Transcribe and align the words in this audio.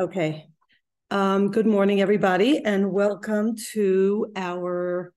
Okay. 0.00 0.46
Um, 1.10 1.50
good 1.50 1.66
morning, 1.66 2.00
everybody, 2.00 2.64
and 2.64 2.90
welcome 2.90 3.54
to 3.72 4.32
our 4.34 5.12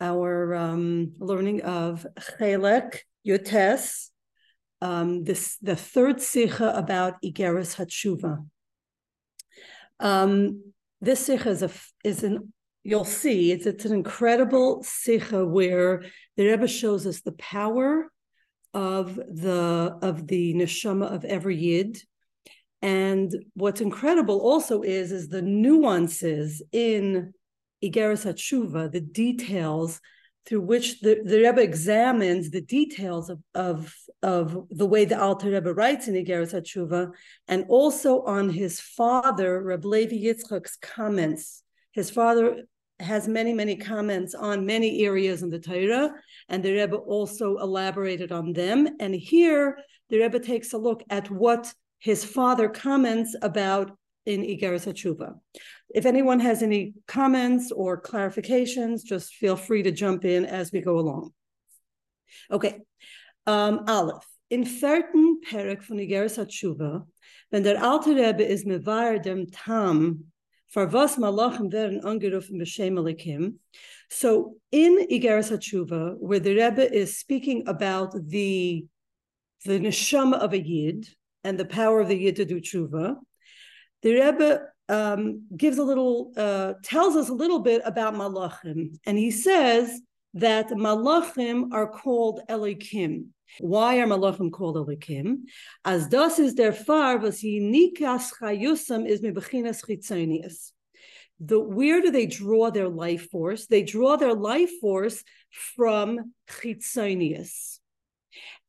our 0.00 0.52
um, 0.52 1.12
learning 1.20 1.62
of 1.62 2.04
Chelek 2.18 2.96
Yotes, 3.24 4.08
um, 4.82 5.22
this 5.22 5.58
the 5.62 5.76
third 5.76 6.20
sikha 6.20 6.72
about 6.74 7.22
Igeris 7.24 7.76
Hatshuva. 7.76 8.44
Um, 10.00 10.72
this 11.00 11.26
sikha 11.26 11.50
is 11.50 11.62
a 11.62 11.70
is 12.02 12.24
an 12.24 12.52
you'll 12.82 13.04
see 13.04 13.52
it's 13.52 13.66
it's 13.66 13.84
an 13.84 13.92
incredible 13.92 14.82
sikha 14.82 15.46
where 15.46 16.02
the 16.36 16.48
Rebbe 16.48 16.66
shows 16.66 17.06
us 17.06 17.20
the 17.20 17.30
power 17.30 18.10
of 18.74 19.14
the 19.14 19.96
of 20.02 20.26
the 20.26 20.54
neshama 20.54 21.14
of 21.14 21.24
every 21.24 21.56
yid 21.56 22.02
and 22.82 23.34
what's 23.54 23.80
incredible 23.80 24.38
also 24.38 24.82
is 24.82 25.10
is 25.12 25.28
the 25.28 25.42
nuances 25.42 26.62
in 26.72 27.32
Igeris 27.82 28.24
Hatshuva, 28.24 28.90
the 28.90 29.00
details 29.00 30.00
through 30.46 30.62
which 30.62 31.00
the, 31.00 31.20
the 31.24 31.42
Rebbe 31.42 31.60
examines 31.60 32.50
the 32.50 32.62
details 32.62 33.28
of, 33.28 33.40
of, 33.54 33.94
of 34.22 34.66
the 34.70 34.86
way 34.86 35.04
the 35.04 35.20
Alter 35.20 35.50
Rebbe 35.50 35.74
writes 35.74 36.08
in 36.08 36.14
Igeris 36.14 36.54
Hatshuva, 36.54 37.10
and 37.48 37.66
also 37.68 38.22
on 38.22 38.48
his 38.48 38.80
father, 38.80 39.62
Reb 39.62 39.84
Levi 39.84 40.16
Yitzchak's 40.16 40.78
comments. 40.80 41.62
His 41.92 42.10
father 42.10 42.62
has 42.98 43.28
many, 43.28 43.52
many 43.52 43.76
comments 43.76 44.34
on 44.34 44.64
many 44.64 45.04
areas 45.04 45.42
in 45.42 45.50
the 45.50 45.58
Torah, 45.58 46.14
and 46.48 46.62
the 46.62 46.72
Rebbe 46.72 46.96
also 46.96 47.58
elaborated 47.58 48.32
on 48.32 48.54
them. 48.54 48.88
And 49.00 49.14
here, 49.14 49.78
the 50.08 50.18
Rebbe 50.18 50.40
takes 50.40 50.72
a 50.72 50.78
look 50.78 51.04
at 51.10 51.30
what 51.30 51.72
his 51.98 52.24
father 52.24 52.68
comments 52.68 53.34
about 53.42 53.96
in 54.26 54.42
Igeris 54.42 54.86
Hatshuva. 54.86 55.34
If 55.94 56.04
anyone 56.04 56.40
has 56.40 56.62
any 56.62 56.94
comments 57.06 57.72
or 57.72 58.00
clarifications, 58.00 59.02
just 59.02 59.34
feel 59.34 59.56
free 59.56 59.82
to 59.82 59.90
jump 59.90 60.24
in 60.24 60.44
as 60.44 60.70
we 60.70 60.80
go 60.80 60.98
along. 60.98 61.30
Okay, 62.50 62.80
um, 63.46 63.84
Aleph. 63.86 64.24
In 64.50 64.64
vierten 64.64 65.40
Perek 65.46 65.82
von 65.82 65.98
Igeris 65.98 66.38
Hatshuva, 66.38 67.06
wenn 67.50 67.62
der 67.62 67.82
alte 67.82 68.14
Rebbe 68.14 68.42
is 68.42 68.64
mevar 68.64 69.22
dem 69.22 69.46
Tam, 69.46 70.24
for 70.68 70.86
was 70.86 71.16
malachim 71.16 71.72
werden 71.72 72.02
angerufen 72.02 72.60
b'shem 72.60 72.98
elikim. 72.98 73.54
So 74.10 74.56
in 74.70 75.06
Igeris 75.10 75.50
Hatshuva, 75.50 76.16
where 76.18 76.40
the 76.40 76.54
Rebbe 76.54 76.92
is 76.92 77.18
speaking 77.18 77.66
about 77.66 78.14
the 78.14 78.86
the 79.64 79.80
neshama 79.80 80.38
of 80.38 80.52
a 80.52 80.60
yid, 80.60 81.08
and 81.44 81.58
the 81.58 81.64
power 81.64 82.00
of 82.00 82.08
the 82.08 82.16
Yid 82.16 82.36
to 82.36 82.44
do 82.44 82.60
tshuva, 82.60 83.16
the 84.02 84.12
Rebbe 84.12 84.60
um, 84.88 85.46
gives 85.56 85.78
a 85.78 85.82
little, 85.82 86.32
uh, 86.36 86.74
tells 86.82 87.16
us 87.16 87.28
a 87.28 87.34
little 87.34 87.60
bit 87.60 87.82
about 87.84 88.14
malachim, 88.14 88.98
and 89.06 89.18
he 89.18 89.30
says 89.30 90.00
that 90.34 90.68
malachim 90.70 91.72
are 91.72 91.88
called 91.88 92.40
elikim. 92.48 93.26
Why 93.60 93.98
are 93.98 94.06
malachim 94.06 94.52
called 94.52 94.76
elikim? 94.76 95.44
As 95.84 96.08
das 96.08 96.38
is 96.38 96.54
their 96.54 96.72
far 96.72 97.18
was 97.18 97.42
yinikas 97.42 98.32
chayusam 98.40 99.06
is 99.06 99.20
mebechinas 99.20 99.84
chitzonius. 99.84 100.72
The, 101.40 101.58
where 101.58 102.00
do 102.00 102.10
they 102.10 102.26
draw 102.26 102.70
their 102.70 102.88
life 102.88 103.30
force? 103.30 103.66
They 103.66 103.82
draw 103.82 104.16
their 104.16 104.34
life 104.34 104.72
force 104.80 105.22
from 105.76 106.34
chitzonius. 106.50 107.77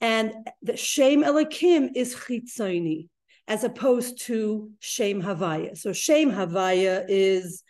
And 0.02 0.33
the 0.61 0.78
Shem 0.78 1.23
Elikim 1.23 1.89
is 1.95 2.16
Chitzoni, 2.16 3.08
as 3.47 3.64
opposed 3.64 4.22
to 4.22 4.72
Shem 4.80 5.22
Havaya. 5.22 5.78
So 5.78 5.94
Shem 5.94 6.31
Havaya 6.31 7.05
is, 7.08 7.64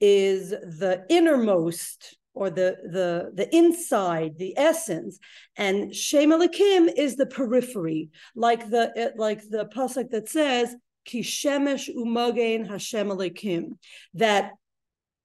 is 0.00 0.50
the 0.50 1.04
innermost 1.08 2.16
or 2.34 2.48
the 2.48 2.76
the 2.84 3.30
the 3.34 3.54
inside, 3.54 4.38
the 4.38 4.56
essence, 4.56 5.18
and 5.56 5.94
Shem 5.94 6.30
Elikim 6.30 6.90
is 6.96 7.16
the 7.16 7.26
periphery, 7.26 8.10
like 8.34 8.70
the 8.70 9.12
like 9.16 9.42
the 9.48 9.66
pasuk 9.66 10.10
that 10.10 10.28
says 10.28 10.74
Ki 11.04 11.20
Shemesh 11.20 11.94
Umagen 11.94 12.66
Hashem 12.68 13.08
Elikim, 13.08 13.76
that 14.14 14.52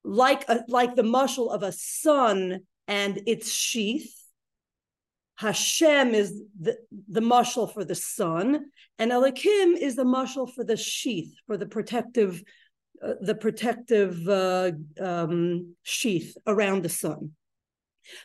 like 0.04 0.48
a, 0.50 0.64
like 0.68 0.96
the 0.96 1.04
mushal 1.04 1.54
of 1.54 1.64
a 1.64 1.72
sun 1.72 2.62
and 2.88 3.22
its 3.26 3.52
sheath, 3.52 4.17
Hashem 5.38 6.16
is 6.16 6.42
the, 6.60 6.78
the 7.08 7.22
mushal 7.22 7.72
for 7.72 7.86
the 7.86 7.96
sun, 7.96 8.66
and 8.98 9.12
Elikim 9.12 9.78
is 9.78 9.96
the 9.96 10.04
mushal 10.04 10.52
for 10.52 10.64
the 10.64 10.76
sheath, 10.76 11.32
for 11.46 11.58
the 11.58 11.68
protective, 11.68 12.42
uh, 13.04 13.14
the 13.22 13.36
protective 13.36 14.28
uh, 14.28 14.72
um, 15.00 15.76
sheath 15.84 16.36
around 16.48 16.82
the 16.82 16.90
sun. 16.90 17.32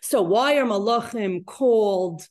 So 0.00 0.22
why 0.22 0.56
are 0.56 0.64
Malachim 0.64 1.44
called 1.44 2.26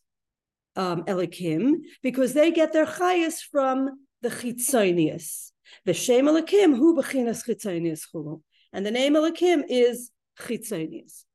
um, 0.75 1.03
Elikim? 1.03 1.81
Because 2.01 2.33
they 2.33 2.49
get 2.51 2.73
their 2.73 2.87
chayas 2.87 3.35
from 3.51 4.05
the 4.23 4.29
chitzonius. 4.29 5.51
The 5.85 5.93
Shem 5.93 6.25
Elikim, 6.25 6.75
hu 6.75 6.97
bechinas 6.97 7.45
chitzonius. 7.47 8.41
And 8.73 8.83
the 8.83 8.91
name 8.91 9.13
Elikim 9.13 9.63
is 9.69 10.09
chitzonius 10.39 11.25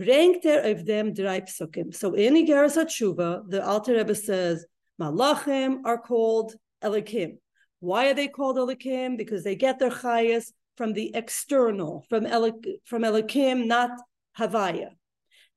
psukim. 0.00 1.94
So 1.94 2.14
in 2.14 2.34
Igeras 2.34 2.76
Hatshuva, 2.76 3.48
the 3.48 3.64
Alter 3.64 3.94
Rebbe 3.94 4.14
says, 4.14 4.66
Malachim 5.00 5.78
are 5.84 5.98
called 5.98 6.54
Elikim. 6.82 7.38
Why 7.80 8.08
are 8.08 8.14
they 8.14 8.28
called 8.28 8.56
Elikim? 8.56 9.16
Because 9.16 9.44
they 9.44 9.56
get 9.56 9.78
their 9.78 9.90
chayas 9.90 10.52
from 10.76 10.92
the 10.92 11.14
external, 11.14 12.04
from, 12.08 12.24
Elik, 12.24 12.64
from 12.84 13.02
Elikim, 13.02 13.66
not 13.66 13.90
Havaya. 14.38 14.90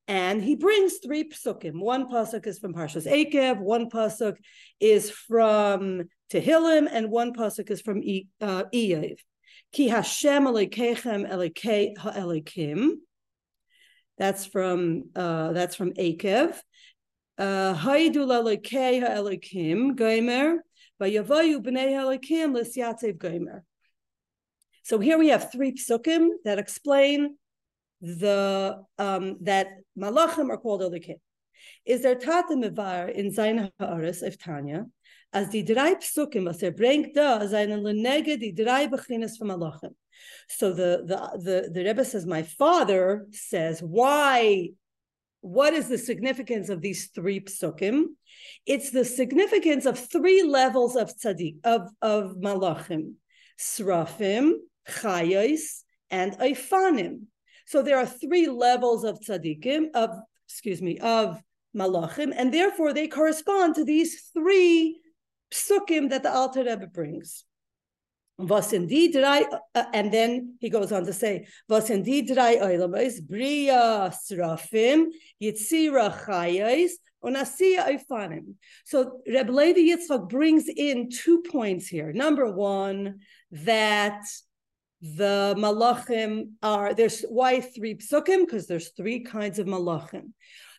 And 0.07 0.41
he 0.43 0.55
brings 0.55 0.97
three 0.97 1.29
psukim. 1.29 1.79
One 1.79 2.09
pasuk 2.09 2.47
is 2.47 2.57
from 2.57 2.73
Parshas 2.73 3.05
Akev, 3.05 3.59
one 3.59 3.89
pasuk 3.89 4.37
is 4.79 5.11
from 5.11 6.03
Tehillim, 6.31 6.87
and 6.91 7.11
one 7.11 7.33
pasuk 7.33 7.69
is 7.69 7.81
from 7.81 7.97
uh, 8.41 8.63
Eiv. 8.73 9.17
Ki 9.71 9.87
Hashem 9.87 10.45
Elikechem 10.45 11.29
Elikei 11.29 11.95
Ha'elikim. 11.95 12.93
That's 14.19 14.45
from 14.45 15.05
uh, 15.15 15.53
that's 15.53 15.75
from 15.75 15.93
Akev. 15.93 16.55
Uh, 17.37 17.73
vayavayu 21.01 21.63
b'nei. 21.63 23.61
So 24.83 24.99
here 24.99 25.17
we 25.17 25.29
have 25.29 25.51
three 25.51 25.71
psukim 25.71 26.27
that 26.43 26.59
explain 26.59 27.37
the 28.01 28.83
um, 28.97 29.37
that 29.41 29.67
malachim 29.97 30.49
are 30.49 30.57
called 30.57 30.81
elikim. 30.81 31.19
Is 31.85 32.01
there 32.01 32.15
tata 32.15 32.55
mevar 32.55 33.09
in 33.13 33.31
zeine 33.31 33.71
Heoros 33.79 34.21
of 34.21 34.37
Tanya 34.37 34.85
as 35.31 35.49
die 35.49 35.61
drei 35.61 35.95
psukim 35.95 36.45
was 36.45 36.61
er 36.63 36.71
bringt 36.71 37.15
da 37.15 37.47
seinen 37.47 37.83
drei 38.53 38.87
beginnes 38.87 39.37
von 39.37 39.47
malachim. 39.47 39.95
So 40.47 40.73
the, 40.73 41.03
the, 41.05 41.39
the, 41.43 41.69
the 41.71 41.83
Rebbe 41.83 42.05
says, 42.05 42.25
my 42.25 42.43
father 42.43 43.27
says, 43.31 43.81
why, 43.81 44.69
what 45.41 45.73
is 45.73 45.87
the 45.87 45.97
significance 45.97 46.69
of 46.69 46.81
these 46.81 47.07
three 47.13 47.39
psukim? 47.39 48.05
It's 48.65 48.91
the 48.91 49.05
significance 49.05 49.85
of 49.85 49.97
three 49.97 50.43
levels 50.43 50.95
of 50.95 51.15
tzaddik, 51.15 51.57
of, 51.63 51.89
of 52.01 52.35
malachim, 52.37 53.13
srafim, 53.59 54.53
chayos, 54.87 55.83
and 56.09 56.33
ifanim. 56.39 57.21
So 57.65 57.81
there 57.81 57.97
are 57.97 58.05
three 58.05 58.47
levels 58.47 59.03
of 59.03 59.19
tzaddikim, 59.19 59.91
of, 59.93 60.09
excuse 60.47 60.81
me, 60.81 60.97
of 60.99 61.41
malachim, 61.75 62.33
and 62.35 62.53
therefore 62.53 62.93
they 62.93 63.07
correspond 63.07 63.75
to 63.75 63.85
these 63.85 64.29
three 64.33 64.99
psukim 65.51 66.09
that 66.09 66.23
the 66.23 66.31
Alter 66.31 66.63
Rebbe 66.63 66.87
brings. 66.87 67.45
Was 68.39 68.71
indeed 68.71 69.11
drei, 69.11 69.43
uh, 69.75 69.83
and 69.93 70.13
then 70.13 70.55
he 70.61 70.69
goes 70.69 70.93
on 70.93 71.05
to 71.05 71.11
say, 71.11 71.45
was 71.67 71.89
indeed 71.89 72.27
drei 72.33 72.55
oilamos, 72.55 73.21
bria 73.21 74.13
srafim, 74.13 75.07
yitzira 75.43 76.17
chayais, 76.23 76.91
onasiya. 77.21 78.41
So 78.85 79.19
Reb 79.27 79.49
Levi 79.49 79.81
Yitzchak 79.81 80.29
brings 80.29 80.69
in 80.69 81.09
two 81.09 81.43
points 81.51 81.89
here. 81.89 82.13
Number 82.13 82.49
one, 82.49 83.19
that 83.51 84.23
the 85.01 85.53
malachim 85.57 86.51
are, 86.63 86.93
there's 86.93 87.23
why 87.23 87.59
three 87.59 87.95
psukim? 87.95 88.45
Because 88.45 88.67
there's 88.67 88.91
three 88.95 89.19
kinds 89.19 89.59
of 89.59 89.67
malachim. 89.67 90.31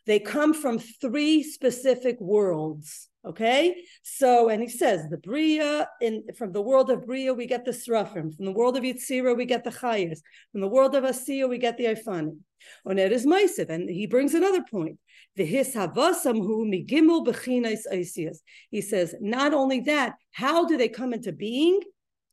They 0.06 0.18
come 0.18 0.54
from 0.54 0.78
three 0.78 1.42
specific 1.42 2.18
worlds. 2.22 3.09
Okay, 3.22 3.84
so 4.02 4.48
and 4.48 4.62
he 4.62 4.68
says 4.68 5.06
the 5.10 5.18
bria 5.18 5.86
in 6.00 6.24
from 6.38 6.52
the 6.52 6.62
world 6.62 6.88
of 6.88 7.04
bria 7.04 7.34
we 7.34 7.46
get 7.46 7.66
the 7.66 7.70
srafim, 7.70 8.34
from 8.34 8.46
the 8.46 8.52
world 8.52 8.78
of 8.78 8.82
yitzira 8.82 9.36
we 9.36 9.44
get 9.44 9.62
the 9.62 9.70
chayas, 9.70 10.20
from 10.52 10.62
the 10.62 10.68
world 10.68 10.94
of 10.94 11.04
asiya 11.04 11.46
we 11.46 11.58
get 11.58 11.76
the 11.76 11.84
ifanim. 11.84 12.38
On 12.86 12.98
it 12.98 13.12
is 13.12 13.26
ma'isiv, 13.26 13.68
and 13.68 13.90
he 13.90 14.06
brings 14.06 14.32
another 14.32 14.64
point. 14.70 14.98
The 15.36 15.44
his 15.44 15.74
havasam 15.74 16.38
hu 16.38 16.64
migimul 16.64 17.26
bechinas 17.26 18.36
He 18.70 18.80
says 18.80 19.14
not 19.20 19.52
only 19.52 19.80
that, 19.80 20.14
how 20.32 20.64
do 20.64 20.78
they 20.78 20.88
come 20.88 21.12
into 21.12 21.32
being? 21.32 21.80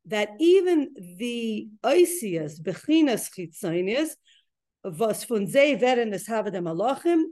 that 0.07 0.29
even 0.39 0.89
the 1.17 1.67
Isias, 1.83 2.61
Bechinas 2.61 3.29
Chitzonius, 3.29 4.15
was 4.83 5.25
von 5.25 5.47
sie 5.47 5.79
werden 5.79 6.13
es 6.13 6.25
der 6.25 6.61
Malachim, 6.61 7.25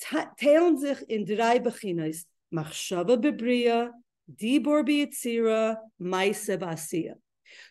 teilen 0.00 0.78
sich 0.78 1.00
in 1.08 1.24
drei 1.24 1.58
Bechinas, 1.58 2.24
Machshava 2.54 3.16
Bebria, 3.16 3.90
Dibor 4.34 4.86
B'Yitzira, 4.86 5.76
Maise 5.98 6.56
Basiya. 6.56 7.14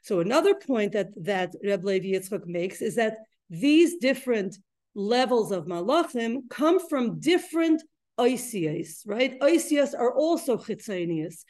So 0.01 0.19
another 0.19 0.55
point 0.55 0.93
that, 0.93 1.09
that 1.23 1.53
Reb 1.63 1.83
Levi 1.83 2.13
Yitzchak 2.13 2.45
makes 2.45 2.81
is 2.81 2.95
that 2.95 3.17
these 3.49 3.97
different 3.97 4.57
levels 4.95 5.51
of 5.51 5.65
malachim 5.65 6.49
come 6.49 6.79
from 6.89 7.19
different 7.19 7.83
oisias, 8.19 9.03
right? 9.05 9.39
Oisias 9.39 9.93
are 9.93 10.13
also 10.13 10.57
chitzonius. 10.57 11.43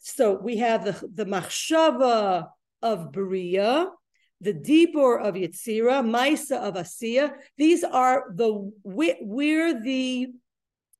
So 0.00 0.38
we 0.40 0.58
have 0.58 0.84
the, 0.84 1.08
the 1.12 1.24
machshava 1.26 2.46
of 2.82 3.12
Beria, 3.12 3.88
the 4.40 4.52
Dibor 4.52 5.20
of 5.20 5.34
Yetzira, 5.34 6.04
Maisa 6.04 6.58
of 6.58 6.74
Asiya. 6.74 7.32
These 7.56 7.82
are 7.82 8.24
the 8.34 8.70
where 8.82 9.80
the 9.80 10.28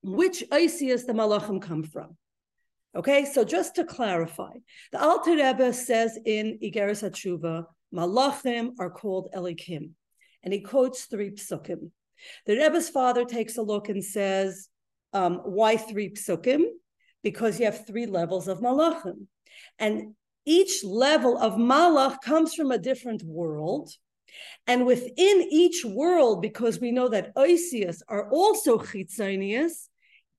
which 0.05 0.45
Isias 0.51 1.07
the 1.07 1.15
Malachim 1.15 1.63
come 1.63 1.83
from. 1.83 2.17
Okay, 2.95 3.25
so 3.25 3.43
just 3.43 3.75
to 3.77 3.85
clarify, 3.85 4.53
the 4.93 5.03
Alter 5.03 5.33
Rebbe 5.33 5.73
says 5.73 6.19
in 6.25 6.59
Igeres 6.63 7.03
HaTshuva, 7.03 7.65
Malachim 7.93 8.73
are 8.79 8.91
called 8.91 9.31
Elikim, 9.35 9.91
and 10.43 10.53
he 10.53 10.61
quotes 10.61 11.07
three 11.07 11.31
psukim. 11.31 11.91
The 12.47 12.57
Rebbe's 12.57 12.89
father 12.89 13.25
takes 13.25 13.57
a 13.57 13.63
look 13.63 13.89
and 13.89 14.05
says, 14.05 14.69
um, 15.13 15.41
why 15.45 15.77
three 15.77 16.11
psukim? 16.11 16.65
Because 17.23 17.59
you 17.59 17.65
have 17.65 17.87
three 17.87 18.07
levels 18.07 18.47
of 18.47 18.61
Malachim. 18.61 19.27
And 19.79 20.15
each 20.45 20.85
level 20.85 21.39
of 21.39 21.55
Malach 21.55 22.21
comes 22.21 22.55
from 22.55 22.71
a 22.71 22.79
different 22.79 23.23
world. 23.23 23.91
And 24.67 24.85
within 24.85 25.49
each 25.51 25.85
world, 25.85 26.43
because 26.43 26.79
we 26.79 26.91
know 26.91 27.09
that 27.09 27.35
Oisias 27.35 28.03
are 28.09 28.29
also 28.31 28.79
Chitzonius, 28.79 29.89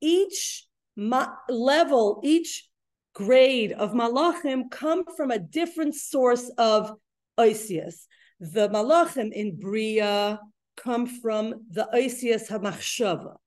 each 0.01 0.65
ma- 0.95 1.35
level, 1.49 2.21
each 2.23 2.67
grade 3.13 3.71
of 3.71 3.91
malachim 3.93 4.69
come 4.69 5.03
from 5.15 5.31
a 5.31 5.39
different 5.39 5.95
source 5.95 6.49
of 6.57 6.91
oisius. 7.39 8.05
The 8.39 8.69
malachim 8.69 9.31
in 9.31 9.57
Bria 9.57 10.39
come 10.75 11.07
from 11.07 11.65
the 11.71 11.87
oisius 11.93 12.49
hamachshava. 12.49 13.37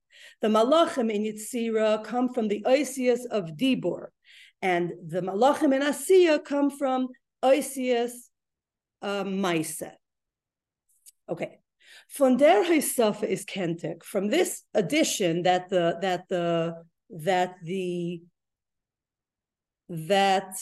The 0.41 0.49
malachim 0.49 1.13
in 1.13 1.23
Yitzira 1.23 2.03
come 2.05 2.33
from 2.33 2.49
the 2.49 2.63
oisius 2.67 3.27
of 3.31 3.51
Dibor. 3.57 4.09
And 4.63 4.93
the 5.07 5.21
malachim 5.21 5.75
in 5.75 5.83
Asiya 5.83 6.45
come 6.45 6.71
from 6.71 7.09
oisius 7.43 8.13
uh. 9.03 9.25
Okay. 11.29 11.59
Von 12.17 12.39
der 12.39 12.65
Heisafa 12.65 13.25
is 13.25 13.45
Kentik. 13.45 14.05
From 14.05 14.29
this 14.29 14.65
addition 14.75 15.43
that 15.43 15.69
the 15.69 15.99
that 16.01 16.29
the 16.29 16.75
that 17.11 17.57
the 17.63 18.23
that 19.89 20.55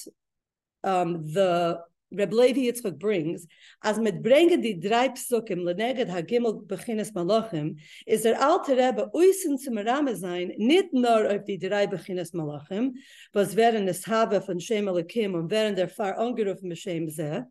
um, 0.82 1.32
the 1.32 1.80
Reb 2.12 2.32
Levi 2.32 2.70
Yitzchak 2.70 2.98
brings, 2.98 3.46
as 3.82 3.98
mit 3.98 4.22
brengen 4.22 4.62
die 4.62 4.78
drei 4.78 5.08
psukim 5.08 5.64
leneged 5.64 6.08
hagimel 6.08 6.64
bechines 6.64 7.12
malachim, 7.12 7.78
is 8.06 8.22
der 8.22 8.40
alte 8.40 8.76
Rebbe 8.76 9.10
uisen 9.12 9.58
zum 9.58 9.78
Rame 9.78 10.14
sein, 10.14 10.52
nicht 10.56 10.92
nur 10.92 11.28
auf 11.28 11.44
die 11.44 11.58
drei 11.58 11.86
bechines 11.86 12.32
malachim, 12.32 12.94
was 13.32 13.56
wären 13.56 13.88
es 13.88 14.06
habe 14.06 14.40
von 14.40 14.60
Shem 14.60 14.86
Elokim 14.86 15.34
und 15.34 15.50
wären 15.50 15.74
der 15.74 15.88
Far 15.88 16.16
angerufen 16.16 16.68
mit 16.68 16.78
Shem 16.78 17.08
Zeh. 17.10 17.42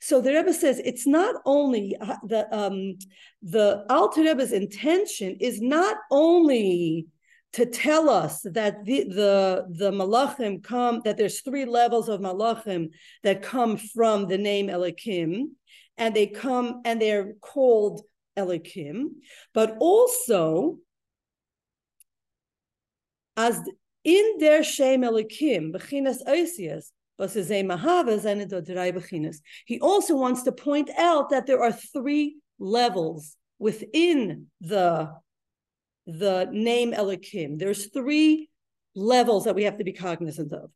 So 0.00 0.20
the 0.20 0.30
Rebbe 0.30 0.52
says 0.52 0.78
it's 0.80 1.06
not 1.06 1.36
only 1.46 1.96
the 2.28 2.46
um, 2.52 2.98
the 3.40 3.84
Alter 3.88 4.22
Rebbe's 4.22 4.52
intention 4.52 5.36
is 5.40 5.62
not 5.62 5.96
only 6.10 7.06
to 7.54 7.66
tell 7.66 8.10
us 8.10 8.42
that 8.42 8.84
the, 8.84 9.04
the, 9.04 9.66
the 9.70 9.90
malachim 9.90 10.62
come, 10.62 11.00
that 11.04 11.16
there's 11.16 11.40
three 11.40 11.64
levels 11.64 12.08
of 12.08 12.20
malachim 12.20 12.90
that 13.22 13.42
come 13.42 13.76
from 13.76 14.26
the 14.26 14.38
name 14.38 14.68
Elikim, 14.68 15.50
and 15.96 16.14
they 16.14 16.26
come 16.26 16.82
and 16.84 17.00
they're 17.00 17.34
called 17.40 18.02
Elikim, 18.36 19.10
but 19.52 19.76
also 19.78 20.78
as 23.36 23.60
in 24.02 24.34
their 24.38 24.62
Shem 24.62 25.02
Elikim, 25.02 25.72
Bechinas 25.72 26.22
Oisias, 26.26 26.90
he 29.66 29.80
also 29.80 30.16
wants 30.16 30.42
to 30.42 30.52
point 30.52 30.90
out 30.98 31.30
that 31.30 31.46
there 31.46 31.62
are 31.62 31.70
three 31.70 32.36
levels 32.58 33.36
within 33.60 34.48
the 34.60 35.12
the 36.06 36.48
name 36.52 36.92
Elikim. 36.92 37.58
There's 37.58 37.86
three 37.86 38.48
levels 38.94 39.44
that 39.44 39.54
we 39.54 39.64
have 39.64 39.78
to 39.78 39.84
be 39.84 39.92
cognizant 39.92 40.52
of. 40.52 40.70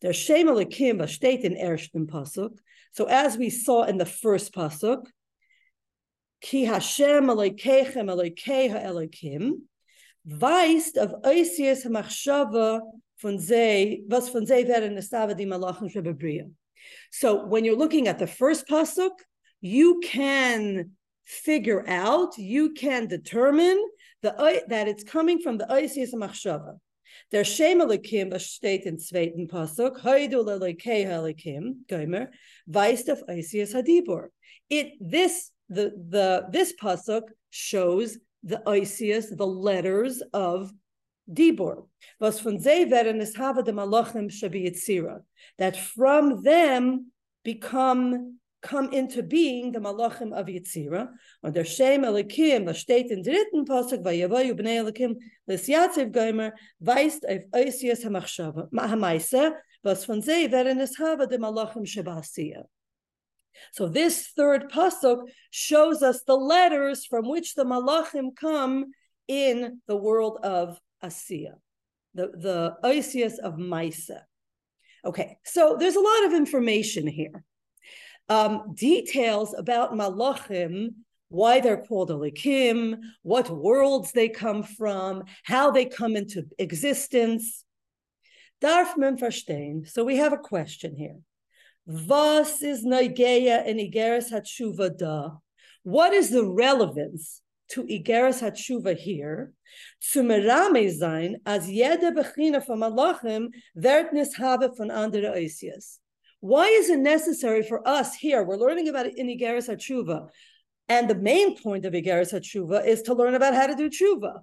There's 0.00 0.16
Shem 0.16 0.48
Elikim 0.48 0.98
Vashteit 0.98 1.40
in 1.40 1.54
Ershtim 1.54 2.06
Pasuk. 2.06 2.58
So 2.92 3.06
as 3.06 3.36
we 3.36 3.50
saw 3.50 3.84
in 3.84 3.98
the 3.98 4.06
first 4.06 4.54
Pasuk, 4.54 5.04
Ki 6.40 6.64
Hashem 6.64 7.26
Elokeichem 7.26 8.08
Elokeha 8.08 8.84
Elikim, 8.84 9.62
weist 10.28 10.96
of 10.96 11.14
Oisias 11.22 11.86
HaMachshava 11.86 12.80
von 13.20 13.38
Zei, 13.38 14.00
was 14.08 14.28
von 14.28 14.46
Zei 14.46 14.64
werden 14.64 14.96
Nestava 14.96 15.36
di 15.36 15.46
Malachim 15.46 15.92
Shebebria. 15.92 16.50
So 17.10 17.46
when 17.46 17.64
you're 17.64 17.76
looking 17.76 18.08
at 18.08 18.18
the 18.18 18.26
first 18.26 18.68
Pasuk, 18.68 19.12
you 19.60 20.00
can 20.04 20.92
figure 21.24 21.84
out, 21.88 22.38
you 22.38 22.72
can 22.74 23.08
determine 23.08 23.82
the, 24.22 24.62
that 24.68 24.88
it's 24.88 25.04
coming 25.04 25.40
from 25.40 25.58
the 25.58 25.66
Oisias 25.66 26.14
Machshava. 26.14 26.78
Der 27.32 27.44
Shem 27.44 27.80
Elikim, 27.80 28.30
was 28.32 28.46
steht 28.46 28.84
in 28.84 28.98
zweiten 28.98 29.48
Pasuk, 29.48 30.00
Hoidu 30.00 30.44
lelekei 30.44 31.06
Elikim, 31.06 31.86
Gomer, 31.88 32.30
weist 32.68 33.08
auf 33.10 33.22
Oisias 33.28 33.74
Hadibor. 33.74 34.28
It, 34.68 34.94
this, 35.00 35.50
the, 35.68 35.92
the, 36.08 36.46
this 36.50 36.74
Pasuk 36.80 37.22
shows 37.50 38.18
the 38.42 38.62
Oisias, 38.66 39.36
the 39.36 39.46
letters 39.46 40.22
of 40.32 40.72
Dibor. 41.30 41.88
Was 42.20 42.40
von 42.40 42.60
sie 42.60 42.86
werden 42.90 43.20
es 43.20 43.34
have 43.34 43.64
the 43.64 43.72
Malachim 43.72 44.30
Shabi 44.30 45.20
That 45.58 45.76
from 45.76 46.42
them 46.42 47.10
become 47.44 48.38
come 48.66 48.92
into 48.92 49.22
being 49.22 49.72
the 49.72 49.78
Malachim 49.78 50.32
of 50.32 50.46
Yitzira. 50.46 51.08
Und 51.42 51.54
der 51.54 51.64
Shem 51.64 52.02
Elikim, 52.02 52.66
was 52.66 52.78
steht 52.78 53.10
in 53.10 53.22
dritten 53.22 53.64
Pasuk, 53.64 54.04
Vayevayu 54.04 54.54
bnei 54.54 54.78
Elikim, 54.82 55.16
les 55.46 55.68
Yatziv 55.68 56.12
Gomer, 56.12 56.52
weist 56.80 57.24
auf 57.28 57.42
Oisias 57.52 58.04
HaMaise, 58.04 59.52
was 59.82 60.04
von 60.04 60.20
sie 60.20 60.50
werden 60.50 60.80
es 60.80 60.98
habe 60.98 61.28
the 61.28 61.38
Malachim 61.38 61.86
Shabasiya. 61.86 62.64
So 63.72 63.88
this 63.88 64.32
third 64.36 64.70
pasuk 64.70 65.22
shows 65.50 66.02
us 66.02 66.22
the 66.24 66.36
letters 66.36 67.06
from 67.06 67.26
which 67.26 67.54
the 67.54 67.64
malachim 67.64 68.36
come 68.36 68.92
in 69.28 69.80
the 69.86 69.96
world 69.96 70.38
of 70.42 70.78
Asiya, 71.02 71.54
the 72.14 72.26
the 72.34 72.76
Oisias 72.84 73.38
of 73.38 73.54
Maisa. 73.54 74.20
Okay, 75.06 75.38
so 75.44 75.76
there's 75.78 75.96
a 75.96 76.00
lot 76.00 76.26
of 76.26 76.34
information 76.34 77.06
here 77.06 77.44
um, 78.28 78.74
details 78.74 79.54
about 79.56 79.92
Malachim, 79.92 80.94
why 81.28 81.60
they're 81.60 81.82
called 81.82 82.10
Elikim, 82.10 82.98
what 83.22 83.50
worlds 83.50 84.12
they 84.12 84.28
come 84.28 84.62
from, 84.62 85.24
how 85.44 85.70
they 85.70 85.84
come 85.84 86.16
into 86.16 86.44
existence. 86.58 87.64
Darf 88.60 88.96
verstehen? 88.96 89.86
So 89.88 90.04
we 90.04 90.16
have 90.16 90.32
a 90.32 90.38
question 90.38 90.96
here. 90.96 91.18
Was 91.86 92.62
is 92.62 92.84
Naigeya 92.84 93.68
and 93.68 93.78
Igeres 93.78 94.32
Hatshuva 94.32 94.96
da? 94.96 95.30
What 95.82 96.12
is 96.12 96.30
the 96.30 96.44
relevance 96.44 97.42
to 97.70 97.84
Igeres 97.84 98.42
Hatshuva 98.42 98.96
here? 98.96 99.52
Zu 100.00 100.22
merame 100.22 100.90
sein, 100.90 101.36
as 101.44 101.68
jede 101.68 102.12
Bechina 102.12 102.64
von 102.64 102.80
Malachim 102.80 103.50
wird 103.76 104.12
habe 104.38 104.74
von 104.74 104.90
andere 104.90 105.32
Oisias. 105.32 106.00
Why 106.40 106.66
is 106.66 106.90
it 106.90 106.98
necessary 106.98 107.62
for 107.62 107.86
us 107.86 108.14
here? 108.14 108.44
We're 108.44 108.56
learning 108.56 108.88
about 108.88 109.06
it 109.06 109.16
in 109.16 109.26
Igeres 109.26 109.68
HaTshuva. 109.68 110.28
And 110.88 111.10
the 111.10 111.16
main 111.16 111.60
point 111.60 111.84
of 111.84 111.94
Igeres 111.94 112.32
HaTshuva 112.32 112.86
is 112.86 113.02
to 113.02 113.14
learn 113.14 113.34
about 113.34 113.54
how 113.54 113.66
to 113.66 113.74
do 113.74 113.90
tshuva. 113.90 114.40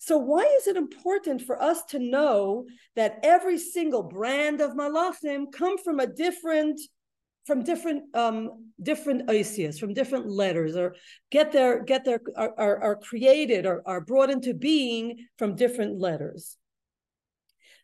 So 0.00 0.18
why 0.18 0.42
is 0.42 0.66
it 0.66 0.76
important 0.76 1.42
for 1.42 1.60
us 1.60 1.84
to 1.86 1.98
know 1.98 2.66
that 2.94 3.18
every 3.22 3.58
single 3.58 4.02
brand 4.02 4.60
of 4.60 4.72
malachim 4.72 5.50
come 5.50 5.78
from 5.78 5.98
a 5.98 6.06
different, 6.06 6.80
from 7.46 7.64
different, 7.64 8.14
um, 8.14 8.70
different 8.80 9.28
oisias, 9.28 9.80
from 9.80 9.94
different 9.94 10.28
letters, 10.28 10.76
or 10.76 10.94
get 11.30 11.50
their, 11.50 11.82
get 11.82 12.04
their, 12.04 12.20
are, 12.36 12.54
are, 12.58 12.82
are 12.82 12.96
created 12.96 13.66
or 13.66 13.82
are 13.86 14.00
brought 14.00 14.30
into 14.30 14.54
being 14.54 15.26
from 15.36 15.56
different 15.56 15.98
letters? 15.98 16.57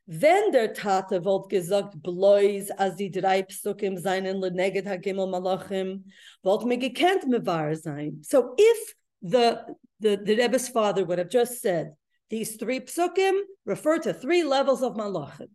Wenn 0.06 0.52
der 0.52 0.74
Tate 0.74 1.24
wollt 1.24 1.48
gesagt 1.48 2.02
bloß, 2.02 2.70
als 2.72 2.96
die 2.96 3.10
drei 3.10 3.42
Psukim 3.42 3.96
seinen 3.96 4.36
leneget 4.36 4.86
hagimel 4.86 5.26
malachim, 5.26 6.04
wollt 6.42 6.66
mir 6.66 6.76
gekannt 6.76 7.26
me 7.26 7.44
wahr 7.46 7.74
sein. 7.74 8.20
So 8.22 8.54
if 8.58 8.94
the, 9.22 9.76
the, 10.00 10.16
the 10.22 10.34
Rebbe's 10.34 10.68
father 10.68 11.06
would 11.06 11.18
have 11.18 11.30
just 11.30 11.62
said, 11.62 11.96
these 12.28 12.56
three 12.56 12.80
psukim 12.80 13.32
refer 13.64 13.98
to 13.98 14.12
three 14.12 14.44
levels 14.44 14.82
of 14.82 14.94
malachim. 14.94 15.48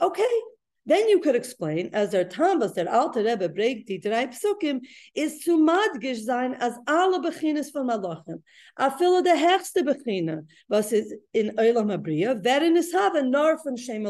Okay, 0.00 0.40
then 0.86 1.08
you 1.08 1.20
could 1.20 1.34
explain, 1.34 1.90
as 1.92 2.10
der 2.10 2.24
Tambas, 2.24 2.74
der 2.74 2.92
alte 2.92 3.24
Rebbe 3.24 3.48
break 3.48 3.86
die 3.86 3.98
drei 3.98 4.26
Psukim, 4.26 4.80
is 5.14 5.42
zu 5.42 5.58
madgish 5.58 6.24
sein 6.24 6.54
as 6.54 6.74
alle 6.86 7.20
Bechines 7.20 7.70
von 7.70 7.86
Malachim. 7.86 8.42
Afilo 8.78 9.22
de 9.22 9.34
hechste 9.34 9.82
Bechine, 9.82 10.46
was 10.68 10.92
is 10.92 11.14
in 11.32 11.56
Olam 11.56 11.96
Abriya, 11.96 12.40
verin 12.42 12.76
is 12.76 12.92
haven 12.92 13.30
nor 13.30 13.56
von 13.62 13.76
Shem 13.76 14.06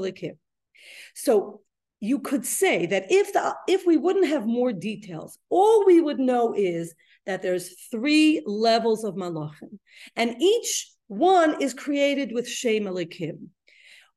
So 1.15 1.61
you 2.01 2.19
could 2.19 2.45
say 2.45 2.87
that 2.87 3.07
if 3.11 3.33
the 3.33 3.55
if 3.69 3.87
we 3.87 3.97
wouldn't 3.97 4.29
have 4.29 4.47
more 4.47 4.73
details, 4.73 5.39
all 5.51 5.87
we 5.87 6.01
would 6.01 6.19
know 6.19 6.55
is 6.55 6.95
that 7.25 7.41
there's 7.43 7.87
three 7.91 8.43
levels 8.47 9.05
of 9.05 9.15
Malachim, 9.15 9.79
and 10.17 10.43
each 10.43 10.91
one 11.07 11.63
is 11.63 11.73
created 11.73 12.33
with 12.33 12.49
Shem 12.49 12.85
Elikim 12.85 13.49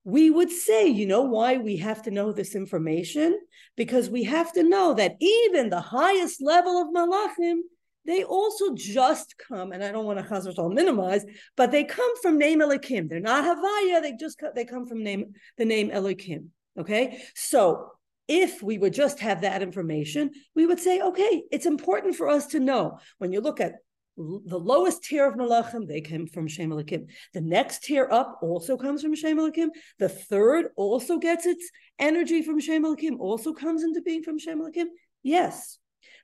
we 0.08 0.30
would 0.30 0.50
say, 0.50 0.88
you 0.88 1.06
know, 1.06 1.24
why 1.24 1.58
we 1.58 1.76
have 1.76 2.02
to 2.04 2.12
know 2.12 2.32
this 2.32 2.56
information? 2.56 3.38
Because 3.76 4.10
we 4.10 4.24
have 4.24 4.54
to 4.54 4.64
know 4.64 4.94
that 4.94 5.18
even 5.20 5.70
the 5.70 5.82
highest 5.82 6.42
level 6.42 6.82
of 6.82 6.88
malachim, 6.96 7.58
they 8.06 8.24
also 8.24 8.74
just 8.74 9.36
come, 9.38 9.74
and 9.74 9.84
I 9.84 9.92
don't 9.92 10.06
want 10.06 10.18
to 10.20 10.24
chazal 10.24 10.74
minimize, 10.74 11.26
but 11.58 11.72
they 11.72 11.84
come 11.84 12.10
from 12.22 12.38
name 12.38 12.62
Elikim. 12.62 13.10
They're 13.10 13.20
not 13.20 13.44
Havaya, 13.44 14.02
they 14.02 14.14
just 14.14 14.42
they 14.56 14.64
come 14.64 14.86
from 14.86 15.04
name 15.04 15.34
the 15.58 15.66
name 15.66 15.90
Elikim. 15.90 16.46
Okay, 16.80 17.22
so 17.36 17.92
if 18.30 18.64
we 18.64 18.78
would 18.78 18.94
just 18.94 19.20
have 19.20 19.42
that 19.42 19.62
information, 19.62 20.32
we 20.56 20.66
would 20.66 20.80
say, 20.80 21.02
okay, 21.02 21.44
it's 21.52 21.66
important 21.66 22.16
for 22.16 22.30
us 22.30 22.48
to 22.48 22.62
know 22.62 22.98
when 23.18 23.34
you 23.34 23.42
look 23.42 23.60
at 23.60 23.74
the 24.18 24.60
lowest 24.60 25.04
tier 25.04 25.28
of 25.28 25.36
malachim, 25.36 25.88
they 25.88 26.02
came 26.02 26.26
from 26.26 26.48
Shem 26.48 26.72
Elikim. 26.72 27.08
The 27.34 27.42
next 27.42 27.84
tier 27.84 28.08
up 28.12 28.40
also 28.42 28.76
comes 28.76 29.02
from 29.02 29.16
Shem 29.16 29.38
Elikim. 29.38 29.68
The 30.00 30.10
third 30.10 30.70
also 30.76 31.18
gets 31.20 31.46
its 31.46 31.70
energy 32.00 32.42
from 32.42 32.60
Shem 32.60 32.84
Elikim, 32.84 33.20
also 33.20 33.54
comes 33.54 33.84
into 33.84 34.02
being 34.02 34.24
from 34.24 34.40
Shem 34.40 34.60
Elikim. 34.60 34.88
Yes. 35.22 35.78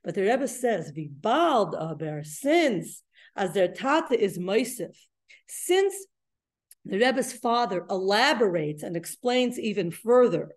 But 0.04 0.16
the 0.16 0.24
Rebbe 0.24 0.48
says, 0.48 0.92
Vibald 0.92 1.80
aber, 1.80 2.24
since 2.24 3.04
as 3.36 3.54
their 3.54 3.68
tata 3.68 4.20
is 4.20 4.38
Moisif, 4.40 4.96
since 5.48 5.94
the 6.86 6.98
Rebbe's 6.98 7.32
father 7.32 7.86
elaborates 7.90 8.84
and 8.84 8.98
explains 8.98 9.60
even 9.60 9.92
further 9.92 10.52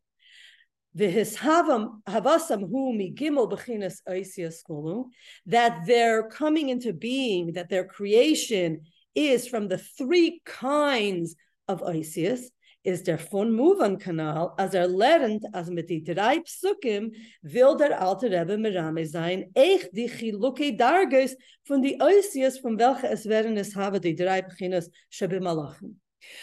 that 5.47 5.87
their 5.87 6.29
coming 6.29 6.69
into 6.69 6.93
being, 6.93 7.53
that 7.53 7.69
their 7.69 7.85
creation 7.85 8.81
is 9.15 9.47
from 9.47 9.69
the 9.69 9.79
three 9.79 10.41
kinds 10.45 11.37
of 11.69 11.83
Isis, 11.83 12.50
is 12.87 13.03
der 13.03 13.19
von 13.19 13.50
Muvan 13.50 14.00
Kanal, 14.00 14.55
as 14.59 14.75
er 14.75 14.87
lernt, 14.87 15.45
as 15.53 15.69
mit 15.69 15.88
die 15.88 16.00
drei 16.00 16.38
Psukim, 16.38 17.11
will 17.43 17.76
der 17.76 18.00
alte 18.00 18.31
Rebbe 18.31 18.57
Merame 18.57 19.05
sein, 19.05 19.50
echt 19.55 19.93
die 19.93 20.09
Chiluke 20.09 20.76
Darges 20.76 21.37
von 21.65 21.83
die 21.83 21.99
Isis, 22.00 22.59
von 22.59 22.79
welche 22.79 23.09
es 23.09 23.26
werden 23.26 23.57
es 23.57 23.75
habe, 23.75 24.00
die 24.00 24.15
drei 24.15 24.41
Beginnes 24.41 24.88
Shabimalachim. 25.11 25.97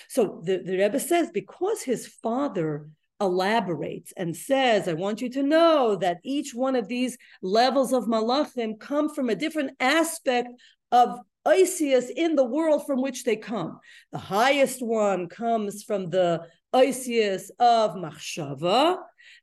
So 0.09 0.41
the, 0.43 0.61
the 0.65 0.75
Rebbe 0.75 0.99
says, 0.99 1.31
because 1.31 1.81
his 1.81 2.07
father 2.07 2.89
elaborates 3.21 4.13
and 4.17 4.35
says, 4.35 4.87
I 4.87 4.93
want 4.93 5.21
you 5.21 5.29
to 5.31 5.43
know 5.43 5.95
that 5.97 6.19
each 6.23 6.53
one 6.53 6.75
of 6.75 6.87
these 6.87 7.17
levels 7.41 7.93
of 7.93 8.05
malachim 8.05 8.79
come 8.79 9.13
from 9.13 9.29
a 9.29 9.35
different 9.35 9.71
aspect 9.79 10.49
of 10.91 11.19
Isis 11.45 12.09
in 12.09 12.35
the 12.35 12.45
world 12.45 12.85
from 12.85 13.01
which 13.01 13.23
they 13.23 13.35
come. 13.35 13.79
The 14.11 14.17
highest 14.17 14.81
one 14.81 15.27
comes 15.27 15.83
from 15.83 16.09
the 16.09 16.43
Isis 16.71 17.51
of 17.59 17.95
Machshava. 17.95 18.97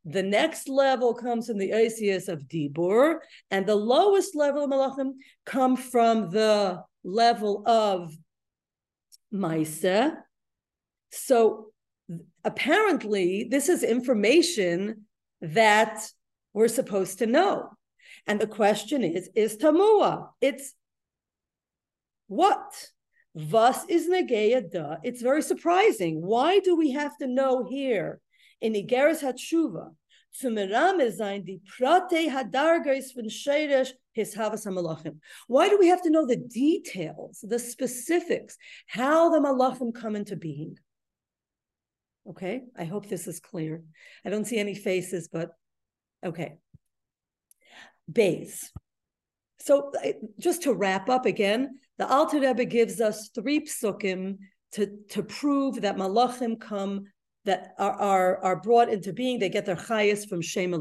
The 0.04 0.22
next 0.22 0.68
level 0.68 1.14
comes 1.14 1.46
from 1.46 1.58
the 1.58 1.74
Isis 1.74 2.28
of 2.28 2.44
Dibur. 2.44 3.18
And 3.50 3.66
the 3.66 3.76
lowest 3.76 4.34
level 4.34 4.64
of 4.64 4.70
Malachim 4.70 5.12
come 5.44 5.76
from 5.76 6.30
the 6.30 6.82
level 7.04 7.62
of 7.66 8.16
Maisa. 9.32 10.16
So 11.10 11.69
apparently 12.44 13.44
this 13.44 13.68
is 13.68 13.82
information 13.82 15.06
that 15.40 16.10
we're 16.52 16.68
supposed 16.68 17.18
to 17.18 17.26
know. 17.26 17.70
And 18.26 18.40
the 18.40 18.46
question 18.46 19.02
is, 19.02 19.30
is 19.34 19.56
Tamua? 19.56 20.28
It's 20.40 20.74
what? 22.26 22.88
Vas 23.34 23.84
is 23.88 24.08
negeya 24.08 24.70
da. 24.70 24.96
It's 25.02 25.22
very 25.22 25.42
surprising. 25.42 26.20
Why 26.20 26.58
do 26.58 26.76
we 26.76 26.90
have 26.92 27.16
to 27.18 27.26
know 27.26 27.64
here 27.68 28.20
in 28.60 28.72
Igeres 28.74 29.22
Hatshuva? 29.22 29.94
Why 35.46 35.68
do 35.68 35.78
we 35.78 35.88
have 35.88 36.02
to 36.02 36.10
know 36.10 36.26
the 36.26 36.36
details, 36.36 37.44
the 37.48 37.58
specifics, 37.58 38.56
how 38.86 39.30
the 39.30 39.40
malachim 39.40 39.94
come 39.94 40.14
into 40.16 40.36
being? 40.36 40.76
Okay, 42.28 42.62
I 42.76 42.84
hope 42.84 43.08
this 43.08 43.26
is 43.26 43.40
clear. 43.40 43.82
I 44.24 44.30
don't 44.30 44.46
see 44.46 44.58
any 44.58 44.74
faces, 44.74 45.28
but 45.32 45.50
okay. 46.24 46.58
Bays. 48.10 48.70
So 49.58 49.92
just 50.38 50.62
to 50.62 50.74
wrap 50.74 51.08
up 51.08 51.26
again, 51.26 51.78
the 51.98 52.08
Alter 52.08 52.40
Rebbe 52.40 52.64
gives 52.64 53.00
us 53.00 53.30
three 53.34 53.60
psukim 53.60 54.38
to, 54.72 54.98
to 55.10 55.22
prove 55.22 55.82
that 55.82 55.96
malachim 55.96 56.60
come, 56.60 57.04
that 57.44 57.74
are, 57.78 57.92
are, 57.92 58.44
are 58.44 58.60
brought 58.60 58.88
into 58.90 59.12
being, 59.12 59.38
they 59.38 59.48
get 59.48 59.66
their 59.66 59.76
chayas 59.76 60.28
from 60.28 60.40
Shem. 60.40 60.72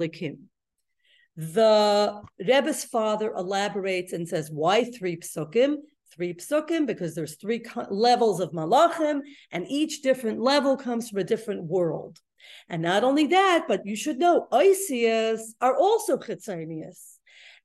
The 1.36 2.22
Rebbe's 2.39 2.84
father 2.84 3.31
elaborates 3.31 4.13
and 4.13 4.27
says, 4.27 4.51
why 4.51 4.84
three 4.84 5.17
psukim? 5.17 5.77
Three 6.11 6.33
psukim 6.33 6.85
because 6.85 7.15
there's 7.15 7.35
three 7.35 7.63
levels 7.89 8.39
of 8.39 8.51
malachim, 8.51 9.21
and 9.51 9.65
each 9.69 10.01
different 10.01 10.39
level 10.39 10.77
comes 10.77 11.09
from 11.09 11.19
a 11.19 11.23
different 11.23 11.63
world. 11.63 12.19
And 12.67 12.81
not 12.81 13.03
only 13.03 13.27
that, 13.27 13.65
but 13.67 13.85
you 13.85 13.95
should 13.95 14.19
know 14.19 14.47
Isis 14.51 15.53
are 15.61 15.75
also 15.75 16.17
chitzonius. 16.17 17.17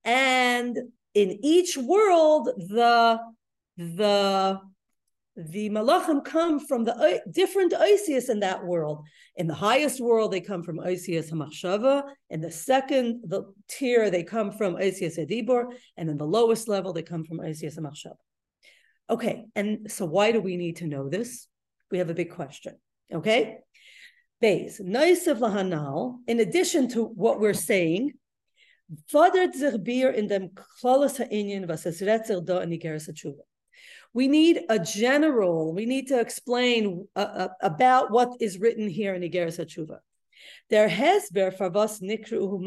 And 0.04 0.78
in 1.14 1.38
each 1.42 1.76
world, 1.76 2.50
the 2.56 3.18
the 3.76 4.60
the 5.36 5.68
malachim 5.68 6.24
come 6.24 6.60
from 6.60 6.84
the 6.84 7.22
different 7.30 7.74
Isis 7.74 8.28
in 8.28 8.40
that 8.40 8.64
world. 8.64 9.04
In 9.36 9.48
the 9.48 9.54
highest 9.54 10.00
world, 10.00 10.32
they 10.32 10.40
come 10.40 10.62
from 10.62 10.78
Isis 10.78 11.30
Hamachshava. 11.30 12.04
In 12.30 12.40
the 12.40 12.52
second 12.52 13.22
the 13.26 13.52
tier, 13.68 14.10
they 14.10 14.22
come 14.22 14.52
from 14.52 14.76
Isis 14.76 15.18
Edibor. 15.18 15.72
And 15.96 16.08
in 16.08 16.18
the 16.18 16.26
lowest 16.26 16.68
level, 16.68 16.92
they 16.92 17.02
come 17.02 17.24
from 17.24 17.40
Isis 17.40 17.76
Hamachshava. 17.76 18.14
Okay, 19.10 19.44
and 19.54 19.90
so 19.90 20.06
why 20.06 20.32
do 20.32 20.40
we 20.40 20.56
need 20.56 20.76
to 20.76 20.86
know 20.86 21.08
this? 21.08 21.46
We 21.90 21.98
have 21.98 22.10
a 22.10 22.14
big 22.14 22.30
question. 22.30 22.76
Okay, 23.12 23.58
Beis 24.42 24.80
Noisev 24.80 25.38
Lahanal. 25.38 26.18
In 26.26 26.40
addition 26.40 26.88
to 26.90 27.04
what 27.04 27.40
we're 27.40 27.54
saying, 27.54 28.12
in 28.90 28.98
Igeres 32.78 33.08
We 34.12 34.28
need 34.28 34.60
a 34.68 34.78
general, 34.78 35.74
we 35.74 35.86
need 35.86 36.08
to 36.08 36.20
explain 36.20 37.08
uh, 37.16 37.18
uh, 37.18 37.48
about 37.60 38.10
what 38.10 38.36
is 38.40 38.58
written 38.58 38.88
here 38.88 39.14
in 39.14 39.22
Igeres 39.22 39.58
HaTshuva. 39.58 39.98
There 40.70 40.88
has 40.88 41.30
ber 41.30 41.50
favas 41.50 42.02
nikru 42.02 42.60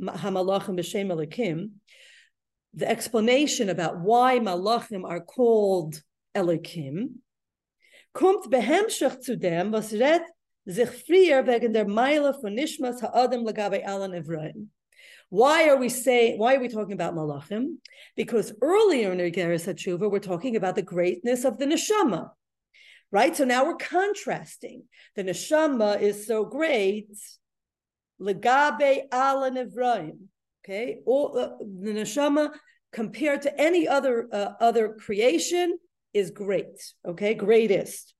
hamalachim 0.00 0.76
b'shem 0.78 1.10
elikim, 1.10 1.70
the 2.78 2.88
explanation 2.88 3.68
about 3.68 3.98
why 4.00 4.38
Malachim 4.38 5.04
are 5.04 5.20
called 5.20 6.00
Elikim, 6.36 7.14
kommt 8.14 8.50
behemshach 8.50 9.20
zu 9.20 9.36
dem, 9.36 9.72
was 9.72 9.92
redt 9.92 10.24
sich 10.66 10.88
frier 10.88 11.44
wegen 11.44 11.72
der 11.72 11.86
Meile 11.86 12.40
von 12.40 12.54
Nishmas 12.56 13.00
Ha'adam 13.00 13.46
Alan 13.84 14.12
Evraim. 14.12 14.66
Why 15.28 15.68
are 15.68 15.76
we 15.76 15.88
saying, 15.88 16.38
why 16.38 16.54
are 16.54 16.60
we 16.60 16.68
talking 16.68 16.92
about 16.92 17.14
Malachim? 17.14 17.78
Because 18.16 18.52
earlier 18.62 19.12
in 19.12 19.18
Igeres 19.18 19.66
HaTshuva, 19.66 20.10
we're 20.10 20.20
talking 20.20 20.56
about 20.56 20.76
the 20.76 20.82
greatness 20.82 21.44
of 21.44 21.58
the 21.58 21.66
Neshama, 21.66 22.30
right? 23.10 23.36
So 23.36 23.44
now 23.44 23.64
we're 23.64 23.74
contrasting. 23.74 24.84
The 25.16 25.24
Neshama 25.24 26.00
is 26.00 26.26
so 26.26 26.44
great, 26.44 27.10
Lagabe 28.20 29.02
Alan 29.10 29.56
Evraim, 29.56 30.28
okay? 30.64 30.98
All, 31.04 31.36
uh, 31.36 31.48
the 31.58 31.90
Neshama 31.90 32.50
compared 32.92 33.42
to 33.42 33.60
any 33.60 33.86
other 33.86 34.28
uh, 34.32 34.52
other 34.60 34.94
creation 34.94 35.78
is 36.14 36.30
great 36.30 36.94
okay 37.06 37.34
greatest 37.34 38.14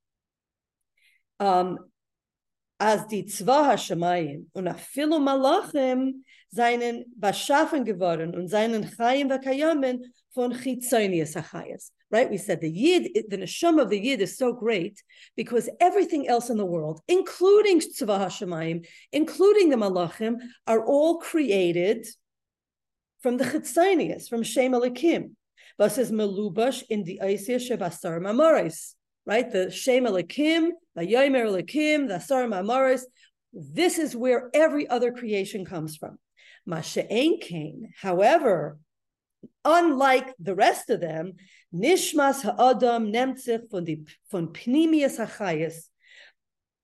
um 1.41 1.79
as 2.81 3.07
die 3.07 3.25
Zwa 3.25 3.65
Hashemayim 3.65 4.47
und 4.55 4.69
afilu 4.69 5.19
Malachim 5.19 6.23
seinen 6.51 7.05
Baschafen 7.19 7.85
geworden 7.85 8.35
und 8.35 8.49
seinen 8.49 8.85
Chayim 8.85 9.29
v'kayamin 9.29 10.01
von 10.33 10.53
Chitzonius 10.53 11.35
HaChayas. 11.35 11.91
Right? 12.11 12.31
We 12.31 12.39
said 12.39 12.61
the 12.61 12.71
Yid, 12.71 13.27
the 13.29 13.37
Neshama 13.37 13.83
of 13.83 13.91
the 13.91 13.99
Yid 13.99 14.23
is 14.23 14.39
so 14.39 14.53
great 14.53 15.03
because 15.37 15.69
everything 15.79 16.27
else 16.27 16.49
in 16.49 16.57
the 16.57 16.65
world, 16.65 17.01
including 17.07 17.81
Tzva 17.81 18.19
Hashemayim, 18.19 18.87
including 19.13 19.69
the 19.69 19.77
Malachim, 19.77 20.37
are 20.67 20.83
all 20.87 21.19
created 21.19 22.07
from 23.21 23.37
the 23.37 23.45
Chitzonius, 23.45 24.29
from 24.29 24.43
Shem 24.43 24.73
Elikim. 24.73 25.31
Is 25.81 26.11
Melubash 26.11 26.83
in 26.91 27.05
the 27.05 27.21
Aisya 27.23 27.57
Shebasar 27.57 28.21
Mamoris. 28.21 28.95
Right? 29.25 29.51
The 29.51 29.71
Shem 29.71 30.05
Elikim, 30.05 30.71
the 30.95 31.03
Yomer 31.03 31.47
Elikim, 31.47 32.09
the 32.09 32.17
Asar 32.17 32.45
Mamoris. 32.45 33.03
This 33.53 33.99
is 33.99 34.17
where 34.17 34.51
every 34.53 34.89
other 34.89 35.13
creation 35.13 35.65
comes 35.65 35.97
from. 35.97 36.19
Masha'en 36.69 37.41
Kain. 37.41 37.93
However, 38.01 38.79
unlike 39.65 40.35
the 40.39 40.55
rest 40.55 40.91
of 40.91 41.01
them, 41.01 41.35
Nishmas 41.75 42.43
Ha'adam 42.43 43.13
Nemtzich 43.13 43.71
von, 43.71 43.85
die, 43.85 44.01
von 44.31 44.53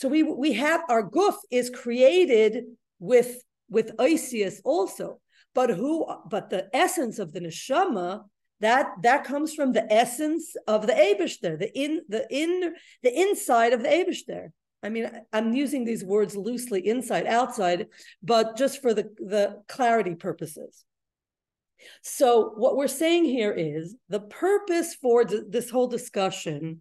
so 0.00 0.08
we 0.08 0.22
we 0.22 0.54
have 0.54 0.80
our 0.88 1.02
guf 1.02 1.36
is 1.50 1.68
created 1.68 2.64
with 2.98 3.44
with 3.68 3.92
Isis 3.98 4.62
also, 4.64 5.20
but 5.54 5.68
who 5.68 6.06
but 6.30 6.48
the 6.48 6.74
essence 6.74 7.18
of 7.18 7.34
the 7.34 7.40
neshama 7.40 8.22
that 8.60 8.86
that 9.02 9.24
comes 9.24 9.52
from 9.52 9.72
the 9.72 9.86
essence 9.92 10.56
of 10.66 10.86
the 10.86 10.94
Abishter, 10.94 11.58
the 11.58 11.70
in 11.78 12.00
the 12.08 12.26
in 12.30 12.72
the 13.02 13.20
inside 13.20 13.74
of 13.74 13.82
the 13.82 13.90
Abishter. 13.90 14.48
I 14.82 14.88
mean, 14.88 15.10
I'm 15.34 15.52
using 15.52 15.84
these 15.84 16.02
words 16.02 16.34
loosely, 16.34 16.88
inside, 16.88 17.26
outside, 17.26 17.88
but 18.22 18.56
just 18.56 18.80
for 18.80 18.94
the, 18.94 19.10
the 19.18 19.60
clarity 19.68 20.14
purposes. 20.14 20.86
So, 22.02 22.54
what 22.56 22.78
we're 22.78 22.88
saying 22.88 23.26
here 23.26 23.52
is 23.52 23.96
the 24.08 24.20
purpose 24.20 24.94
for 24.94 25.26
this 25.26 25.68
whole 25.68 25.88
discussion 25.88 26.80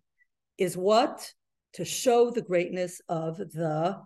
is 0.58 0.78
what? 0.78 1.34
To 1.74 1.86
show 1.86 2.32
the 2.32 2.42
greatness 2.42 3.02
of 3.08 3.38
the 3.38 4.02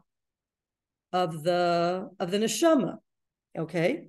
of 1.12 1.43
the 1.43 2.10
of 2.20 2.32
the 2.32 2.39
neshama. 2.39 2.98
Okay. 3.58 4.08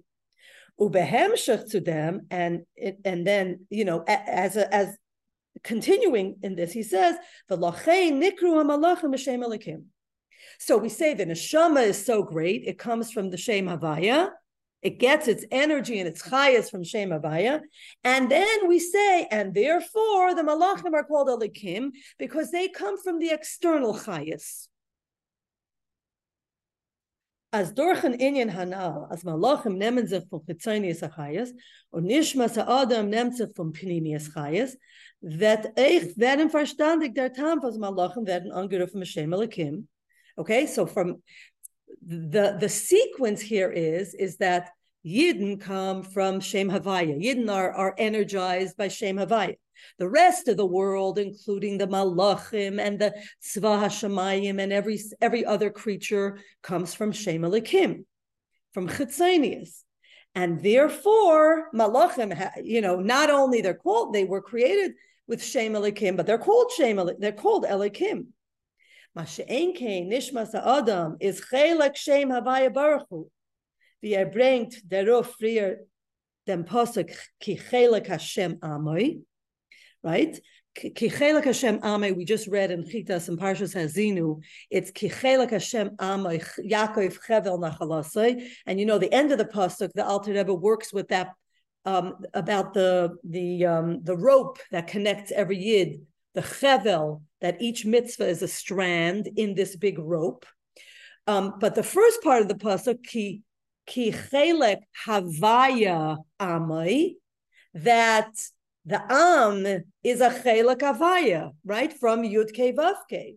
Ubehemshach 0.80 1.70
to 1.70 1.80
them, 1.80 2.26
and 2.30 2.64
it, 2.74 2.98
and 3.04 3.24
then 3.24 3.66
you 3.70 3.84
know 3.84 4.02
as 4.08 4.56
a, 4.56 4.74
as 4.74 4.96
continuing 5.62 6.36
in 6.42 6.56
this, 6.56 6.72
he 6.72 6.82
says 6.82 7.16
the 7.48 7.56
nikru. 7.56 8.24
So 10.58 10.78
we 10.78 10.88
say 10.88 11.14
the 11.14 11.26
neshama 11.26 11.86
is 11.86 12.04
so 12.04 12.24
great; 12.24 12.64
it 12.66 12.78
comes 12.78 13.12
from 13.12 13.30
the 13.30 13.36
shem 13.36 13.66
havaya, 13.66 14.30
it 14.84 14.98
gets 14.98 15.28
its 15.28 15.46
energy 15.50 15.98
and 15.98 16.06
its 16.06 16.22
chayas 16.22 16.70
from 16.70 16.84
Shem 16.84 17.08
Havaya. 17.08 17.62
And 18.04 18.30
then 18.30 18.68
we 18.68 18.78
say, 18.78 19.26
and 19.30 19.54
therefore 19.54 20.34
the 20.34 20.42
malachim 20.42 20.92
are 20.92 21.04
called 21.04 21.28
alikim 21.28 21.92
because 22.18 22.50
they 22.50 22.68
come 22.68 22.98
from 22.98 23.18
the 23.18 23.30
external 23.30 23.94
chayas. 23.94 24.68
As 27.50 27.72
dorchen 27.72 28.18
inyan 28.18 28.50
hanal, 28.52 29.10
as 29.10 29.24
malachim 29.24 29.78
nemen 29.78 30.06
sich 30.06 30.24
von 30.28 30.40
chitzonius 30.40 31.00
achayas, 31.08 31.48
und 31.90 32.04
nishmas 32.04 32.56
ha'adam 32.56 33.08
nimmt 33.08 33.36
sich 33.36 33.48
von 33.56 33.72
pnimius 33.72 34.34
chayas, 34.34 34.72
that 35.22 35.72
ich 35.78 36.14
werden 36.18 36.50
verstandig 36.50 37.14
der 37.14 37.32
Tam, 37.32 37.62
was 37.62 37.78
malachim 37.78 38.26
werden 38.26 38.52
angerufen 38.52 38.98
mit 38.98 39.08
Shem 39.08 39.30
alikim. 39.30 39.86
Okay, 40.36 40.66
so 40.66 40.84
from 40.84 41.22
the 42.06 42.56
the 42.60 42.68
sequence 42.68 43.40
here 43.40 43.70
is 43.70 44.14
is 44.14 44.36
that 44.38 44.70
Yidden 45.06 45.60
come 45.60 46.02
from 46.02 46.40
Shem 46.40 46.70
Havaya. 46.70 47.22
Yidden 47.22 47.50
are, 47.50 47.72
are 47.72 47.94
energized 47.98 48.76
by 48.76 48.88
Shem 48.88 49.16
Havaya. 49.16 49.56
The 49.98 50.08
rest 50.08 50.48
of 50.48 50.56
the 50.56 50.66
world, 50.66 51.18
including 51.18 51.76
the 51.76 51.86
Malachim 51.86 52.80
and 52.80 52.98
the 52.98 53.14
Tzva 53.42 53.82
Hashemayim 53.82 54.60
and 54.60 54.72
every 54.72 54.98
every 55.20 55.44
other 55.44 55.70
creature, 55.70 56.38
comes 56.62 56.94
from 56.94 57.12
Shem 57.12 57.42
Elikim, 57.42 58.04
from 58.72 58.88
Chitzonius. 58.88 59.82
And 60.34 60.62
therefore, 60.62 61.70
Malachim, 61.74 62.50
you 62.64 62.80
know, 62.80 62.96
not 62.96 63.30
only 63.30 63.60
they're 63.60 63.74
called, 63.74 64.14
they 64.14 64.24
were 64.24 64.42
created 64.42 64.92
with 65.26 65.42
Shem 65.42 65.74
Elikim, 65.74 66.16
but 66.16 66.26
they're 66.26 66.38
called 66.38 66.72
Shem, 66.72 66.98
they're 67.18 67.32
called 67.32 67.64
Elikim. 67.64 68.26
Masha'enke 69.16 70.08
nishmas 70.08 70.54
adam 70.54 71.16
is 71.20 71.40
chelak 71.40 71.96
shem 71.96 72.30
havaya 72.30 73.04
hu. 73.08 73.30
Wie 74.02 74.14
er 74.14 74.26
bringt 74.26 74.74
darauf 74.88 75.36
früher 75.40 75.76
den 76.46 76.64
Posuk 76.64 77.14
ki 77.40 77.56
chelak 77.56 78.08
Hashem 78.08 78.56
amoy, 78.56 79.20
right? 80.02 80.38
Ki 80.74 81.08
chelak 81.08 81.44
Hashem 81.44 81.78
amoy, 81.78 82.16
we 82.16 82.24
just 82.24 82.48
read 82.48 82.72
in 82.72 82.82
Chitas 82.82 83.28
and 83.28 83.38
Parshas 83.38 83.74
Haazinu, 83.74 84.42
it's 84.68 84.90
ki 84.90 85.08
chelak 85.08 85.50
Hashem 85.50 85.90
amoy, 85.90 86.44
Yaakov 86.58 87.16
chevel 87.24 87.60
nachalasai, 87.60 88.48
and 88.66 88.80
you 88.80 88.86
know 88.86 88.98
the 88.98 89.12
end 89.14 89.30
of 89.30 89.38
the 89.38 89.44
Posuk, 89.44 89.92
the 89.94 90.04
Alter 90.04 90.32
Rebbe 90.32 90.52
works 90.52 90.92
with 90.92 91.08
that 91.08 91.34
um, 91.86 92.16
about 92.34 92.74
the 92.74 93.16
the 93.22 93.64
um, 93.64 94.02
the 94.02 94.16
rope 94.16 94.58
that 94.72 94.88
connects 94.88 95.30
every 95.30 95.58
yid, 95.58 96.04
the 96.34 96.40
chevel, 96.40 97.22
that 97.44 97.60
each 97.60 97.84
mitzvah 97.84 98.26
is 98.26 98.40
a 98.40 98.48
strand 98.48 99.28
in 99.36 99.54
this 99.54 99.76
big 99.76 99.98
rope. 99.98 100.46
Um, 101.26 101.56
but 101.60 101.74
the 101.74 101.82
first 101.82 102.22
part 102.22 102.40
of 102.40 102.48
the 102.48 102.54
pasuk, 102.54 103.04
ki 103.04 103.42
ki 103.86 104.12
chelek 104.12 104.80
havaya 105.06 106.16
amai, 106.40 107.16
that 107.74 108.32
the 108.86 109.02
am 109.12 109.84
is 110.02 110.22
a 110.22 110.30
chelek 110.30 110.78
havaya, 110.78 111.50
right 111.66 111.92
from 111.92 112.22
yud 112.22 112.50
ke 112.58 112.74
vav 112.74 112.96
ke. 113.10 113.36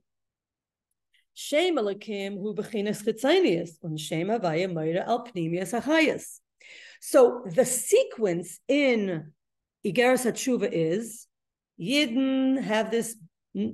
Shem 1.34 1.76
alakim 1.76 2.40
hu 2.42 2.56
bechinas 2.56 3.04
chitzanius, 3.04 3.72
and 3.84 4.00
shem 4.00 4.28
havaya 4.28 4.72
meira 4.72 5.06
al. 5.06 5.28
So 7.02 7.44
the 7.46 7.66
sequence 7.66 8.62
in 8.70 9.34
Igeras 9.86 10.24
Hatshuva 10.26 10.70
is 10.72 11.28
Yidden 11.80 12.62
have 12.64 12.90
this 12.90 13.16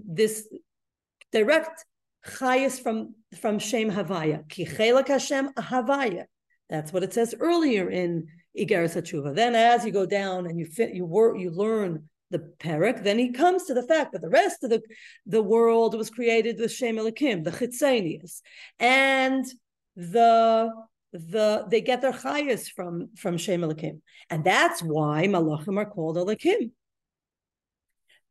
this 0.06 0.48
direct 1.32 1.86
chayas 2.26 2.82
from 2.82 3.16
from 3.40 3.60
Shem 3.60 3.92
Havaya. 3.92 4.48
Ki 4.50 4.64
Hashem 4.66 5.54
Havaya. 5.54 6.26
That's 6.70 6.94
what 6.94 7.04
it 7.04 7.14
says 7.14 7.36
earlier 7.40 7.90
in 7.90 8.28
Igeres 8.58 8.96
Hatshuva. 8.96 9.36
Then, 9.36 9.56
as 9.56 9.86
you 9.86 9.92
go 9.92 10.06
down 10.06 10.46
and 10.48 10.58
you 10.60 10.66
fit, 10.66 10.94
you 10.94 11.06
work, 11.06 11.38
you 11.40 11.52
learn 11.52 12.10
the 12.30 12.40
Perik, 12.60 13.04
then 13.04 13.20
he 13.20 13.32
comes 13.32 13.66
to 13.66 13.74
the 13.74 13.84
fact 13.84 14.12
that 14.14 14.22
the 14.22 14.30
rest 14.30 14.64
of 14.64 14.70
the, 14.72 14.82
the 15.28 15.42
world 15.42 15.96
was 15.96 16.10
created 16.10 16.60
with 16.60 16.72
Shem 16.72 16.96
Elikim, 16.98 17.44
the 17.44 17.52
Chitzanias, 17.52 18.42
and 18.80 19.46
the 19.96 20.72
the 21.12 21.64
they 21.70 21.80
get 21.80 22.02
their 22.02 22.12
chayas 22.12 22.68
from 22.72 23.10
from 23.16 23.38
Shem 23.38 23.62
Elikim, 23.62 24.02
and 24.32 24.44
that's 24.44 24.82
why 24.82 25.28
Malachim 25.28 25.78
are 25.78 25.86
called 25.86 26.18
Elikim. 26.18 26.72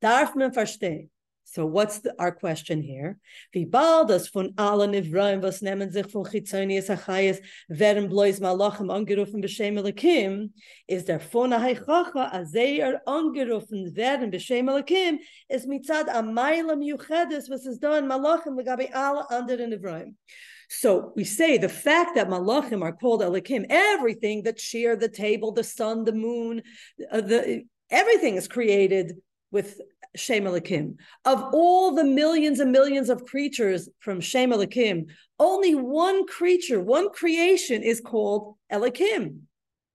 Darf 0.02 0.34
verstehen? 0.34 1.08
So 1.52 1.66
what's 1.66 1.98
the, 1.98 2.14
our 2.18 2.32
question 2.32 2.80
here? 2.80 3.18
Wie 3.52 3.66
bald 3.66 4.08
das 4.08 4.26
von 4.26 4.54
allen 4.56 4.92
Nivraim, 4.92 5.42
was 5.42 5.60
nehmen 5.60 5.90
sich 5.90 6.06
von 6.06 6.24
Chitzonius 6.24 6.88
Achayes, 6.88 7.42
werden 7.68 8.08
bloß 8.08 8.40
Malachim 8.40 8.88
angerufen 8.88 9.42
b'Shem 9.42 9.76
Elikim, 9.76 10.54
ist 10.86 11.08
der 11.08 11.20
von 11.20 11.52
Haichacha, 11.52 12.30
als 12.32 12.52
sie 12.52 12.80
er 12.80 13.06
angerufen 13.06 13.94
werden 13.94 14.30
b'Shem 14.30 14.66
Elikim, 14.70 15.18
ist 15.46 15.68
mitzad 15.68 16.08
Amaylam 16.08 16.80
Yuchedes, 16.80 17.50
was 17.50 17.66
ist 17.66 17.80
da 17.80 17.98
in 17.98 18.06
Malachim, 18.06 18.56
legabe 18.56 18.90
alle 18.94 19.28
anderen 19.28 19.74
Nivraim. 19.74 20.16
So 20.70 21.12
we 21.14 21.24
say 21.24 21.58
the 21.58 21.68
fact 21.68 22.14
that 22.14 22.30
Malachim 22.30 22.82
are 22.82 22.94
called 22.94 23.20
Elikim, 23.20 23.66
everything 23.68 24.44
that 24.44 24.58
share 24.58 24.96
the 24.96 25.10
table, 25.10 25.52
the 25.52 25.64
sun, 25.64 26.04
the 26.04 26.14
moon, 26.14 26.62
uh, 27.10 27.20
the 27.20 27.64
everything 27.90 28.36
is 28.36 28.48
created 28.48 29.18
with 29.50 29.78
Shem 30.14 30.44
Elikim. 30.44 30.96
Of 31.24 31.42
all 31.52 31.94
the 31.94 32.04
millions 32.04 32.60
and 32.60 32.72
millions 32.72 33.08
of 33.08 33.24
creatures 33.24 33.88
from 34.00 34.20
Shem 34.20 34.50
Elikim, 34.50 35.06
only 35.38 35.74
one 35.74 36.26
creature, 36.26 36.80
one 36.80 37.10
creation 37.10 37.82
is 37.82 38.00
called 38.00 38.56
Elikim. 38.70 39.40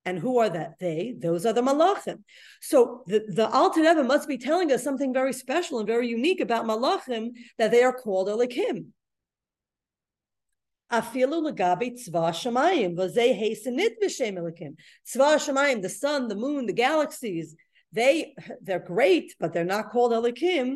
And 0.06 0.18
who 0.18 0.40
are 0.40 0.50
that? 0.50 0.80
They, 0.80 1.16
those 1.18 1.46
are 1.46 1.52
the 1.52 1.62
Malachim. 1.62 2.24
So 2.62 3.04
the, 3.08 3.26
the 3.28 3.50
Alter 3.50 3.82
Rebbe 3.82 4.04
must 4.04 4.28
be 4.28 4.38
telling 4.38 4.72
us 4.72 4.84
something 4.84 5.14
very 5.14 5.34
special 5.34 5.80
and 5.80 5.88
very 5.88 6.08
unique 6.08 6.40
about 6.40 6.66
Malachim 6.66 7.32
that 7.58 7.72
they 7.72 7.84
are 7.84 7.94
called 7.94 8.30
Elikim. 8.30 8.88
Afilu 10.92 11.52
legabi 11.52 11.92
tzva 11.92 12.30
shamayim 12.32 12.96
v'zei 12.96 13.38
hasenit 13.38 13.96
b'shem. 14.02 14.38
Tzva 15.06 15.36
shamayim, 15.36 15.82
the 15.82 15.90
sun, 15.90 16.30
the 16.30 16.36
moon, 16.36 16.66
the 16.66 16.74
galaxies, 16.74 17.56
they 17.92 18.36
they're 18.62 18.80
great, 18.80 19.36
but 19.40 19.54
they're 19.54 19.64
not 19.64 19.90
called 19.92 20.12
elikim. 20.12 20.76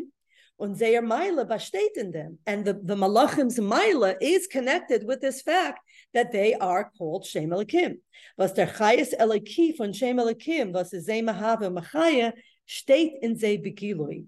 Und 0.60 0.78
zeir 0.78 1.02
maila 1.02 1.47
bastet 1.50 1.97
in 1.97 2.12
them, 2.12 2.38
and 2.45 2.63
the 2.65 2.74
the 2.74 2.95
malachim's 2.95 3.58
maila 3.60 4.15
is 4.21 4.45
connected 4.45 5.04
with 5.04 5.19
this 5.19 5.41
fact 5.41 5.80
that 6.13 6.32
they 6.32 6.54
are 6.54 6.91
called 6.97 7.26
shem 7.26 7.50
elikim. 7.50 7.95
Was 8.38 8.54
der 8.54 8.67
chayes 8.67 9.12
eliki 9.19 9.76
von 9.76 9.91
shem 9.91 10.17
elikim, 10.17 10.71
was 10.71 10.91
zei 10.91 11.21
mahave 11.21 11.76
machaya, 11.76 12.34
steht 12.69 13.13
in 13.21 13.36
zei 13.36 13.58
begiloi. 13.58 14.26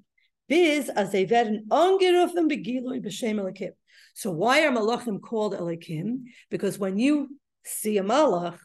Biz 0.50 0.90
as 0.90 1.12
they 1.12 1.26
werden 1.26 1.66
angerufen 1.70 2.50
begiloi 2.50 3.00
b'shem 3.00 3.40
elikim. 3.40 3.72
So 4.16 4.32
why 4.32 4.66
are 4.66 4.72
malachim 4.72 5.22
called 5.22 5.54
elikim? 5.54 6.24
Because 6.50 6.80
when 6.80 6.98
you 6.98 7.38
see 7.64 7.98
a 8.00 8.04
malach, 8.04 8.58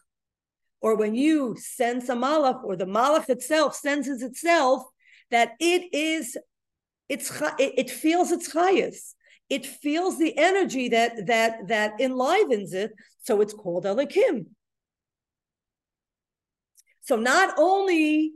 or 0.80 0.96
when 0.96 1.14
you 1.14 1.56
sense 1.58 2.08
a 2.08 2.14
malach, 2.14 2.62
or 2.64 2.76
the 2.76 2.86
malach 2.86 3.28
itself 3.28 3.74
senses 3.74 4.22
itself, 4.22 4.82
that 5.30 5.52
it 5.60 5.92
is, 5.92 6.36
it's 7.08 7.30
it 7.58 7.90
feels 7.90 8.30
its 8.30 8.52
highest. 8.52 9.16
It 9.48 9.64
feels 9.64 10.18
the 10.18 10.36
energy 10.36 10.90
that 10.90 11.26
that 11.26 11.68
that 11.68 12.00
enlivens 12.00 12.72
it. 12.74 12.92
So 13.22 13.40
it's 13.40 13.54
called 13.54 13.84
elikim. 13.84 14.46
So 17.00 17.16
not 17.16 17.54
only 17.58 18.34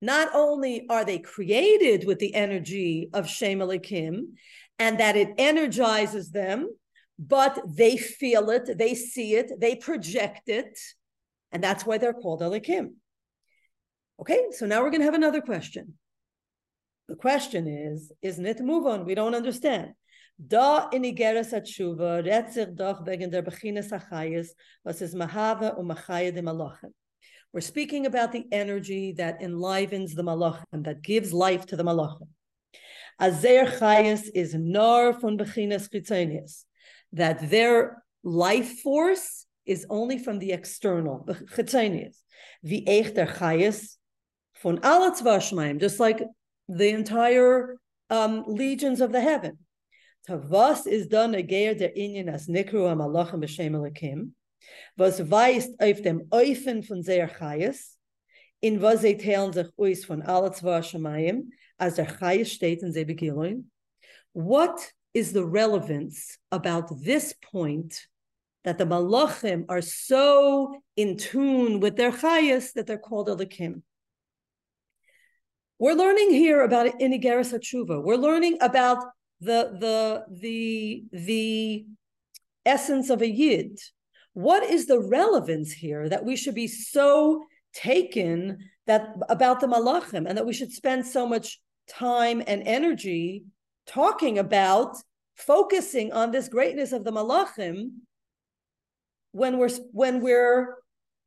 not 0.00 0.28
only 0.34 0.86
are 0.90 1.04
they 1.04 1.18
created 1.18 2.06
with 2.06 2.18
the 2.18 2.34
energy 2.34 3.08
of 3.14 3.28
Shem 3.28 3.60
Elikim, 3.60 4.34
and 4.78 5.00
that 5.00 5.16
it 5.16 5.30
energizes 5.38 6.30
them, 6.30 6.68
but 7.18 7.58
they 7.66 7.96
feel 7.96 8.50
it, 8.50 8.76
they 8.76 8.94
see 8.94 9.34
it, 9.34 9.52
they 9.58 9.76
project 9.76 10.48
it, 10.48 10.78
and 11.54 11.62
that's 11.62 11.86
why 11.86 11.96
they're 11.96 12.12
called 12.12 12.42
Elikim. 12.42 12.94
Okay, 14.20 14.48
so 14.50 14.66
now 14.66 14.82
we're 14.82 14.90
going 14.90 15.00
to 15.00 15.06
have 15.06 15.14
another 15.14 15.40
question. 15.40 15.94
The 17.08 17.14
question 17.14 17.66
is, 17.68 18.12
isn't 18.22 18.44
it 18.44 18.60
move 18.60 18.86
on? 18.86 19.04
We 19.04 19.14
don't 19.14 19.34
understand. 19.34 19.92
Da 20.36 20.90
inigeres 20.90 21.52
atshuva 21.52 22.26
retzich 22.26 22.76
doch 22.76 23.06
wegen 23.06 23.30
der 23.30 23.42
bechines 23.42 23.92
achayes 23.92 24.48
was 24.84 25.00
is 25.00 25.14
mahava 25.14 25.78
um 25.78 25.88
machaya 25.88 26.34
de 26.34 26.42
malachim. 26.42 26.92
We're 27.52 27.60
speaking 27.60 28.06
about 28.06 28.32
the 28.32 28.44
energy 28.50 29.12
that 29.12 29.40
enlivens 29.40 30.14
the 30.14 30.24
malachim, 30.24 30.84
that 30.84 31.02
gives 31.02 31.32
life 31.32 31.66
to 31.66 31.76
the 31.76 31.84
malachim. 31.84 32.28
Azer 33.20 33.78
Chayas 33.78 34.28
is 34.34 34.54
nor 34.54 35.12
von 35.12 35.38
Bechinas 35.38 35.88
Chitzonius, 35.88 36.64
that 37.12 37.48
their 37.48 38.02
life 38.24 38.80
force 38.80 39.43
is 39.66 39.86
only 39.88 40.18
from 40.18 40.38
the 40.38 40.52
external, 40.52 41.26
von 44.62 44.80
alle 44.82 45.78
just 45.78 46.00
like 46.00 46.22
the 46.68 46.88
entire 46.88 47.76
um, 48.10 48.44
legions 48.46 49.00
of 49.00 49.12
the 49.12 49.20
heaven. 49.20 49.58
Tavas 50.28 50.86
is 50.86 51.06
done 51.06 51.34
a 51.34 51.42
ageir 51.42 51.76
der 51.76 51.90
Inyan 51.90 52.32
as 52.32 52.46
Nikru 52.46 52.90
am 52.90 52.98
Malachim 52.98 53.42
b'Shem 53.42 53.72
Elikim, 53.72 54.30
was 54.96 55.20
weist 55.20 55.70
auf 55.80 56.00
dem 56.02 56.28
Eufen 56.30 56.82
von 56.82 57.02
Zer 57.02 57.28
Chayas, 57.28 57.96
in 58.62 58.80
was 58.80 59.02
sie 59.02 59.16
teilen 59.16 59.52
sich 59.52 59.68
aus 59.76 60.04
von 60.04 60.22
alle 60.22 60.50
Tzvashmaim, 60.50 61.50
as 61.78 61.96
der 61.96 62.06
Chayes 62.06 62.50
steht 62.50 62.82
in 62.82 62.92
Zebegilin, 62.92 63.64
what 64.32 64.92
is 65.12 65.32
the 65.32 65.44
relevance 65.44 66.38
about 66.50 66.86
this 67.02 67.34
point 67.34 68.06
that 68.64 68.78
the 68.78 68.84
Malachim 68.84 69.64
are 69.68 69.82
so 69.82 70.74
in 70.96 71.16
tune 71.16 71.80
with 71.80 71.96
their 71.96 72.10
Chayes 72.10 72.72
that 72.72 72.86
they're 72.86 72.98
called 72.98 73.28
Elikim? 73.28 73.82
We're 75.78 75.94
learning 75.94 76.30
here 76.30 76.62
about 76.62 76.98
Inigeris 76.98 77.52
Hatshuva. 77.52 78.02
We're 78.02 78.16
learning 78.16 78.58
about 78.60 79.04
the, 79.40 79.76
the, 79.78 80.24
the, 80.30 81.04
the 81.12 81.86
essence 82.64 83.10
of 83.10 83.20
a 83.22 83.28
Yid. 83.28 83.78
What 84.32 84.64
is 84.64 84.86
the 84.86 85.00
relevance 85.00 85.72
here 85.72 86.08
that 86.08 86.24
we 86.24 86.36
should 86.36 86.54
be 86.54 86.68
so 86.68 87.44
taken 87.74 88.58
that 88.86 89.14
about 89.28 89.60
the 89.60 89.66
malachim 89.66 90.26
and 90.26 90.36
that 90.36 90.46
we 90.46 90.52
should 90.52 90.72
spend 90.72 91.06
so 91.06 91.26
much 91.26 91.60
time 91.88 92.42
and 92.46 92.62
energy 92.66 93.44
talking 93.86 94.38
about 94.38 94.96
focusing 95.34 96.12
on 96.12 96.30
this 96.30 96.48
greatness 96.48 96.92
of 96.92 97.04
the 97.04 97.12
malachim 97.12 97.90
when 99.34 99.58
we're 99.58 99.70
when 99.92 100.20
we're 100.20 100.76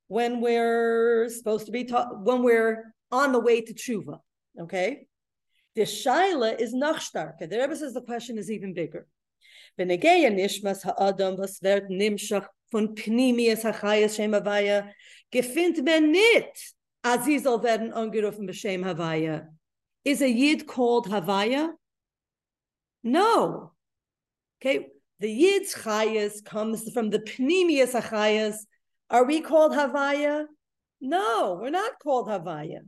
when 0.08 0.40
we're 0.40 1.28
supposed 1.30 1.66
to 1.66 1.72
be 1.72 1.84
taught 1.84 2.24
when 2.24 2.42
we're 2.42 2.94
on 3.12 3.34
the 3.34 3.40
way 3.40 3.60
to 3.62 3.74
tshuva 3.74 4.20
okay 4.60 5.08
the 5.76 5.82
shaila 5.82 6.60
is 6.60 6.74
nachstarke 6.74 7.50
the 7.50 7.58
rebbe 7.58 7.76
says 7.76 7.94
the 7.94 8.02
question 8.02 8.38
is 8.38 8.50
even 8.50 8.74
bigger 8.74 9.06
was 9.78 9.86
von 12.72 12.96
is 20.08 20.22
a 20.22 20.30
Yid 20.30 20.68
called 20.68 21.08
Havaya? 21.08 21.72
No. 23.04 23.74
Okay, 24.60 24.88
the 25.20 25.30
Yid's 25.30 25.74
Chayas 25.74 26.44
comes 26.44 26.92
from 26.92 27.10
the 27.10 27.20
Pnimius 27.20 27.94
Achayas. 27.94 28.58
Are 29.10 29.26
we 29.26 29.42
called 29.42 29.72
Havaya? 29.72 30.46
No, 31.02 31.58
we're 31.60 31.70
not 31.70 32.00
called 32.00 32.28
Havaya. 32.28 32.82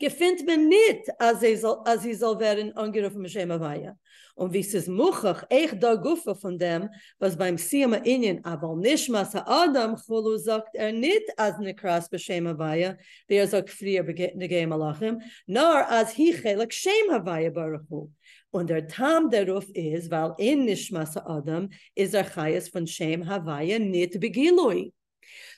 Gefindt 0.00 0.46
men 0.46 0.68
nit 0.68 1.06
as 1.20 1.42
he 1.42 1.56
soll 1.56 1.84
werden 1.84 2.72
angerufen 2.74 3.28
Shem 3.28 3.50
Havaya. 3.50 3.96
Und 4.36 4.52
wie 4.52 4.60
es 4.60 4.88
muchach, 4.88 5.44
echt 5.48 5.80
da 5.80 5.94
gufe 5.94 6.34
von 6.34 6.58
dem, 6.58 6.88
was 7.20 7.36
beim 7.36 7.56
Siyama 7.56 8.04
Inyan, 8.04 8.42
aval 8.42 8.76
nishmas 8.76 9.32
ha'adam 9.32 9.94
chulu 9.94 10.36
sagt 10.40 10.74
er 10.74 10.90
nit 10.90 11.22
as 11.38 11.54
nekras 11.54 12.10
b'shem 12.10 12.52
havaya, 12.52 12.96
der 13.28 13.46
sagt 13.46 13.70
frier 13.70 14.02
negei 14.02 14.66
malachim, 14.66 15.22
nor 15.46 15.84
as 15.84 16.12
hi 16.14 16.32
chelak 16.32 16.72
shem 16.72 17.10
havaya 17.10 17.54
baruch 17.54 17.86
hu. 17.88 18.10
Und 18.54 18.70
der 18.70 18.86
Tam 18.86 19.30
darauf 19.30 19.68
ist, 19.70 20.12
weil 20.12 20.32
in 20.38 20.64
Nishmas 20.66 21.16
Adam 21.16 21.70
ist 21.96 22.14
er 22.14 22.24
Chayas 22.24 22.68
von 22.68 22.86
Shem 22.86 23.28
Havaya 23.28 23.80
nit 23.80 24.20
begilui. 24.20 24.92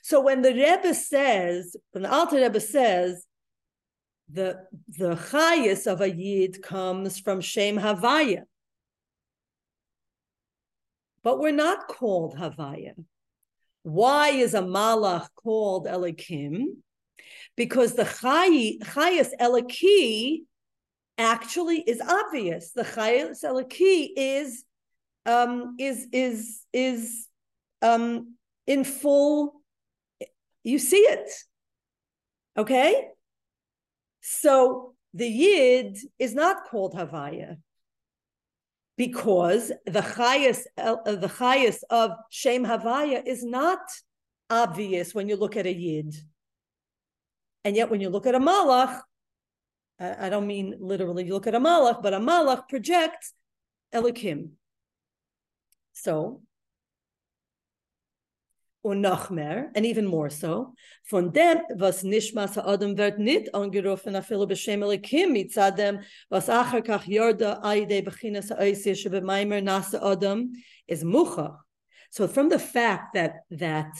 So 0.01 0.21
when 0.21 0.41
the 0.41 0.49
Rebbe 0.49 0.95
says, 0.95 1.75
when 1.91 2.03
the 2.03 2.11
Alter 2.11 2.37
Rebbe 2.37 2.59
says, 2.59 3.23
the 4.27 4.65
the 4.87 5.15
Chayas 5.15 5.85
of 5.85 6.01
a 6.01 6.09
Yid 6.09 6.63
comes 6.63 7.19
from 7.19 7.39
Shem 7.39 7.77
Havaya. 7.77 8.45
but 11.23 11.39
we're 11.39 11.51
not 11.51 11.87
called 11.87 12.35
Havaya. 12.35 12.93
Why 13.83 14.29
is 14.29 14.55
a 14.55 14.61
Malach 14.61 15.27
called 15.35 15.85
Elikim? 15.85 16.77
Because 17.55 17.93
the 17.93 18.05
Chai, 18.05 18.77
Chayas 18.81 19.31
Eliki 19.39 20.46
actually 21.17 21.79
is 21.79 22.01
obvious. 22.01 22.71
The 22.71 22.83
Chayas 22.83 23.43
Eliki 23.43 24.09
is 24.15 24.63
um, 25.25 25.75
is 25.79 26.07
is 26.11 26.61
is 26.73 27.27
um, 27.81 28.35
in 28.65 28.83
full. 28.83 29.61
You 30.63 30.79
see 30.79 30.97
it, 30.97 31.29
okay? 32.57 33.07
So 34.21 34.95
the 35.13 35.27
Yid 35.27 35.97
is 36.19 36.35
not 36.35 36.67
called 36.69 36.93
Havaya 36.93 37.57
because 38.97 39.71
the 39.85 40.01
chayas, 40.01 40.63
uh, 40.77 40.95
the 41.05 41.29
chayas 41.29 41.83
of 41.89 42.11
Shem 42.29 42.65
Havaya 42.65 43.25
is 43.25 43.45
not 43.45 43.79
obvious 44.49 45.13
when 45.13 45.29
you 45.29 45.35
look 45.37 45.55
at 45.55 45.65
a 45.65 45.73
Yid. 45.73 46.15
And 47.63 47.75
yet 47.75 47.89
when 47.89 48.01
you 48.01 48.09
look 48.09 48.25
at 48.25 48.35
a 48.35 48.39
Malach, 48.39 49.01
I 49.99 50.29
don't 50.29 50.45
mean 50.45 50.75
literally 50.79 51.25
you 51.25 51.33
look 51.33 51.47
at 51.47 51.55
a 51.55 51.59
Malach, 51.59 52.03
but 52.03 52.13
a 52.13 52.19
Malach 52.19 52.67
projects 52.69 53.33
Elikim. 53.93 54.51
So, 55.93 56.41
und 58.83 59.05
and 59.05 59.85
even 59.85 60.05
more 60.05 60.29
so, 60.29 60.73
von 61.03 61.31
dem, 61.31 61.61
was 61.75 62.03
nishmas 62.03 62.55
ha'adam 62.55 62.95
wird 62.95 63.17
nicht 63.17 63.53
angerufen, 63.53 64.15
afilu 64.15 64.47
b'shem 64.47 64.79
elikim, 64.79 65.31
mitzadem, 65.35 66.03
was 66.29 66.47
achar 66.47 66.81
kach 66.85 67.03
yorda 67.03 67.59
aide 67.63 68.05
bechinas 68.05 68.49
ha'oisir 68.49 68.93
shebemaimer 68.93 69.61
nasa 69.61 69.99
adam, 70.01 70.53
is 70.87 71.03
muchach. 71.03 71.57
So 72.11 72.27
from 72.27 72.49
the 72.49 72.59
fact 72.59 73.15
that, 73.15 73.43
that, 73.51 73.91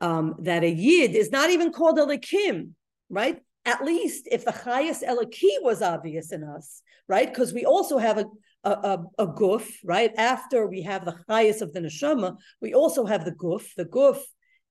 um, 0.00 0.34
that 0.40 0.64
a 0.64 0.70
yid 0.70 1.14
is 1.14 1.30
not 1.30 1.50
even 1.50 1.72
called 1.72 1.98
elikim, 1.98 2.70
right? 3.08 3.40
At 3.64 3.84
least 3.84 4.28
if 4.30 4.44
the 4.44 4.52
chayas 4.52 5.02
eliki 5.06 5.50
was 5.60 5.82
obvious 5.82 6.32
in 6.32 6.42
us, 6.42 6.82
right? 7.08 7.28
Because 7.28 7.52
we 7.52 7.64
also 7.64 7.98
have 7.98 8.18
a, 8.18 8.24
a, 8.64 8.70
a, 8.70 9.04
a 9.18 9.26
guf, 9.28 9.70
right? 9.84 10.12
After 10.16 10.66
we 10.66 10.82
have 10.82 11.04
the 11.04 11.16
highest 11.28 11.62
of 11.62 11.72
the 11.72 11.80
neshama, 11.80 12.36
we 12.60 12.74
also 12.74 13.04
have 13.04 13.24
the 13.24 13.32
guf. 13.32 13.64
The 13.76 13.84
guf 13.84 14.18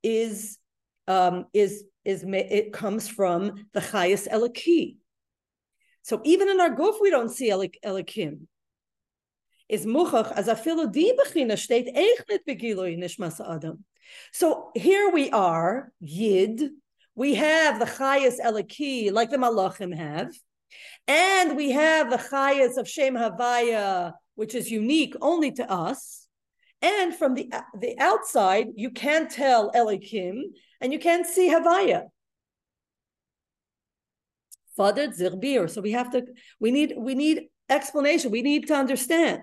is 0.03 0.57
um, 1.07 1.45
is 1.53 1.83
is 2.03 2.23
it 2.27 2.73
comes 2.73 3.07
from 3.07 3.67
the 3.73 3.79
highest 3.79 4.27
eliki. 4.27 4.97
So 6.03 6.19
even 6.23 6.49
in 6.49 6.59
our 6.59 6.75
guf, 6.75 6.95
we 6.99 7.09
don't 7.09 7.29
see 7.29 7.49
elik, 7.49 7.75
elikim. 7.85 8.47
Is 9.69 9.85
muchach 9.85 10.31
as 10.33 10.47
afilu 10.47 10.91
di 10.91 11.13
bechina 11.13 11.53
steht 11.53 11.95
begiloi 12.47 12.97
nishmas 12.97 13.39
adam. 13.39 13.85
So 14.33 14.71
here 14.75 15.09
we 15.09 15.29
are, 15.29 15.91
yid. 15.99 16.71
We 17.21 17.35
have 17.35 17.77
the 17.77 17.85
highest 17.85 18.39
eliki, 18.41 19.11
like 19.11 19.29
the 19.29 19.37
malachim 19.37 19.95
have. 19.95 20.31
And 21.07 21.55
we 21.55 21.69
have 21.69 22.09
the 22.09 22.17
chayas 22.17 22.77
of 22.77 22.89
Shem 22.89 23.13
Havaya, 23.13 24.13
which 24.33 24.55
is 24.55 24.71
unique 24.71 25.13
only 25.21 25.51
to 25.51 25.71
us. 25.71 26.25
And 26.81 27.13
from 27.13 27.35
the, 27.35 27.47
the 27.79 27.93
outside, 27.99 28.69
you 28.75 28.89
can't 28.89 29.29
tell 29.29 29.71
Elikim 29.73 30.37
and 30.81 30.91
you 30.91 30.97
can't 30.97 31.27
see 31.27 31.47
Havaya. 31.47 32.05
Father 34.75 35.09
Zirbir. 35.09 35.69
So 35.69 35.79
we 35.81 35.91
have 35.91 36.09
to, 36.13 36.25
we 36.59 36.71
need, 36.71 36.95
we 36.97 37.13
need 37.13 37.49
explanation. 37.69 38.31
We 38.31 38.41
need 38.41 38.65
to 38.69 38.73
understand. 38.73 39.41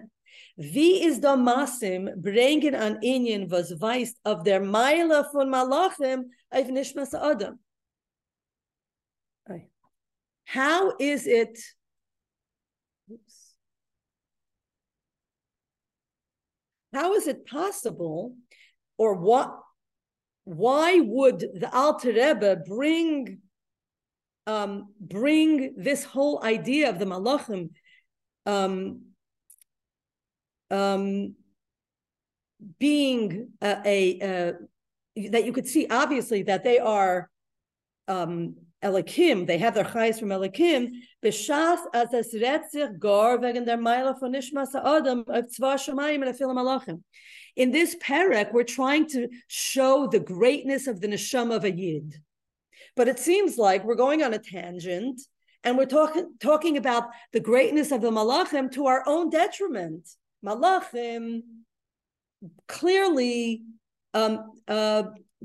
Wie 0.56 1.04
is 1.04 1.20
da 1.20 1.36
Masim 1.36 2.16
bringen 2.16 2.74
an 2.74 2.98
Inyan 3.04 3.48
was 3.48 3.72
weist 3.72 4.16
of 4.24 4.42
der 4.42 4.58
Meile 4.58 5.30
von 5.30 5.48
Malachim 5.48 6.24
auf 6.50 6.66
Nishmas 6.66 7.14
Adam? 7.14 7.60
How 10.48 10.94
is 10.98 11.26
it? 11.26 11.58
Oops, 13.12 13.54
how 16.94 17.12
is 17.12 17.26
it 17.26 17.46
possible, 17.46 18.34
or 18.96 19.12
what? 19.12 19.54
Why 20.44 21.00
would 21.00 21.40
the 21.40 21.68
Alter 21.70 22.14
Rebbe 22.14 22.62
bring 22.66 23.40
um, 24.46 24.94
bring 24.98 25.74
this 25.76 26.02
whole 26.02 26.42
idea 26.42 26.88
of 26.88 26.98
the 26.98 27.04
Malachim 27.04 27.68
um, 28.46 29.02
um, 30.70 31.34
being 32.78 33.50
a, 33.60 33.76
a, 33.84 34.18
a, 35.14 35.28
that 35.28 35.44
you 35.44 35.52
could 35.52 35.66
see 35.66 35.86
obviously 35.90 36.44
that 36.44 36.64
they 36.64 36.78
are 36.78 37.28
um, 38.08 38.54
Elikim, 38.82 39.46
they 39.46 39.58
have 39.58 39.74
their 39.74 39.84
chayes 39.84 40.20
from 40.20 40.28
Elikim, 40.28 40.90
b'shas 41.24 41.78
retzich 41.94 42.72
der 42.72 43.76
von 43.76 44.32
Nishmas 44.32 44.74
of 44.74 45.26
Tzva 45.26 45.74
Shemayim 45.74 46.26
and 46.26 46.36
Afilim 46.36 46.56
Malachim. 46.56 47.02
In 47.56 47.72
this 47.72 47.96
parak, 47.96 48.52
we're 48.52 48.62
trying 48.62 49.08
to 49.08 49.28
show 49.48 50.06
the 50.06 50.20
greatness 50.20 50.86
of 50.86 51.00
the 51.00 51.08
neshama 51.08 51.56
of 51.56 51.64
a 51.64 51.72
yid. 51.72 52.14
But 52.94 53.08
it 53.08 53.18
seems 53.18 53.58
like 53.58 53.84
we're 53.84 53.96
going 53.96 54.22
on 54.22 54.32
a 54.32 54.38
tangent 54.38 55.20
and 55.64 55.76
we're 55.76 55.86
talking 55.86 56.34
talking 56.40 56.76
about 56.76 57.08
the 57.32 57.40
greatness 57.40 57.90
of 57.90 58.00
the 58.00 58.12
malachim 58.12 58.70
to 58.72 58.86
our 58.86 59.02
own 59.06 59.28
detriment. 59.28 60.08
Malachim 60.44 61.42
clearly 62.68 63.62
um, 64.14 64.52
uh, 64.68 65.02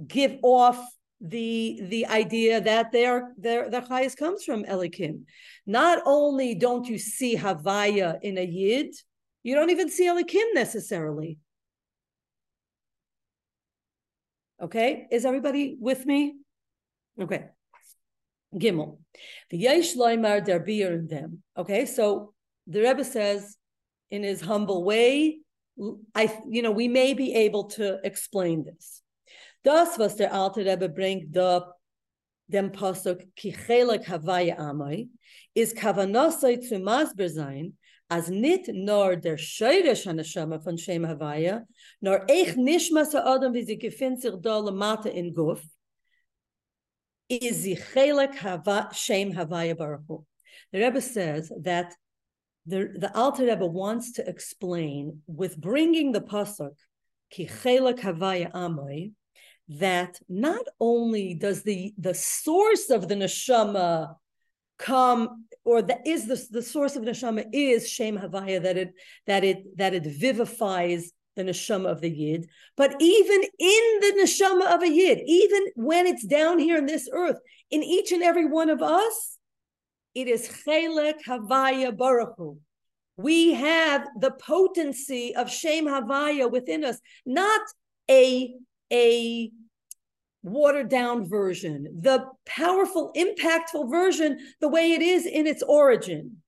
give 0.08 0.38
off 0.44 0.80
the 1.24 1.80
the 1.84 2.06
idea 2.08 2.60
that 2.60 2.92
their 2.92 3.32
their 3.38 3.70
their 3.70 3.82
highest 3.82 4.18
comes 4.18 4.44
from 4.44 4.66
Elikim. 4.66 5.24
Not 5.66 6.04
only 6.06 6.54
don't 6.54 6.86
you 6.88 6.98
see 6.98 7.38
Havaya 7.38 8.20
in 8.22 8.38
a 8.38 8.46
Yid, 8.46 8.94
you 9.42 9.56
don't 9.56 9.70
even 9.70 9.90
see 9.90 10.08
Elikim 10.08 10.54
necessarily. 10.54 11.40
Okay, 14.62 15.08
is 15.12 15.26
everybody 15.26 15.78
with 15.80 16.06
me? 16.06 16.36
Okay. 17.20 17.46
Gimel. 18.54 19.00
The 19.50 19.58
Yesh 19.58 19.96
Loimar 19.96 20.46
der 20.46 20.60
beer 20.60 20.94
in 20.94 21.08
them. 21.08 21.42
Okay, 21.58 21.86
so 21.86 22.34
the 22.68 22.82
Rebbe 22.82 23.04
says 23.04 23.58
in 24.12 24.24
his 24.24 24.42
humble 24.42 24.84
way, 24.84 25.40
I 26.14 26.38
you 26.50 26.62
know, 26.62 26.72
we 26.72 26.90
may 26.90 27.14
be 27.14 27.34
able 27.34 27.66
to 27.76 28.00
explain 28.04 28.66
this. 28.66 29.03
Das, 29.64 29.98
was 29.98 30.16
der 30.16 30.34
alte 30.34 30.66
Rebbe 30.66 30.90
bringt, 30.90 31.36
da 31.36 31.74
dem 32.52 32.72
Pasuk 32.72 33.24
kichelek 33.36 34.06
havaya 34.06 34.58
amai, 34.58 35.08
is 35.56 35.74
kavanosai 35.74 36.62
zu 36.62 36.80
masber 36.80 37.30
sein, 37.30 37.74
nit 38.30 38.68
nor 38.74 39.16
der 39.16 39.38
scheirish 39.38 40.06
haneshama 40.06 40.64
von 40.64 40.78
Shem 40.78 41.04
Havaya, 41.04 41.64
nor 42.02 42.26
eich 42.30 42.56
nishmas 42.56 43.14
ha'adam 43.14 43.54
wie 43.54 43.64
sie 43.64 43.78
gefindt 43.78 44.22
sich 44.22 44.36
da 44.42 44.60
lemata 44.60 45.12
in 45.12 45.34
Guf, 45.34 45.64
is 47.30 47.64
sie 47.64 47.76
chelek 47.76 48.36
hava, 48.36 48.90
Shem 48.94 49.34
Havaya 49.34 49.76
Baruch 49.76 50.26
The 50.72 50.80
Rebbe 50.80 51.02
says 51.02 51.52
that 51.62 51.96
the, 52.66 52.94
the 52.98 53.12
Alter 53.16 53.46
Rebbe 53.46 53.66
wants 53.66 54.14
to 54.14 54.28
explain 54.28 55.22
with 55.28 55.60
bringing 55.60 56.12
the 56.12 56.22
pasuk 56.22 56.76
ki 57.32 57.48
chelek 57.48 58.00
havaya 58.00 58.52
amoi 58.52 59.14
that 59.70 60.20
not 60.28 60.66
only 60.80 61.34
does 61.34 61.64
the 61.64 61.94
the 61.98 62.14
source 62.14 62.90
of 62.90 63.08
the 63.08 63.16
neshama 63.16 64.16
come 64.78 65.46
or 65.64 65.82
that 65.82 66.06
is 66.06 66.28
the, 66.28 66.46
the 66.52 66.62
source 66.62 66.96
of 66.96 67.04
neshama 67.04 67.46
is 67.54 67.90
shem 67.90 68.18
havaya 68.18 68.62
that 68.62 68.78
it 68.78 68.94
that 69.28 69.44
it 69.44 69.78
that 69.78 69.94
it 69.94 70.06
vivifies 70.06 71.12
the 71.36 71.44
neshama 71.44 71.88
of 71.88 72.02
the 72.02 72.10
yid. 72.10 72.48
But 72.76 72.96
even 73.00 73.42
in 73.60 74.00
the 74.02 74.22
neshama 74.22 74.74
of 74.74 74.84
a 74.84 74.90
yid 74.90 75.22
even 75.26 75.66
when 75.76 76.08
it's 76.08 76.26
down 76.26 76.60
here 76.60 76.78
in 76.78 76.86
this 76.86 77.10
earth 77.12 77.40
in 77.72 77.84
each 77.84 78.12
and 78.12 78.22
every 78.22 78.46
one 78.46 78.70
of 78.70 78.82
us 78.82 79.38
it 80.14 80.28
is 80.28 80.48
chelek 80.48 81.24
havaya 81.28 81.92
baruchu 81.92 82.58
we 83.16 83.54
have 83.54 84.08
the 84.20 84.32
potency 84.32 85.36
of 85.36 85.50
shem 85.50 85.86
havaya 85.86 86.52
within 86.52 86.84
us 86.84 87.00
not 87.26 87.62
a 88.10 88.54
a 88.94 89.52
watered 90.44 90.90
down 90.90 91.28
version, 91.28 91.88
the 92.02 92.26
powerful, 92.46 93.12
impactful 93.16 93.90
version, 93.90 94.38
the 94.62 94.68
way 94.68 94.92
it 94.92 95.02
is 95.02 95.26
in 95.26 95.48
its 95.48 95.64
origin. 95.64 96.43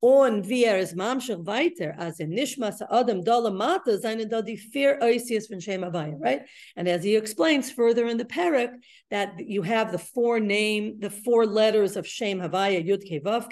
Und 0.00 0.48
wie 0.48 0.64
er 0.64 0.78
weiter, 0.78 1.92
as 1.98 2.20
in 2.20 2.30
Nishmas 2.30 2.80
Adam 2.88 3.24
Dalamata, 3.24 3.98
seine 3.98 4.28
da 4.28 4.40
die 4.40 4.56
vier 4.56 4.96
Oisias 5.02 5.48
von 5.48 5.60
Shem 5.60 5.82
right? 5.82 6.42
And 6.76 6.86
as 6.86 7.02
he 7.02 7.16
explains 7.16 7.72
further 7.72 8.06
in 8.06 8.16
the 8.16 8.24
parak, 8.24 8.74
that 9.10 9.40
you 9.40 9.62
have 9.62 9.90
the 9.90 9.98
four 9.98 10.38
name, 10.38 11.00
the 11.00 11.10
four 11.10 11.46
letters 11.46 11.96
of 11.96 12.06
Shem 12.06 12.38
Havaya, 12.38 12.86
Yud 12.86 13.02
Ke 13.02 13.20
Vav 13.24 13.48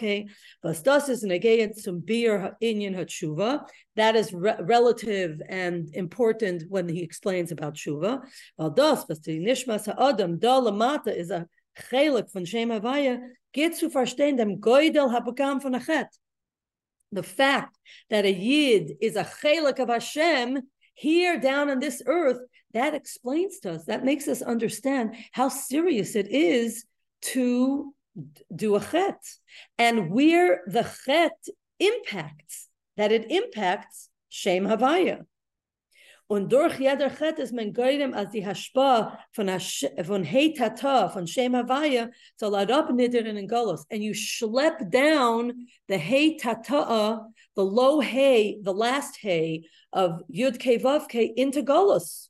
was 0.63 0.83
das 0.85 1.09
is 1.09 1.25
negayet 1.25 1.75
zum 1.81 1.99
Bir 1.99 2.57
Inyan 2.63 2.95
Hatshuva. 2.95 3.67
That 3.97 4.15
is 4.15 4.33
re- 4.33 4.57
relative 4.61 5.43
and 5.49 5.93
important 5.95 6.63
when 6.69 6.89
he 6.89 7.03
explains 7.03 7.51
about 7.51 7.75
Shuva. 7.75 8.23
Weil 8.57 8.71
das, 8.71 9.05
was 9.09 9.19
die 9.19 9.41
Nishmas 9.41 9.93
Adam 9.99 10.39
Dalamata 10.39 11.09
is 11.09 11.33
a 11.33 11.49
chelik 11.91 12.31
von 12.31 12.45
Shem 12.45 12.69
Havaya, 12.69 13.19
geht 13.53 13.75
zu 13.75 13.91
verstehen 13.91 14.37
dem 14.37 14.61
Goydel 14.61 15.11
Habakam 15.11 15.61
von 15.61 15.75
Achet 15.75 16.07
the 17.13 17.23
fact 17.23 17.77
that 18.11 18.25
a 18.25 18.33
yid 18.33 18.93
is 19.01 19.17
a 19.17 19.25
chelik 19.25 19.79
of 19.79 19.89
Hashem 19.89 20.63
here 20.95 21.39
down 21.39 21.71
on 21.71 21.79
this 21.79 22.03
earth, 22.07 22.39
that 22.73 22.95
explains 22.95 23.59
to 23.61 23.73
us, 23.73 23.85
that 23.87 24.05
makes 24.05 24.29
us 24.29 24.43
understand 24.43 25.15
how 25.33 25.49
serious 25.49 26.15
it 26.17 26.29
is 26.29 26.85
to 27.23 27.95
do 28.55 28.77
a 28.77 28.81
chet 28.81 29.21
and 29.79 30.11
where 30.11 30.63
the 30.67 30.91
chet 31.05 31.33
impacts, 31.79 32.69
that 32.97 33.13
it 33.13 33.31
impacts 33.31 34.09
Shem 34.29 34.65
Havaya. 34.65 35.25
Und 36.29 36.53
durch 36.53 36.81
jeder 36.81 37.09
Chet 37.09 37.39
ist 37.39 37.53
man 37.53 37.73
geirem 37.73 38.13
als 38.13 38.33
die 38.33 38.45
Hashpa 38.45 39.19
von, 39.33 39.49
von 40.05 40.25
Heitata, 40.25 41.09
von 41.09 41.27
Shem 41.27 41.55
Havaya, 41.55 42.11
soll 42.37 42.55
er 42.55 42.69
abniddern 42.69 43.37
in 43.37 43.47
Golos. 43.47 43.85
And 43.91 44.03
you 44.03 44.13
schlep 44.13 44.91
down 44.91 45.69
the 45.87 45.99
Heitata, 45.99 47.27
the 47.55 47.65
low 47.65 48.01
hay, 48.01 48.59
the 48.61 48.73
last 48.73 49.19
hay 49.19 49.69
of 49.93 50.21
Yud 50.29 50.59
Ke 50.59 50.83
Vav 50.83 51.09
Ke 51.09 51.33
into 51.37 51.63
Golos. 51.63 52.29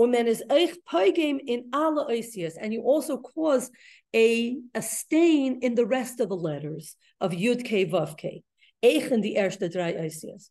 Umen 0.00 0.26
is 0.26 0.42
eich 0.50 0.74
poigim 0.90 1.38
in 1.46 1.68
alle 1.72 2.06
oisias, 2.08 2.54
and 2.58 2.72
you 2.72 2.80
also 2.82 3.18
cause 3.18 3.70
a, 4.14 4.56
a 4.74 4.82
stain 4.82 5.60
in 5.60 5.74
the 5.74 5.86
rest 5.86 6.20
of 6.20 6.30
the 6.30 6.36
letters 6.36 6.96
of 7.20 7.32
Yud 7.32 7.64
K 7.64 7.84
Vav 7.84 8.16
K. 8.16 8.42
Eich 8.82 9.12
in 9.12 9.20
the 9.20 9.36
erste 9.36 9.70
drei 9.70 9.92
oisias. 9.92 10.48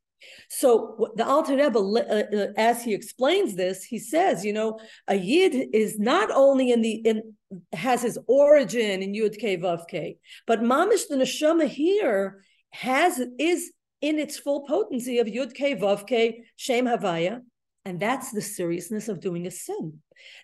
So 0.50 1.12
the 1.16 1.26
Alter 1.26 1.56
Rebbe, 1.56 1.80
uh, 1.80 2.38
uh, 2.38 2.48
as 2.58 2.84
he 2.84 2.94
explains 2.94 3.56
this, 3.56 3.84
he 3.84 4.00
says, 4.00 4.46
you 4.46 4.54
know, 4.54 4.80
a 5.08 5.16
yid 5.16 5.70
is 5.74 6.00
not 6.00 6.30
only 6.32 6.72
in 6.72 6.82
the 6.82 6.94
in 6.94 7.34
has 7.74 8.02
his 8.02 8.18
origin 8.28 9.02
in 9.02 9.14
Yud 9.14 9.38
K 9.40 9.58
Vav 9.58 9.88
K, 9.88 10.18
but 10.46 10.62
Mamish 10.62 11.08
the 11.10 11.16
neshama 11.16 11.68
here 11.68 12.44
has 12.72 13.22
is 13.40 13.72
in 14.02 14.20
its 14.20 14.38
full 14.38 14.62
potency 14.68 15.20
of 15.20 15.28
Yud 15.28 15.54
K 15.54 15.76
Vav 15.76 16.06
K 16.06 16.44
Shem 16.56 16.86
Havaya, 16.86 17.42
and 17.86 18.00
that's 18.00 18.32
the 18.32 18.42
seriousness 18.42 19.08
of 19.08 19.20
doing 19.20 19.48
a 19.48 19.52
sin. 19.52 20.00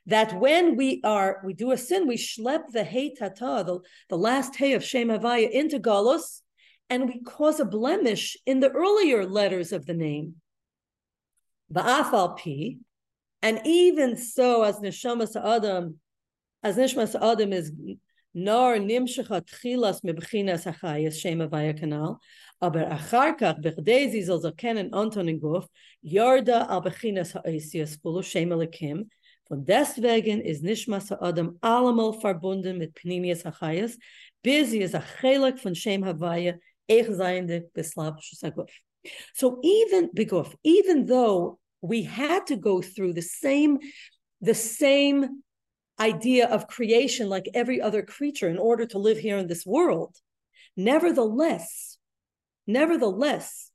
That 0.06 0.40
when 0.40 0.76
we 0.76 1.02
are 1.04 1.42
we 1.46 1.54
do 1.54 1.72
a 1.72 1.78
sin, 1.78 2.08
we 2.08 2.18
schlep 2.18 2.72
the 2.72 2.84
hey 2.84 3.14
tata, 3.14 3.64
the, 3.66 3.80
the 4.10 4.18
last 4.18 4.56
hey 4.56 4.74
of 4.74 4.84
Shem 4.84 5.10
Havaya 5.10 5.50
into 5.50 5.80
Galus 5.80 6.42
and 6.90 7.08
we 7.08 7.22
cause 7.22 7.60
a 7.60 7.66
blemish 7.66 8.38
in 8.46 8.60
the 8.60 8.70
earlier 8.70 9.26
letters 9.26 9.72
of 9.72 9.86
the 9.86 9.94
name. 9.94 10.36
Ba'afal 11.72 12.38
pi, 12.38 12.78
and 13.42 13.62
even 13.66 14.18
so, 14.18 14.64
as 14.64 14.78
neshamas 14.78 15.36
adam, 15.36 16.00
as 16.64 16.78
nishmas 16.78 17.16
adam 17.16 17.54
is 17.54 17.72
nor 18.34 18.76
nimshecha 18.76 19.42
tchilas 19.42 20.04
mebchinas 20.04 20.66
achayas 20.72 21.20
shem 21.20 21.40
avaya 21.40 21.80
kanal, 21.80 22.18
aber 22.62 22.86
achar 22.86 23.38
kach 23.38 23.64
erkennen 23.64 24.90
Anton 24.94 25.30
in 25.30 25.40
Guf, 25.40 25.68
yarda 26.06 26.68
al 26.70 26.84
bechinas 26.84 27.34
ha'esias 27.34 27.98
kulu 28.02 28.24
shem 28.24 28.50
alakim, 28.50 29.08
von 29.48 29.66
deswegen 29.66 30.42
ist 30.42 30.64
Nishmas 30.64 31.12
Adam 31.20 31.58
allemal 31.64 32.14
verbunden 32.22 32.78
mit 32.78 32.94
Pnimius 32.94 33.44
Achayas, 33.44 33.98
bis 34.44 34.70
sie 34.70 34.82
ist 34.82 34.94
a 34.94 35.02
Chelik 35.02 35.60
von 35.60 35.74
Shem 35.74 36.04
Havaya 36.04 36.60
Eh 36.90 37.04
so 39.34 39.60
even 39.64 40.10
even 40.64 41.06
though 41.06 41.60
we 41.82 42.04
had 42.04 42.48
to 42.48 42.56
go 42.58 42.82
through 42.82 43.14
the 43.14 43.22
same 43.22 43.78
the 44.42 44.54
same 44.54 45.42
idea 46.00 46.48
of 46.48 46.68
creation 46.68 47.28
like 47.30 47.50
every 47.54 47.82
other 47.82 48.02
creature 48.02 48.50
in 48.50 48.58
order 48.58 48.86
to 48.86 48.98
live 48.98 49.18
here 49.18 49.38
in 49.38 49.48
this 49.48 49.66
world, 49.66 50.16
nevertheless, 50.78 51.98
nevertheless, 52.66 53.72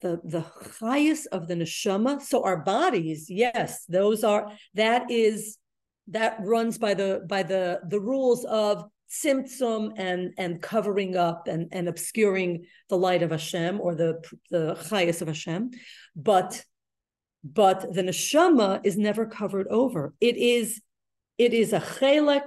the 0.00 0.20
the 0.24 0.44
highest 0.80 1.26
of 1.32 1.48
the 1.48 1.54
neshama. 1.54 2.20
So 2.20 2.44
our 2.44 2.58
bodies, 2.58 3.26
yes, 3.30 3.84
those 3.86 4.22
are 4.22 4.52
that 4.74 5.10
is 5.10 5.58
that 6.08 6.36
runs 6.40 6.76
by 6.76 6.94
the 6.94 7.24
by 7.26 7.42
the 7.42 7.80
the 7.88 8.00
rules 8.00 8.44
of 8.44 8.84
tzimtzum 9.10 9.92
and 9.96 10.34
and 10.38 10.60
covering 10.60 11.16
up 11.16 11.48
and 11.48 11.68
and 11.72 11.88
obscuring 11.88 12.64
the 12.88 12.96
light 12.96 13.22
of 13.22 13.30
Hashem 13.30 13.80
or 13.80 13.94
the 13.94 14.22
the 14.50 14.74
chayas 14.74 15.22
of 15.22 15.28
Hashem, 15.28 15.70
but 16.16 16.64
but 17.42 17.92
the 17.92 18.02
neshama 18.02 18.80
is 18.84 18.96
never 18.96 19.26
covered 19.26 19.68
over. 19.68 20.14
It 20.20 20.36
is 20.36 20.80
it 21.38 21.52
is 21.52 21.72
a 21.72 21.80
chelek 21.80 22.44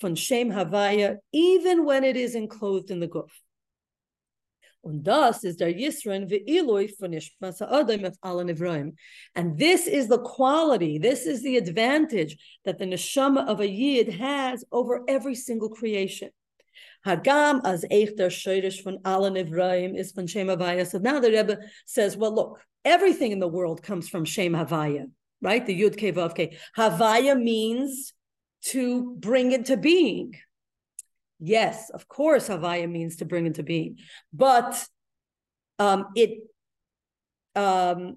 von 0.00 0.14
Shem 0.14 0.50
Havaya, 0.50 1.16
even 1.32 1.84
when 1.84 2.04
it 2.04 2.16
is 2.16 2.34
enclosed 2.34 2.90
in 2.90 3.00
the 3.00 3.08
guf. 3.08 3.30
Und 4.84 5.02
das 5.02 5.44
ist 5.44 5.60
der 5.60 5.72
Yisron 5.72 6.28
ve'iloi 6.30 6.94
von 6.98 7.12
Nishmas 7.12 7.62
Adam 7.62 8.04
of 8.04 8.16
Ala 8.22 8.44
Nivraim. 8.44 8.92
And 9.34 9.58
this 9.58 9.86
is 9.86 10.08
the 10.08 10.18
quality, 10.18 10.98
this 10.98 11.24
is 11.24 11.42
the 11.42 11.56
advantage 11.56 12.36
that 12.64 12.78
the 12.78 12.84
neshama 12.84 13.46
of 13.48 13.60
a 13.60 13.68
Yid 13.68 14.08
has 14.10 14.64
over 14.70 15.02
every 15.08 15.34
single 15.34 15.70
creation. 15.70 16.30
Hagam 17.06 17.60
as 17.64 17.84
eich 17.90 18.16
der 18.16 18.28
Shirish 18.28 18.82
von 18.84 18.98
Ala 19.06 19.30
Nivraim 19.30 19.96
is 19.96 20.12
von 20.12 20.26
Shem 20.26 20.48
Havaya. 20.48 20.86
So 20.86 20.98
now 20.98 21.18
the 21.18 21.30
Rebbe 21.30 21.58
says, 21.86 22.16
well, 22.16 22.34
look, 22.34 22.60
everything 22.84 23.32
in 23.32 23.38
the 23.38 23.48
world 23.48 23.82
comes 23.82 24.08
from 24.08 24.26
Shem 24.26 24.52
Havaya, 24.52 25.10
right? 25.40 25.64
The 25.64 25.80
Yud 25.80 25.96
Ke 25.96 26.14
Vav 26.14 26.34
Ke. 26.34 26.54
Havaya 26.76 27.40
means 27.40 28.12
to 28.66 29.14
bring 29.16 29.52
into 29.52 29.76
being. 29.76 30.34
Yes, 31.40 31.90
of 31.90 32.08
course, 32.08 32.48
Havaya 32.48 32.90
means 32.90 33.16
to 33.16 33.24
bring 33.24 33.46
into 33.46 33.62
being, 33.62 33.98
but 34.32 34.86
um, 35.78 36.06
it 36.14 36.38
um, 37.56 38.16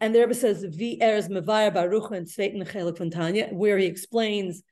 and 0.00 0.14
the 0.14 0.20
Rebbe 0.20 0.34
says 0.34 0.64
V 0.64 0.98
Erez 1.00 1.28
Mevayar 1.28 1.72
Baruch 1.72 2.10
and 2.10 2.26
Sveiten 2.26 2.66
Chelik 2.66 3.52
where 3.52 3.78
he 3.78 3.86
explains 3.86 4.62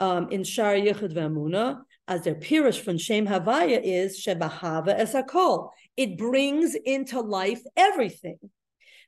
um, 0.00 0.28
in 0.30 0.44
Shar 0.44 0.74
Yichud 0.74 1.14
V'Amuna 1.14 1.80
as 2.08 2.24
their 2.24 2.34
pirish 2.34 2.80
from 2.80 2.98
Shem 2.98 3.26
Havaya 3.26 3.80
is 3.82 4.22
Shebahava 4.22 4.88
Es 4.88 5.14
Hakol. 5.14 5.70
It 5.96 6.18
brings 6.18 6.74
into 6.74 7.20
life 7.20 7.62
everything. 7.76 8.38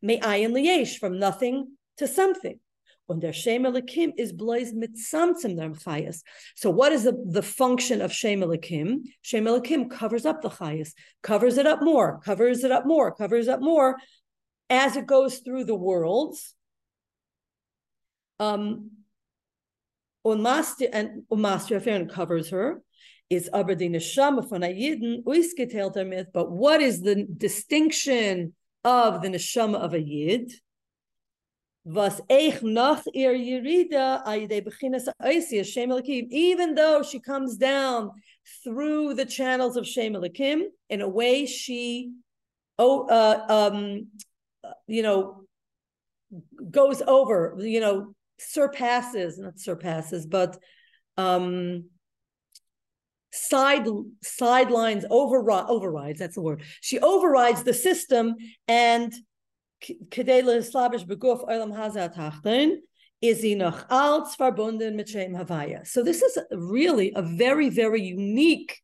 May 0.00 0.20
ayin 0.20 0.52
liyesh 0.52 0.98
from 0.98 1.18
nothing 1.18 1.76
to 1.98 2.06
something. 2.06 2.58
Und 3.08 3.20
der 3.20 3.32
Shem 3.32 3.64
Elikim 3.64 4.12
is 4.16 4.32
blois 4.32 4.72
mitzamtzim 4.72 5.56
der 5.56 5.70
chayas. 5.70 6.22
So 6.54 6.70
what 6.70 6.92
is 6.92 7.04
the, 7.04 7.12
the 7.26 7.42
function 7.42 8.00
of 8.00 8.12
Shem 8.12 8.40
Elikim? 8.40 9.90
Covers 9.90 10.24
up 10.24 10.40
the 10.42 10.48
chayas, 10.48 10.92
covers 11.22 11.58
it 11.58 11.66
up 11.66 11.82
more, 11.82 12.20
covers 12.20 12.64
it 12.64 12.70
up 12.70 12.86
more, 12.86 13.12
covers 13.12 13.48
up 13.48 13.60
more 13.60 13.96
as 14.70 14.96
it 14.96 15.06
goes 15.06 15.38
through 15.38 15.64
the 15.64 15.74
worlds. 15.74 16.54
Um, 18.40 18.90
Master 20.24 20.86
and 20.92 21.24
Master 21.30 21.76
Affair 21.76 22.06
covers 22.06 22.50
her. 22.50 22.82
Is 23.28 23.48
aber 23.50 23.74
die 23.74 23.86
Neshama 23.86 24.46
von 24.46 24.60
ausgeteilt 24.60 25.94
damit. 25.94 26.32
But 26.34 26.50
what 26.50 26.82
is 26.82 27.00
the 27.00 27.24
distinction 27.24 28.52
of 28.84 29.22
the 29.22 29.28
Neshama 29.28 29.76
of 29.76 29.94
a 29.94 30.00
Yid? 30.00 30.52
Was 31.84 32.20
eich 32.30 32.62
nach 32.62 33.02
ihr 33.12 33.32
Yerida 33.32 34.22
even 36.30 36.74
though 36.74 37.02
she 37.02 37.18
comes 37.18 37.56
down 37.56 38.10
through 38.62 39.14
the 39.14 39.26
channels 39.26 39.76
of 39.76 39.86
Shem 39.86 40.14
Elikim, 40.14 40.62
in 40.88 41.00
a 41.00 41.08
way 41.08 41.46
she, 41.46 42.12
oh, 42.78 43.06
uh, 43.08 43.46
um, 43.48 44.06
you 44.86 45.02
know, 45.02 45.44
goes 46.70 47.02
over, 47.02 47.56
you 47.58 47.80
know, 47.80 48.14
surpasses, 48.38 49.38
not 49.38 49.58
surpasses, 49.58 50.26
but 50.26 50.58
um, 51.16 51.84
side 53.32 53.86
sidelines 54.22 55.04
override 55.10 55.64
overrides 55.68 56.18
that's 56.18 56.34
the 56.34 56.42
word. 56.42 56.62
She 56.80 56.98
overrides 57.00 57.62
the 57.62 57.74
system 57.74 58.36
and 58.68 59.12
beguf 59.82 61.44
olam 61.48 61.72
hazat 61.72 62.14
is 63.22 63.40
he 63.40 63.54
noch 63.54 63.88
als 63.88 64.34
verbunden 64.36 64.96
mit 64.96 65.08
Shem 65.08 65.34
Havaya. 65.34 65.86
So 65.86 66.02
this 66.02 66.22
is 66.22 66.38
really 66.50 67.12
a 67.14 67.22
very, 67.22 67.70
very 67.70 68.02
unique 68.02 68.82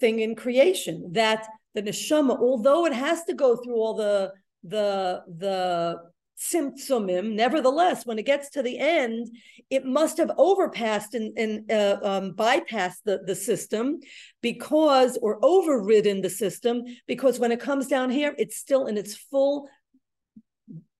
thing 0.00 0.18
in 0.18 0.34
creation 0.34 1.12
that 1.12 1.46
the 1.74 1.82
neshama, 1.82 2.36
although 2.38 2.84
it 2.84 2.92
has 2.92 3.24
to 3.24 3.34
go 3.34 3.56
through 3.56 3.76
all 3.76 3.94
the 3.94 4.32
the 4.64 5.22
the 5.38 5.96
tzimtzumim. 6.38 7.34
Nevertheless, 7.34 8.04
when 8.04 8.18
it 8.18 8.26
gets 8.26 8.50
to 8.50 8.62
the 8.62 8.78
end, 8.78 9.28
it 9.70 9.84
must 9.84 10.18
have 10.18 10.30
overpassed 10.36 11.14
and, 11.14 11.36
and 11.38 11.70
uh, 11.70 11.98
um, 12.02 12.32
bypassed 12.32 13.02
the, 13.04 13.22
the 13.24 13.34
system 13.34 14.00
because, 14.42 15.18
or 15.22 15.38
overridden 15.42 16.20
the 16.20 16.30
system, 16.30 16.82
because 17.06 17.38
when 17.38 17.52
it 17.52 17.60
comes 17.60 17.86
down 17.86 18.10
here, 18.10 18.34
it's 18.38 18.56
still 18.56 18.86
in 18.86 18.96
its 18.96 19.14
full, 19.16 19.68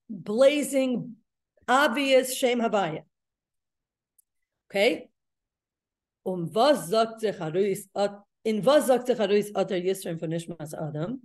blazing, 0.09 1.17
obvious 1.69 2.37
Shem 2.37 2.61
Havaya. 2.61 3.03
Okay? 4.71 5.09
Um 6.25 6.51
was 6.53 6.89
sagt 6.89 7.21
sich 7.21 7.37
in 8.45 8.65
was 8.65 8.87
sagt 8.87 9.07
sich 9.07 9.19
Atar 9.19 9.85
Yisrael 9.85 10.19
von 10.19 10.31
Nishmas 10.31 10.75
Adam? 10.75 11.21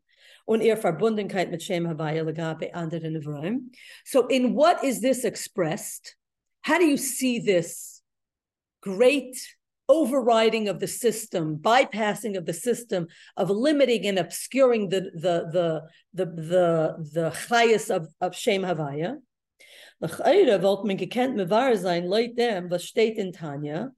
Und 0.45 0.61
ihr 0.61 0.77
Verbundenheit 0.77 1.51
mit 1.51 1.63
Shem 1.63 1.87
Havaya 1.87 2.23
Lagabe 2.23 2.73
anderen 2.73 3.13
Nevraim. 3.13 3.71
So 4.05 4.27
in 4.27 4.55
what 4.55 4.83
is 4.83 5.01
this 5.01 5.23
expressed? 5.23 6.15
How 6.63 6.77
do 6.77 6.85
you 6.85 6.97
see 6.97 7.39
this 7.39 8.01
great 8.81 9.35
overriding 9.87 10.67
of 10.69 10.79
the 10.79 10.87
system, 10.87 11.57
bypassing 11.57 12.37
of 12.37 12.45
the 12.45 12.53
system, 12.53 13.07
of 13.35 13.49
limiting 13.49 14.07
and 14.07 14.19
obscuring 14.19 14.89
the 14.89 15.11
the 15.13 15.49
the 15.51 15.81
the 16.13 16.25
the 16.25 17.09
the 17.13 17.29
chayas 17.31 17.89
of, 17.89 18.07
of 18.19 18.35
Shem 18.35 18.63
Havaya? 18.63 19.17
L'chayre 20.01 20.59
wollt 20.61 20.85
man 20.85 20.97
gekent 20.97 21.35
mevar 21.35 21.77
sein, 21.77 22.07
leut 22.07 22.35
dem, 22.35 22.69
was 22.69 22.85
steht 22.85 23.17
in 23.17 23.31
Tanya, 23.31 23.91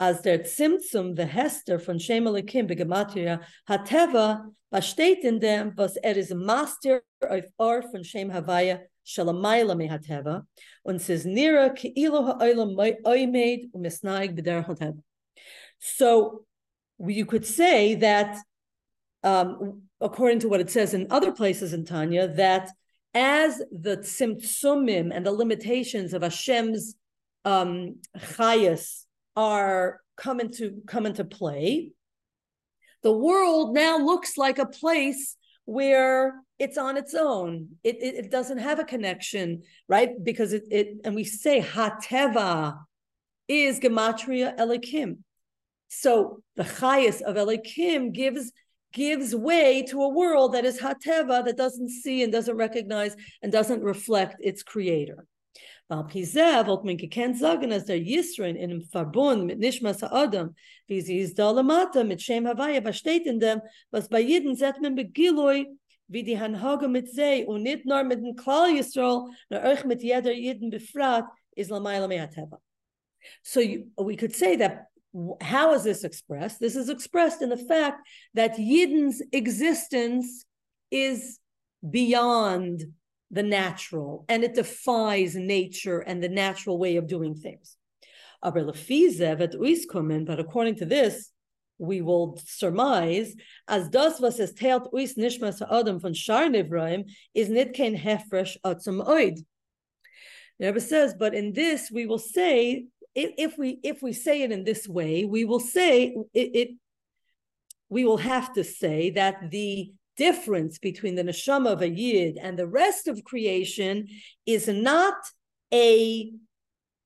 as 0.00 0.22
der 0.22 0.38
Zimtzum, 0.38 1.16
the 1.16 1.26
Hester 1.26 1.78
von 1.78 1.98
Shem 1.98 2.24
Elikim 2.24 2.68
begematria, 2.68 3.40
hateva, 3.68 4.44
was 4.70 4.84
steht 4.84 5.24
in 5.24 5.38
dem, 5.38 5.72
was 5.76 5.96
er 6.04 6.16
is 6.16 6.30
a 6.30 6.36
master 6.36 7.02
of 7.22 7.44
Or 7.58 7.82
von 7.82 8.02
Shem 8.04 8.30
Havaya, 8.30 8.80
shalamayla 9.04 9.74
mehateva, 9.74 10.46
und 10.84 11.00
says 11.00 11.24
nira 11.24 11.74
ke'ilu 11.74 12.26
ha'olam 12.26 12.76
oimed 13.04 13.70
u'misnaig 13.72 14.38
b'der 14.38 14.64
hateva. 14.64 15.02
So 15.80 16.44
you 16.98 17.26
could 17.26 17.46
say 17.46 17.96
that, 17.96 18.36
um, 19.24 19.82
according 20.00 20.40
to 20.40 20.48
what 20.48 20.60
it 20.60 20.70
says 20.70 20.94
in 20.94 21.08
other 21.10 21.32
places 21.32 21.72
in 21.72 21.84
Tanya, 21.84 22.28
that 22.28 22.70
as 23.14 23.58
the 23.72 23.96
tzimtzumim 23.96 25.10
and 25.12 25.26
the 25.26 25.32
limitations 25.32 26.12
of 26.12 26.22
Hashem's 26.22 26.94
um, 27.44 27.96
chayas 28.16 29.06
are 29.38 30.00
come 30.16 30.40
into 30.40 30.82
come 30.88 31.06
into 31.06 31.24
play, 31.24 31.92
the 33.04 33.12
world 33.12 33.72
now 33.72 33.96
looks 33.96 34.36
like 34.36 34.58
a 34.58 34.66
place 34.66 35.36
where 35.64 36.34
it's 36.58 36.76
on 36.76 36.96
its 36.96 37.14
own. 37.14 37.68
It, 37.84 38.02
it, 38.02 38.14
it 38.16 38.30
doesn't 38.32 38.58
have 38.58 38.80
a 38.80 38.84
connection, 38.84 39.62
right? 39.88 40.10
Because 40.22 40.52
it, 40.52 40.64
it 40.72 40.88
and 41.04 41.14
we 41.14 41.22
say 41.22 41.60
hateva 41.60 42.78
is 43.46 43.78
gematria 43.78 44.58
elikim. 44.58 45.18
So 45.86 46.42
the 46.56 46.64
chayas 46.64 47.22
of 47.22 47.36
elikim 47.36 48.12
gives 48.12 48.50
gives 48.92 49.36
way 49.36 49.84
to 49.90 50.02
a 50.02 50.08
world 50.08 50.54
that 50.54 50.64
is 50.64 50.80
hateva 50.80 51.44
that 51.44 51.56
doesn't 51.56 51.90
see 51.90 52.24
and 52.24 52.32
doesn't 52.32 52.56
recognize 52.56 53.14
and 53.40 53.52
doesn't 53.52 53.82
reflect 53.84 54.36
its 54.40 54.64
creator. 54.64 55.26
Der 57.86 57.96
Yisrin 57.96 58.56
in 58.56 58.70
mit 59.48 60.12
Adam, 60.12 60.54
wie 60.86 61.00
sie 61.00 61.18
ist 61.18 61.38
da 61.38 61.50
lamata 61.50 62.04
mit 62.04 62.20
Shem 62.20 62.46
Havaya, 62.46 62.84
was 62.84 62.98
steht 62.98 63.26
in 63.26 63.40
dem, 63.40 63.60
was 63.90 64.08
bei 64.08 64.20
man 64.80 64.94
begiloi, 64.94 65.66
wie 66.08 66.22
die 66.22 66.38
mit 66.88 67.08
und 67.46 67.62
nur 67.84 68.02
mit 68.04 68.18
dem 68.18 68.34
Klal 68.36 68.74
euch 69.64 69.84
mit 69.84 70.02
jeder 70.02 70.32
Jeden 70.32 70.70
is. 70.70 71.26
So 73.42 73.60
you, 73.60 73.90
we 73.96 74.16
could 74.16 74.34
say 74.34 74.56
that 74.56 74.88
how 75.42 75.72
is 75.72 75.84
this 75.84 76.04
expressed? 76.04 76.60
This 76.60 76.76
is 76.76 76.88
expressed 76.88 77.42
in 77.42 77.48
the 77.48 77.56
fact 77.56 78.06
that 78.34 78.56
Yidden's 78.56 79.22
existence 79.32 80.44
is 80.90 81.38
beyond 81.88 82.84
the 83.30 83.42
natural 83.42 84.24
and 84.28 84.42
it 84.42 84.54
defies 84.54 85.34
nature 85.34 86.00
and 86.00 86.22
the 86.22 86.28
natural 86.28 86.78
way 86.78 86.96
of 86.96 87.06
doing 87.06 87.34
things. 87.34 87.76
Aber 88.42 88.64
But 88.64 90.40
according 90.40 90.76
to 90.76 90.84
this, 90.84 91.30
we 91.78 92.00
will 92.00 92.38
surmise 92.44 93.34
as 93.68 93.88
das 93.88 94.20
was 94.20 94.40
es 94.40 94.52
teilt 94.52 94.92
us 94.92 95.14
nishmas 95.14 95.62
adam 95.70 96.00
von 96.00 96.12
shar 96.12 96.48
nivraim 96.48 97.04
is 97.34 97.48
nit 97.48 97.72
kein 97.72 97.96
hefresh 97.96 98.56
atzum 98.64 99.06
oid. 99.06 99.38
Never 100.58 100.80
says, 100.80 101.14
but 101.16 101.34
in 101.34 101.52
this 101.52 101.88
we 101.90 102.06
will 102.06 102.18
say 102.18 102.86
if, 103.14 103.30
if 103.38 103.58
we 103.58 103.78
if 103.82 104.02
we 104.02 104.12
say 104.12 104.42
it 104.42 104.50
in 104.50 104.64
this 104.64 104.88
way, 104.88 105.24
we 105.24 105.44
will 105.44 105.60
say 105.60 106.16
it, 106.34 106.50
it 106.54 106.68
we 107.88 108.04
will 108.04 108.18
have 108.18 108.52
to 108.54 108.64
say 108.64 109.10
that 109.10 109.50
the 109.50 109.92
difference 110.18 110.78
between 110.78 111.14
the 111.14 111.22
neshama 111.22 111.72
of 111.72 111.80
a 111.80 111.88
yid 111.88 112.36
and 112.42 112.58
the 112.58 112.66
rest 112.66 113.08
of 113.08 113.24
creation 113.24 114.08
is 114.44 114.68
not 114.68 115.14
a 115.72 116.30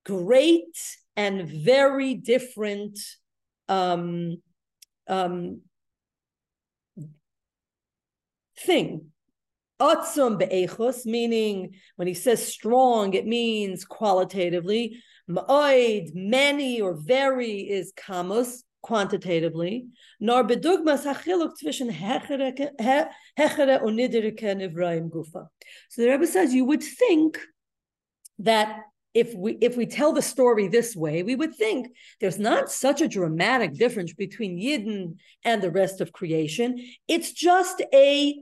great 0.05 0.77
and 1.17 1.47
very 1.47 2.15
different 2.15 2.99
um, 3.69 4.39
um, 5.07 5.61
thing. 8.59 9.07
Atzum 9.81 10.39
be'echos, 10.39 11.05
meaning 11.05 11.75
when 11.97 12.09
he 12.09 12.15
says 12.15 12.45
strong, 12.47 13.15
it 13.15 13.27
means 13.27 13.85
qualitatively. 13.85 15.03
Ma'oid, 15.29 16.15
many 16.15 16.81
or 16.81 16.95
very 16.95 17.61
is 17.61 17.93
kamus 17.93 18.63
quantitatively, 18.83 19.87
nor 20.21 20.45
bedugmas 20.45 21.05
hachiluk 21.05 21.53
hechere 23.39 23.81
nivraim 24.57 25.11
gufa. 25.11 25.47
So 25.89 26.03
the 26.03 26.11
Rebbe 26.11 26.27
says 26.27 26.53
you 26.53 26.65
would 26.65 26.83
think 26.83 27.39
that 28.41 28.81
if 29.15 29.35
we 29.35 29.59
if 29.61 29.77
we 29.77 29.87
tell 29.87 30.13
the 30.13 30.23
story 30.23 30.69
this 30.69 30.97
way, 30.97 31.23
we 31.23 31.35
would 31.35 31.55
think 31.55 31.89
there's 32.21 32.39
not 32.39 32.71
such 32.71 33.01
a 33.01 33.09
dramatic 33.09 33.75
difference 33.75 34.13
between 34.13 34.59
Yidden 34.59 35.17
and 35.45 35.63
the 35.63 35.71
rest 35.71 36.01
of 36.01 36.13
creation. 36.13 36.79
It's 37.09 37.33
just 37.33 37.83
a 37.93 38.35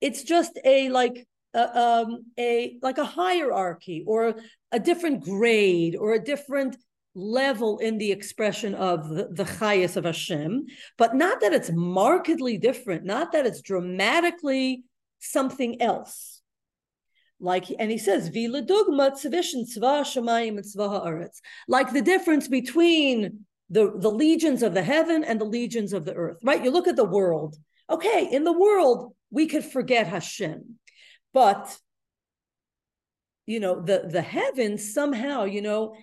it's 0.00 0.22
just 0.22 0.58
a 0.64 0.88
like 0.90 1.26
um, 1.54 2.26
a 2.38 2.78
like 2.82 2.98
a 2.98 3.04
hierarchy 3.04 4.04
or 4.06 4.34
a 4.72 4.78
different 4.78 5.22
grade 5.22 5.96
or 5.96 6.14
a 6.14 6.22
different 6.22 6.76
level 7.14 7.78
in 7.78 7.98
the 7.98 8.10
expression 8.10 8.74
of 8.74 9.08
the, 9.08 9.28
the 9.30 9.44
chayas 9.44 9.96
of 9.96 10.04
Hashem, 10.04 10.66
but 10.98 11.14
not 11.14 11.40
that 11.40 11.52
it's 11.52 11.70
markedly 11.72 12.58
different, 12.58 13.04
not 13.04 13.32
that 13.32 13.46
it's 13.46 13.60
dramatically 13.62 14.84
something 15.20 15.80
else. 15.80 16.40
Like, 17.40 17.66
and 17.78 17.90
he 17.90 17.98
says, 17.98 18.28
Vila 18.28 18.62
dugma 18.62 19.12
tzvishin 19.12 19.64
tzva 19.68 20.02
shemayim 20.02 20.56
and 20.56 20.64
haaretz. 20.64 21.40
Like 21.68 21.92
the 21.92 22.02
difference 22.02 22.48
between 22.48 23.44
the, 23.70 23.92
the 23.96 24.10
legions 24.10 24.62
of 24.62 24.74
the 24.74 24.82
heaven 24.82 25.24
and 25.24 25.40
the 25.40 25.44
legions 25.44 25.92
of 25.92 26.04
the 26.04 26.14
earth, 26.14 26.38
right? 26.42 26.62
You 26.62 26.70
look 26.70 26.88
at 26.88 26.96
the 26.96 27.04
world. 27.04 27.56
Okay, 27.90 28.28
in 28.30 28.44
the 28.44 28.52
world, 28.52 29.14
we 29.30 29.46
could 29.46 29.64
forget 29.64 30.06
Hashem. 30.06 30.76
But 31.32 31.76
you 33.46 33.60
know, 33.60 33.80
the 33.80 34.08
the 34.10 34.22
heavens 34.22 34.94
somehow, 34.94 35.44
you 35.44 35.60
know, 35.60 35.94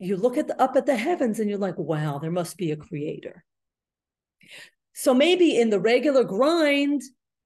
you 0.00 0.16
look 0.16 0.38
at 0.38 0.48
the, 0.48 0.60
up 0.60 0.76
at 0.76 0.86
the 0.86 0.96
heavens 0.96 1.38
and 1.38 1.48
you're 1.48 1.58
like, 1.58 1.78
wow, 1.78 2.18
there 2.18 2.30
must 2.30 2.56
be 2.56 2.72
a 2.72 2.76
creator. 2.76 3.44
So 4.94 5.12
maybe 5.12 5.60
in 5.60 5.70
the 5.70 5.78
regular 5.78 6.24
grind, 6.24 7.02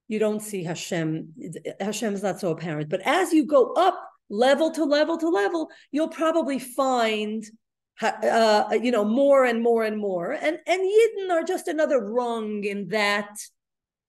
you 0.07 0.19
don't 0.19 0.41
see 0.41 0.63
Hashem. 0.63 1.33
Hashem 1.79 2.13
is 2.13 2.23
not 2.23 2.39
so 2.39 2.51
apparent. 2.51 2.89
But 2.89 3.01
as 3.01 3.33
you 3.33 3.45
go 3.45 3.73
up 3.73 4.01
level 4.29 4.71
to 4.71 4.85
level 4.85 5.17
to 5.17 5.29
level, 5.29 5.69
you'll 5.91 6.07
probably 6.07 6.57
find, 6.57 7.43
uh, 8.01 8.63
you 8.81 8.91
know, 8.91 9.03
more 9.03 9.43
and 9.43 9.61
more 9.61 9.83
and 9.83 9.97
more. 9.97 10.31
And 10.31 10.57
and 10.65 10.81
Yidden 10.81 11.31
are 11.31 11.43
just 11.43 11.67
another 11.67 11.99
rung 11.99 12.63
in 12.63 12.87
that 12.89 13.29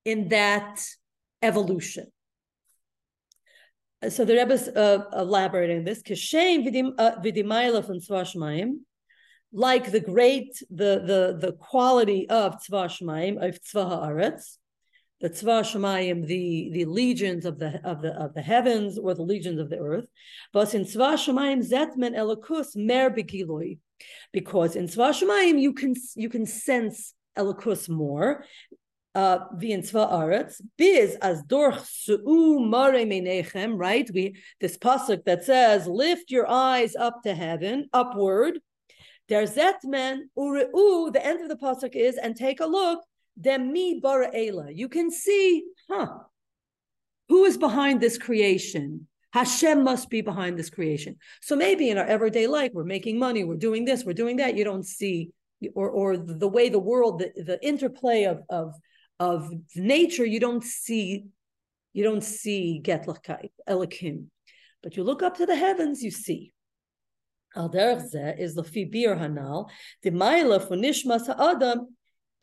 in 0.05 0.29
that 0.29 0.85
evolution 1.43 2.07
so 4.09 4.25
the 4.25 4.35
Rebbe's 4.35 4.69
uh, 4.69 5.05
elaborating 5.13 5.85
this. 5.85 6.03
Kishem 6.03 6.67
vidimayla 6.67 7.85
from 7.85 8.01
Tzvashmaim, 8.01 8.81
like 9.53 9.91
the 9.91 10.01
great, 10.01 10.63
the 10.71 11.03
the 11.05 11.39
the 11.41 11.53
quality 11.53 12.29
of 12.29 12.57
Tzvashmaim 12.63 13.43
of 13.47 13.59
Tzva 13.63 14.05
Haaretz, 14.05 14.59
the 15.21 15.31
Tzvashmaim, 15.31 16.27
the 16.27 16.71
the 16.73 16.85
legions 16.85 17.47
of 17.47 17.59
the 17.59 17.81
of 17.85 18.03
the 18.03 18.13
of 18.13 18.35
the 18.35 18.43
heavens 18.43 18.99
or 18.99 19.15
the 19.15 19.23
legions 19.23 19.59
of 19.59 19.71
the 19.71 19.79
earth. 19.79 20.07
But 20.53 20.75
in 20.75 20.85
Tzvashmaim 20.85 21.67
zetmen 21.67 22.15
elokus 22.15 22.77
mer 22.77 23.11
begiloi, 23.11 23.79
because 24.33 24.77
in 24.77 24.89
Tzvashmaim 24.89 25.59
you 25.59 25.73
can 25.73 25.95
you 26.17 26.29
can 26.29 26.45
sense 26.45 27.15
elokus 27.37 27.89
more 27.89 28.45
uh, 28.45 28.86
aretz 29.17 30.61
biz 30.77 31.17
as 31.23 31.43
dorch 31.43 31.81
su'u 31.81 32.61
mare. 32.61 33.07
Right, 33.77 34.11
we 34.13 34.37
this 34.61 34.77
pasuk 34.77 35.25
that 35.25 35.45
says, 35.45 35.87
"Lift 35.87 36.31
your 36.31 36.49
eyes 36.49 36.95
up 36.97 37.23
to 37.23 37.35
heaven, 37.35 37.89
upward." 37.93 38.61
That 39.29 39.79
man 39.85 40.31
ureu. 40.39 41.13
The 41.13 41.25
end 41.25 41.43
of 41.43 41.49
the 41.49 41.57
pasuk 41.57 41.97
is, 41.97 42.17
and 42.17 42.37
take 42.37 42.61
a 42.61 42.67
look. 42.67 43.01
Demi 43.41 44.01
bara 44.01 44.31
ela. 44.35 44.71
You 44.71 44.89
can 44.89 45.11
see, 45.11 45.65
huh? 45.91 46.19
Who 47.29 47.45
is 47.45 47.59
behind 47.59 48.01
this 48.01 48.19
creation? 48.19 49.09
Hashem 49.33 49.85
must 49.85 50.09
be 50.09 50.23
behind 50.23 50.59
this 50.59 50.71
creation. 50.71 51.17
So 51.43 51.57
maybe 51.57 51.91
in 51.91 51.99
our 51.99 52.07
everyday 52.07 52.47
life, 52.47 52.71
we're 52.73 52.85
making 52.85 53.19
money, 53.19 53.45
we're 53.45 53.57
doing 53.57 53.85
this, 53.85 54.05
we're 54.05 54.15
doing 54.15 54.37
that. 54.37 54.57
You 54.57 54.65
don't 54.65 54.87
see, 54.87 55.31
or 55.75 55.91
or 55.91 56.17
the 56.17 56.49
way 56.49 56.69
the 56.69 56.79
world, 56.79 57.19
the, 57.19 57.43
the 57.43 57.59
interplay 57.67 58.25
of 58.25 58.43
of 58.49 58.75
of 59.19 59.51
nature, 59.75 60.25
you 60.25 60.41
don't 60.41 60.65
see, 60.65 61.27
you 61.93 62.05
don't 62.05 62.25
see 62.25 62.81
Getlachkeit, 62.85 63.51
Elikim. 63.69 64.27
But 64.83 64.97
you 64.97 65.05
look 65.05 65.23
up 65.23 65.37
to 65.39 65.47
the 65.47 65.57
heavens, 65.57 66.03
you 66.03 66.11
see. 66.11 66.53
Al 67.55 67.71
derech 67.71 68.39
is 68.39 68.55
the 68.55 68.63
fibir 68.63 69.19
hanal, 69.19 69.71
the 70.03 70.11
maila 70.11 70.61
for 70.67 70.77
nishmas 70.77 71.27
ha'adam, 71.27 71.96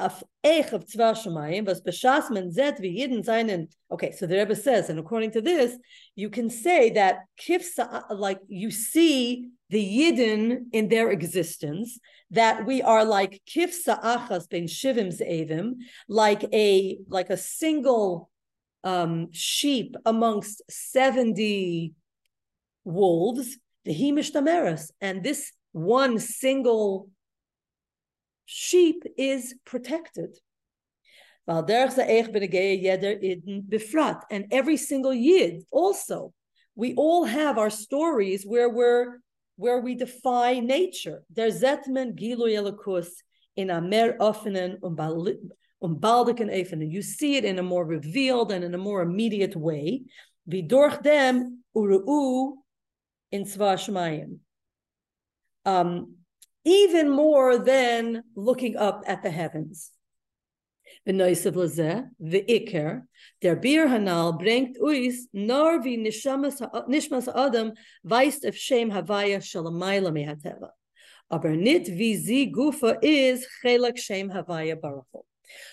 af 0.04 0.24
ech 0.44 0.74
of 0.74 0.86
shemayim, 0.86 1.66
was 1.66 1.82
b'shas 1.82 2.30
men 2.30 2.52
zet 2.52 2.80
v'yidin 2.80 3.24
seinen. 3.24 3.68
Okay, 3.92 4.12
so 4.12 4.26
the 4.28 4.38
Rebbe 4.38 4.56
says, 4.56 4.90
and 4.90 5.00
according 5.00 5.32
to 5.32 5.42
this, 5.42 5.78
you 6.16 6.30
can 6.30 6.50
say 6.50 6.90
that 6.92 7.16
kifsa, 7.40 8.04
like 8.10 8.40
you 8.48 8.70
see 8.72 9.50
the 9.70 9.84
yidden 9.98 10.66
in 10.74 10.90
their 10.90 11.10
existence, 11.10 12.00
that 12.32 12.66
we 12.66 12.82
are 12.82 13.06
like 13.06 13.42
kifsa 13.48 14.02
achas 14.04 14.50
ben 14.50 14.66
shivim 14.66 15.10
ze'evim, 15.18 15.76
like 16.08 16.44
a 16.54 16.98
like 17.08 17.30
a 17.30 17.38
single 17.38 18.30
um, 18.84 19.32
sheep 19.32 19.96
amongst 20.06 20.62
seventy 20.70 21.94
wolves, 22.84 23.58
the 23.86 23.94
himishtameres, 23.94 24.92
and 25.00 25.24
this 25.24 25.52
one 25.72 26.20
single 26.20 27.10
sheep 28.46 29.04
is 29.18 29.56
protected. 29.66 30.38
And 31.48 31.70
every 34.60 34.78
single 34.78 35.14
yid 35.14 35.64
also, 35.72 36.34
we 36.76 36.96
all 36.96 37.26
have 37.26 37.58
our 37.58 37.70
stories 37.70 38.44
where 38.46 38.70
we're 38.70 39.20
where 39.56 39.80
we 39.80 39.94
defy 39.96 40.60
nature. 40.60 41.24
Gilu 41.36 42.48
elikus 42.50 43.08
in 43.56 43.70
a 43.70 43.82
offenen. 44.20 44.78
You 46.92 47.02
see 47.02 47.36
it 47.36 47.46
in 47.46 47.60
a 47.60 47.64
more 47.64 47.86
revealed 47.86 48.52
and 48.52 48.64
in 48.64 48.74
a 48.74 48.78
more 48.78 49.02
immediate 49.02 49.56
way. 49.56 50.04
Vidorch 50.50 51.04
dem 51.04 51.64
uru 51.76 52.56
in 53.32 53.44
Svashmayim. 53.46 54.40
Um, 55.66 56.16
even 56.66 57.10
more 57.10 57.58
than 57.58 58.24
looking 58.36 58.78
up 58.78 59.04
at 59.08 59.24
the 59.24 59.32
heavens. 59.32 59.92
The 61.06 61.14
Iker, 62.48 63.02
der 63.42 63.56
Bir 63.58 63.88
Hanal 63.88 64.38
bringt 64.38 64.78
uns 64.80 65.28
nur 65.34 65.84
wie 65.84 65.98
Nishmas 65.98 67.28
Adam 67.28 67.74
weist 68.04 68.46
auf 68.46 68.56
Shem 68.56 68.90
Havaya 68.90 69.42
Shalamayla 69.42 70.12
Mehateva. 70.12 70.70
Aber 71.30 71.50
nicht 71.50 71.88
wie 71.88 72.16
sie 72.16 72.52
Gufa 72.52 72.98
is 73.02 73.46
Chelak 73.62 73.98
Shem 73.98 74.30
Havaya 74.30 74.80
Baruch 74.80 75.26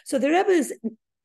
So 0.04 0.18
the 0.18 0.30
Rebbe 0.30 0.50
is 0.50 0.74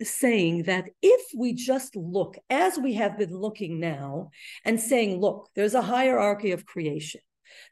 saying 0.03 0.63
that 0.63 0.85
if 1.01 1.21
we 1.35 1.53
just 1.53 1.95
look 1.95 2.37
as 2.49 2.77
we 2.77 2.93
have 2.93 3.17
been 3.17 3.35
looking 3.35 3.79
now 3.79 4.29
and 4.63 4.79
saying, 4.79 5.19
look, 5.19 5.49
there's 5.55 5.73
a 5.73 5.81
hierarchy 5.81 6.51
of 6.51 6.65
creation. 6.65 7.21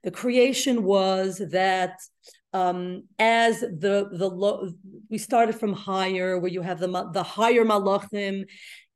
The 0.03 0.11
creation 0.11 0.83
was 0.83 1.41
that 1.51 1.99
um, 2.53 3.05
as 3.17 3.61
the 3.61 4.09
the 4.11 4.29
lo- 4.29 4.69
we 5.09 5.17
started 5.17 5.55
from 5.55 5.73
higher, 5.73 6.37
where 6.37 6.51
you 6.51 6.61
have 6.61 6.79
the 6.79 7.09
the 7.11 7.23
higher 7.23 7.65
malachim 7.65 8.45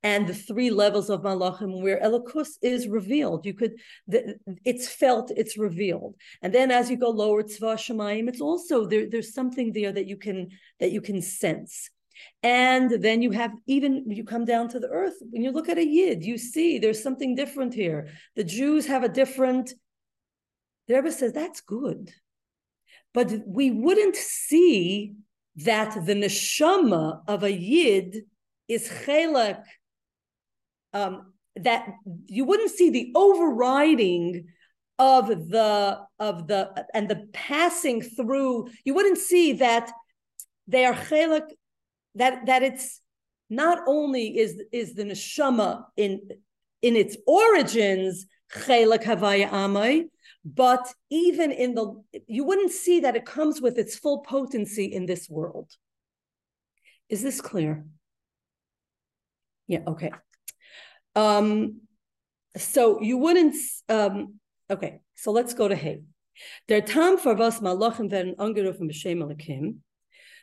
and 0.04 0.28
the 0.28 0.34
three 0.34 0.70
levels 0.70 1.10
of 1.10 1.24
malachim, 1.24 1.82
where 1.82 2.00
Elikus 2.00 2.50
is 2.62 2.88
revealed. 2.88 3.46
You 3.46 3.56
could 3.56 3.74
the, 4.08 4.36
it's 4.64 4.88
felt, 4.88 5.32
it's 5.36 5.58
revealed, 5.58 6.16
and 6.42 6.54
then 6.54 6.70
as 6.70 6.90
you 6.92 6.98
go 6.98 7.10
lower, 7.10 7.44
tzva 7.44 7.76
shemayim, 7.76 8.30
it's 8.30 8.42
also 8.42 8.86
there. 8.86 9.10
There's 9.10 9.34
something 9.34 9.74
there 9.74 9.92
that 9.92 10.08
you 10.08 10.18
can 10.18 10.50
that 10.80 10.92
you 10.92 11.02
can 11.02 11.22
sense. 11.22 11.90
And 12.44 12.90
then 12.90 13.22
you 13.22 13.32
have 13.32 13.52
even 13.68 14.10
you 14.10 14.24
come 14.24 14.46
down 14.46 14.70
to 14.70 14.80
the 14.80 14.90
earth. 14.90 15.16
When 15.30 15.44
you 15.44 15.52
look 15.52 15.70
at 15.70 15.78
a 15.78 15.86
yid, 15.86 16.24
you 16.24 16.38
see 16.38 16.78
there's 16.78 17.02
something 17.02 17.36
different 17.36 17.74
here. 17.74 18.10
The 18.36 18.44
Jews 18.44 18.86
have 18.88 19.04
a 19.04 19.10
different. 19.10 19.74
The 20.88 20.96
Rebbe 20.96 21.12
says 21.12 21.34
that's 21.34 21.62
good, 21.62 22.12
but 23.14 23.32
we 23.46 23.72
wouldn't 23.72 24.16
see 24.16 25.14
that 25.58 26.06
the 26.06 26.14
neshama 26.14 27.22
of 27.28 27.44
a 27.44 27.52
yid 27.52 28.24
is 28.68 28.88
chelak. 28.88 29.64
Um, 30.94 31.34
that 31.58 31.88
you 32.28 32.46
wouldn't 32.46 32.72
see 32.72 32.90
the 32.92 33.12
overriding 33.16 34.48
of 35.00 35.28
the 35.28 36.00
of 36.20 36.48
the 36.48 36.86
and 36.94 37.10
the 37.10 37.28
passing 37.34 38.02
through. 38.02 38.70
You 38.84 38.94
wouldn't 38.94 39.18
see 39.18 39.54
that 39.54 39.92
they 40.68 40.86
are 40.86 40.94
chelak 40.94 41.48
that 42.16 42.46
that 42.46 42.64
it's 42.64 43.02
not 43.50 43.80
only 43.88 44.38
is 44.38 44.62
is 44.72 44.94
the 44.94 45.04
neshama 45.04 45.86
in 45.96 46.22
in 46.82 46.96
its 46.96 47.18
origins 47.26 48.26
chelak 48.52 49.04
havaya 49.04 49.50
amai, 49.50 50.06
but 50.46 50.94
even 51.10 51.52
in 51.52 51.76
the 51.76 52.04
you 52.28 52.44
wouldn't 52.44 52.72
see 52.72 53.02
that 53.02 53.16
it 53.16 53.26
comes 53.26 53.62
with 53.62 53.78
its 53.78 53.98
full 53.98 54.20
potency 54.20 54.86
in 54.86 55.06
this 55.06 55.30
world. 55.30 55.72
Is 57.10 57.22
this 57.22 57.42
clear? 57.42 57.86
Yeah. 59.68 59.82
Okay. 59.88 60.12
Um, 61.16 61.82
so 62.56 63.02
you 63.02 63.18
wouldn't. 63.18 63.56
Um, 63.90 64.36
okay. 64.70 65.00
So 65.16 65.32
let's 65.32 65.54
go 65.54 65.68
to 65.68 65.76
Hay. 65.76 66.02
Der 66.68 66.82
Tam 66.82 67.18
for 67.18 67.34
was 67.34 67.60
malachim 67.60 68.12
werden 68.12 68.36
angerufen 68.38 68.90
b'shem 68.90 69.24
alakim. 69.24 69.78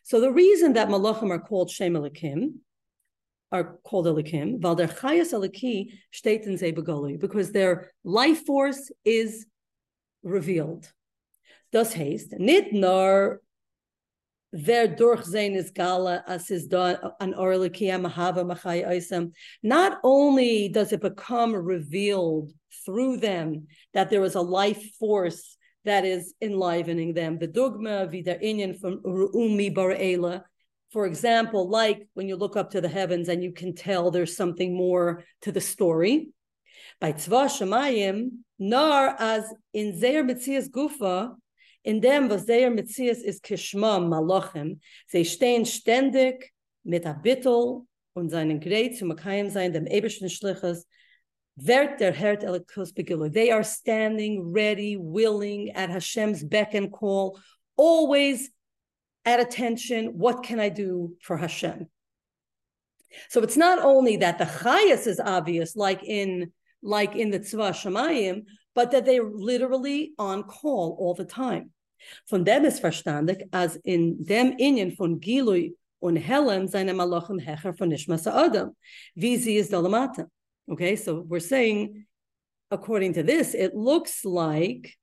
So 0.03 0.21
the 0.21 0.33
reason 0.33 0.75
that 0.75 0.89
malachim 0.89 1.31
are 1.31 1.39
called 1.39 1.71
Shem 1.71 1.95
Elikim, 1.95 2.57
are 3.51 3.79
called 3.85 4.07
Elikim, 4.07 4.61
while 4.61 4.75
their 4.75 4.89
Chayas 4.89 5.33
Eliki 5.33 5.93
steht 6.13 6.47
in 6.47 6.59
Zebegoli, 6.59 7.19
because 7.19 7.53
their 7.53 7.93
life 8.03 8.45
force 8.45 8.91
is 9.05 9.47
revealed. 10.25 10.93
Das 11.71 11.97
heißt, 11.97 12.39
nicht 12.39 12.73
nur 12.73 13.41
wer 14.53 14.87
durch 14.87 15.25
sein 15.25 15.55
is 15.55 15.73
gala 15.73 16.23
as 16.27 16.49
is 16.51 16.69
done 16.69 16.97
an 17.19 17.35
orlikia 17.35 17.99
mahava 17.99 18.45
machai 18.45 18.87
oisam. 18.87 19.33
Not 19.63 19.99
only 20.05 20.69
does 20.69 20.93
it 20.93 21.01
become 21.01 21.55
revealed 21.55 22.53
through 22.85 23.17
them 23.17 23.67
that 23.93 24.11
there 24.11 24.23
is 24.25 24.37
a 24.37 24.41
life 24.41 24.95
force 24.99 25.57
that 25.85 26.05
is 26.05 26.35
enlivening 26.41 27.15
them. 27.15 27.39
The 27.39 27.49
dogma 27.49 28.07
vida 28.07 28.39
inyan 28.43 28.79
from 28.81 29.01
Umi 29.05 29.71
Bara'ela, 29.71 30.45
for 30.93 31.07
example, 31.07 31.69
like 31.69 32.07
when 32.15 32.29
you 32.29 32.37
look 32.37 32.57
up 32.57 32.71
to 32.71 32.81
the 32.81 32.89
heavens 32.89 33.29
and 33.29 33.43
you 33.43 33.53
can 33.53 33.75
tell 33.75 34.11
there's 34.11 34.37
something 34.37 34.77
more 34.77 35.25
to 35.43 35.53
the 35.53 35.61
story. 35.61 36.29
By 37.01 37.13
Tzva 37.13 37.49
Shemayim, 37.49 38.44
nar 38.59 39.17
as 39.19 39.45
in 39.73 39.99
Zeir 39.99 40.25
Mitzias 40.25 40.69
Gufa, 40.71 41.35
in 41.85 42.01
dem 42.01 42.29
was 42.29 42.47
Zeir 42.47 42.71
Mitzias 42.71 43.23
is 43.23 43.41
Kishma 43.41 43.99
Malachim, 44.01 44.79
sie 45.09 45.25
stehen 45.25 45.65
ständig 45.65 46.53
mit 46.85 47.07
a 47.07 47.13
Bittel 47.13 47.87
und 48.15 48.31
seinen 48.31 48.61
Gerät 48.61 48.97
zu 48.97 49.05
Makayim 49.05 49.51
sein, 49.51 49.73
dem 49.73 49.87
Eberschen 49.87 50.31
Schliches, 50.31 50.87
Vert 51.57 52.01
der 52.01 52.13
Hert 52.13 52.41
They 53.33 53.51
are 53.53 53.63
standing 53.63 54.53
ready, 54.53 54.97
willing 54.97 55.71
at 55.71 55.89
Hashem's 55.89 56.43
beck 56.43 56.75
and 56.75 56.91
call, 56.91 57.39
always 57.77 58.51
at 59.25 59.41
attention. 59.41 60.19
What 60.19 60.43
can 60.43 60.59
I 60.59 60.69
do 60.69 61.17
for 61.23 61.37
Hashem? 61.37 61.87
So 63.29 63.41
it's 63.41 63.57
not 63.57 63.79
only 63.79 64.17
that 64.17 64.39
the 64.39 64.47
chayas 64.47 65.07
is 65.07 65.21
obvious, 65.21 65.77
like 65.77 66.03
in 66.03 66.53
like 66.85 67.17
in 67.17 67.31
the 67.31 67.41
Tzva 67.41 67.73
Shemayim, 67.73 68.45
but 68.75 68.91
that 68.93 69.05
they're 69.07 69.25
literally 69.25 70.13
on 70.19 70.45
call 70.45 70.97
all 71.01 71.15
the 71.15 71.25
time. 71.25 71.71
Von 72.29 72.45
dem 72.45 72.65
ist 72.65 72.83
verstandig, 72.83 73.49
as 73.53 73.77
in 73.85 74.23
dem 74.23 74.57
Inyan 74.59 74.95
von 74.97 75.21
Gilui 75.21 75.73
und 76.01 76.17
Helen 76.17 76.69
seine 76.69 76.93
Malachim 76.93 77.41
Hecher 77.41 77.77
von 77.77 77.91
Nishmas 77.91 78.27
Adam, 78.27 78.77
wie 79.17 79.37
sie 79.37 79.57
ist 79.57 79.73
Dalamata. 79.73 80.27
Okay, 80.71 80.97
so 80.97 81.25
we're 81.27 81.41
saying, 81.41 82.07
according 82.71 83.15
to 83.15 83.23
this, 83.23 83.55
it 83.55 83.75
looks 83.75 84.25
like 84.25 84.95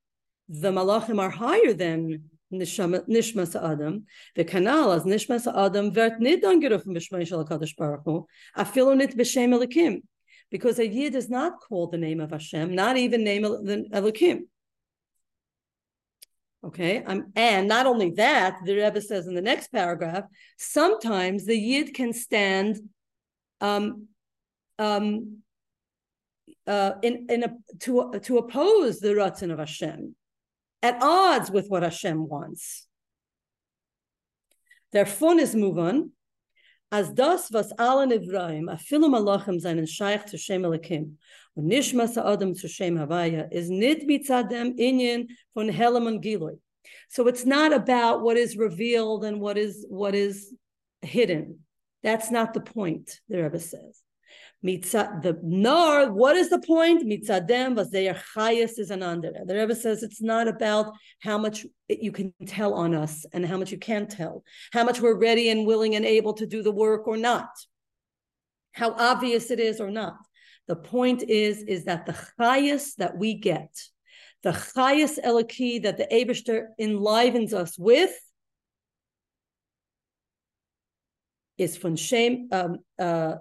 the 0.48 0.70
malachim 0.70 1.20
are 1.20 1.30
higher 1.30 1.74
than 1.74 2.24
Nishmas 2.54 3.56
Adam. 3.56 4.06
The 4.36 4.44
canal 4.44 4.92
as 4.92 5.04
Nishmas 5.04 5.48
Adam 5.48 5.96
wird 5.96 6.20
nicht 6.20 6.44
angerufen 6.44 6.96
b'shmei 6.96 7.26
shel 7.26 7.46
Hakadosh 7.46 7.76
Baruch 7.76 8.04
Hu, 8.06 8.28
afilu 8.56 8.96
nit 8.96 9.18
b'shem 9.18 9.56
Elikim, 9.56 10.02
because 10.52 10.80
a 10.80 10.88
yid 10.88 11.16
is 11.16 11.30
not 11.30 11.62
called 11.62 11.92
the 11.92 11.98
name 11.98 12.20
of 12.20 12.32
Hashem, 12.32 12.76
not 12.76 12.98
even 12.98 13.24
name 13.24 13.44
the 13.44 13.88
Elikim. 13.94 14.42
Okay, 16.64 17.04
um, 17.04 17.32
and 17.36 17.68
not 17.68 17.88
only 17.88 18.12
that, 18.12 18.60
the 18.66 18.76
Rebbe 18.76 19.02
says 19.02 19.26
in 19.26 19.34
the 19.34 19.42
next 19.42 19.72
paragraph, 19.72 20.26
sometimes 20.60 21.46
the 21.46 21.58
yid 21.58 21.96
can 21.96 22.14
stand 22.14 22.80
um, 23.62 24.08
um, 24.78 25.38
uh, 26.68 26.92
in 27.02 27.26
in 27.30 27.44
a, 27.44 27.56
to 27.80 28.20
to 28.22 28.38
oppose 28.38 29.00
the 29.00 29.10
ratzon 29.10 29.52
of 29.52 29.58
Hashem, 29.58 30.16
at 30.84 31.02
odds 31.02 31.50
with 31.50 31.68
what 31.68 31.82
Hashem 31.82 32.28
wants. 32.28 32.88
Their 34.92 35.08
fun 35.08 35.40
is 35.40 35.56
on. 35.56 36.12
As 36.92 37.12
das 37.14 37.50
was 37.52 37.72
alle 37.78 38.06
nevraim 38.06 38.66
afilu 38.70 39.10
malachim 39.10 39.60
seinen 39.60 39.86
shaykh 39.86 40.28
zu 40.28 40.38
shem 40.38 40.64
elikim 40.64 41.18
und 41.56 41.66
nishmas 41.66 42.18
adam 42.18 42.54
zu 42.54 42.68
shem 42.68 42.98
havaya 42.98 43.48
is 43.52 43.70
nit 43.70 44.08
mitzadem 44.08 44.78
inyan 44.78 45.28
von 45.54 45.70
helaman 45.70 46.22
giloy. 46.22 46.58
So 47.10 47.28
it's 47.28 47.46
not 47.46 47.74
about 47.74 48.22
what 48.22 48.38
is 48.38 48.58
revealed 48.58 49.24
and 49.24 49.40
what 49.40 49.58
is 49.58 49.86
what 49.90 50.16
is 50.16 50.54
hidden. 51.02 51.60
That's 52.04 52.32
not 52.32 52.54
the 52.54 52.62
point, 52.62 53.20
the 53.30 53.44
Rebbe 53.44 53.60
says. 53.60 54.02
Mitzad, 54.64 55.24
the 55.24 55.40
nor, 55.42 56.12
what 56.12 56.36
is 56.36 56.50
the 56.50 56.60
point? 56.60 57.04
Mitzadem 57.04 57.76
was 57.76 57.90
their 57.90 58.22
highest 58.36 58.78
is 58.78 58.92
an 58.92 59.02
under. 59.02 59.32
The 59.46 59.56
Rebbe 59.56 59.76
says 59.76 60.04
it's 60.04 60.22
not 60.22 60.48
about 60.48 60.94
how 61.20 61.40
much 61.40 61.66
you 61.90 62.12
can 62.12 62.32
tell 62.46 62.76
on 62.76 62.94
us 62.94 63.26
and 63.34 63.44
how 63.44 63.58
much 63.58 63.72
you 63.72 63.80
can't 63.80 64.10
tell, 64.10 64.44
how 64.72 64.84
much 64.84 65.02
we're 65.02 65.18
ready 65.18 65.50
and 65.50 65.66
willing 65.66 65.96
and 65.96 66.06
able 66.06 66.34
to 66.34 66.46
do 66.46 66.62
the 66.62 66.72
work 66.72 67.08
or 67.08 67.18
not, 67.18 67.50
how 68.74 68.92
obvious 68.92 69.50
it 69.50 69.60
is 69.60 69.82
or 69.82 69.90
not. 69.90 70.18
The 70.68 70.76
point 70.76 71.24
is, 71.24 71.64
is 71.64 71.86
that 71.86 72.06
the 72.06 72.18
highest 72.38 73.00
that 73.00 73.18
we 73.18 73.34
get, 73.34 73.76
the 74.44 74.52
highest 74.52 75.20
eliki 75.24 75.82
that 75.82 75.98
the 75.98 76.08
Abishter 76.12 76.68
enlivens 76.80 77.52
us 77.52 77.80
with, 77.80 78.14
is 81.58 81.76
from 81.78 81.96
Shem, 81.96 82.48
um, 82.52 82.80
uh, 83.00 83.36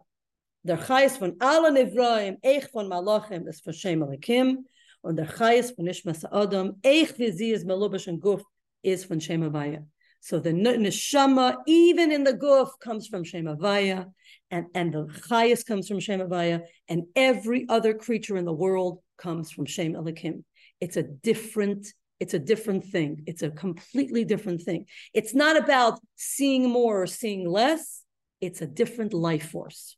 der 0.63 0.79
Chayes 0.79 1.17
von 1.17 1.37
allen 1.41 1.77
Evraim, 1.77 2.37
Eich 2.45 2.69
von 2.69 2.89
Malachim, 2.89 3.47
ist 3.49 3.65
von 3.65 3.73
Shem 3.73 4.03
Elikim, 4.03 4.67
und 5.03 5.17
der 5.17 5.27
Chayes 5.27 5.71
von 5.73 5.87
Nishmas 5.87 6.25
Adam, 6.31 6.79
Eich 6.85 7.19
wie 7.19 7.33
sie 7.33 7.53
ist 7.53 7.67
Melubash 7.67 8.09
and 8.09 8.21
Guf, 8.21 8.43
is 8.83 9.05
from 9.05 9.21
Shem 9.21 9.43
Havaya. 9.43 9.85
So 10.21 10.39
the 10.39 10.51
neshama, 10.51 11.57
even 11.67 12.13
in 12.13 12.25
the 12.25 12.35
guf, 12.35 12.79
comes 12.79 13.07
from 13.07 13.25
Shem 13.25 13.47
Havaya, 13.47 14.13
and, 14.51 14.67
and 14.75 14.93
the 14.93 15.07
Chayas 15.07 15.65
comes 15.65 15.89
from 15.89 15.99
Shem 15.99 16.21
Havaya, 16.21 16.63
and 16.89 17.05
every 17.17 17.67
other 17.69 17.95
creature 17.95 18.37
in 18.37 18.45
the 18.45 18.53
world 18.53 18.99
comes 19.17 19.51
from 19.51 19.65
Shem 19.65 19.95
Elikim. 19.95 20.45
It's 20.81 20.97
a 20.97 21.03
different 21.03 21.87
it's 22.21 22.35
a 22.35 22.39
different 22.39 22.85
thing. 22.85 23.23
It's 23.27 23.41
a 23.41 23.51
completely 23.51 24.27
different 24.27 24.61
thing. 24.61 24.85
It's 25.15 25.35
not 25.35 25.57
about 25.57 25.99
seeing 26.17 26.69
more 26.69 27.01
or 27.01 27.07
seeing 27.07 27.49
less. 27.49 28.03
It's 28.43 28.61
a 28.61 28.67
different 28.67 29.15
life 29.15 29.49
force. 29.49 29.97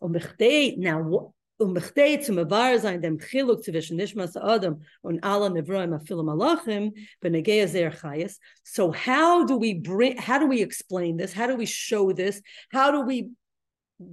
Now, 0.00 1.32
um 1.58 1.74
zum 1.74 2.50
wahr 2.50 2.78
sein 2.78 3.00
dem 3.00 3.18
chiluk 3.18 3.64
zwischen 3.64 3.96
nishmas 3.96 4.36
adam 4.36 4.82
und 5.02 5.24
alle 5.24 5.50
nevroim 5.50 5.94
afil 5.94 6.22
malachim 6.22 6.92
benegei 7.22 7.66
zer 7.66 7.90
chayes. 7.90 8.38
So 8.62 8.92
how 8.92 9.44
do 9.44 9.56
we 9.56 9.74
bring 9.74 10.18
how 10.18 10.38
do 10.38 10.46
we 10.46 10.60
explain 10.60 11.16
this? 11.16 11.32
How 11.32 11.46
do 11.46 11.56
we 11.56 11.66
show 11.66 12.12
this? 12.12 12.42
How 12.70 12.90
do 12.90 13.00
we 13.02 13.30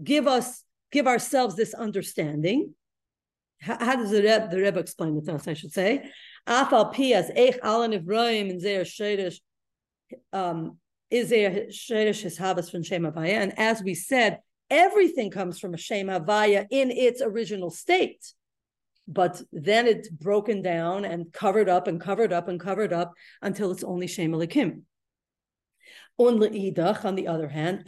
give 0.04 0.28
us 0.28 0.64
give 0.92 1.08
ourselves 1.08 1.56
this 1.56 1.74
understanding? 1.74 2.74
How, 3.62 3.78
how 3.78 3.96
does 3.96 4.12
the 4.12 4.22
Rebbe, 4.22 4.48
the 4.50 4.60
Rebbe 4.60 4.80
explain 4.80 5.18
it 5.18 5.26
to 5.26 5.34
us 5.34 5.48
I 5.48 5.54
should 5.54 5.74
say? 5.74 6.10
Afal 6.48 6.94
pi 6.94 7.12
as 7.14 7.30
eich 7.32 7.60
alle 7.62 7.90
nevroim 7.90 8.52
and 8.52 8.62
zer 8.62 8.86
shedish 8.86 9.40
um 10.32 10.78
is 11.10 11.30
there 11.30 11.68
shedish 11.68 12.22
his 12.22 12.40
habas 12.40 12.72
from 12.72 12.84
shema 12.84 13.12
and 13.20 13.58
as 13.60 13.84
we 13.84 13.96
said 13.96 14.40
everything 14.74 15.30
comes 15.30 15.60
from 15.60 15.74
a 15.74 15.78
Shem 15.78 16.08
Havaya 16.08 16.66
in 16.72 16.92
its 16.92 17.22
original 17.22 17.70
state. 17.70 18.34
But 19.08 19.42
then 19.52 19.86
it's 19.86 20.10
broken 20.10 20.62
down 20.62 21.06
and 21.06 21.32
covered 21.32 21.70
up 21.70 21.88
and 21.88 22.02
covered 22.02 22.34
up 22.34 22.48
and 22.48 22.60
covered 22.60 22.94
up 22.94 23.14
until 23.42 23.72
it's 23.72 23.84
only 23.84 24.08
Shem 24.08 24.32
Elikim. 24.32 24.82
On 26.18 26.40
the 26.40 27.28
other 27.28 27.50
hand, 27.50 27.84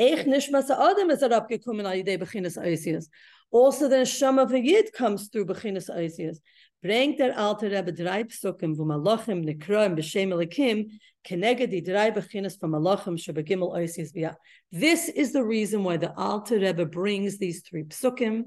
Also, 3.56 3.88
the 3.88 3.96
Neshama 3.96 4.44
of 4.44 4.50
the 4.50 4.60
Yid 4.60 4.92
comes 4.92 5.30
through 5.30 5.46
Bechinas 5.46 5.90
Eisias. 5.90 6.40
Bringt 6.84 7.20
der 7.20 7.32
alte 7.38 7.70
Rebbe 7.70 7.94
drei 7.94 8.24
Psukim, 8.24 8.76
wo 8.76 8.84
Malachim 8.84 9.46
nekroim 9.46 9.96
b'Shem 9.98 10.34
Elikim, 10.34 10.88
keneged 11.26 11.70
di 11.70 11.80
drei 11.80 12.12
Bechinas 12.12 12.60
from 12.60 12.74
Malachim 12.74 13.18
shebegimel 13.18 13.74
Eisias 13.74 14.14
b'yah. 14.14 14.36
This 14.74 15.08
is 15.08 15.32
the 15.32 15.42
reason 15.42 15.86
why 15.86 15.96
the 15.96 16.14
Alter 16.18 16.60
Rebbe 16.60 16.86
brings 16.86 17.38
these 17.38 17.62
three 17.62 17.86
psukim, 17.86 18.44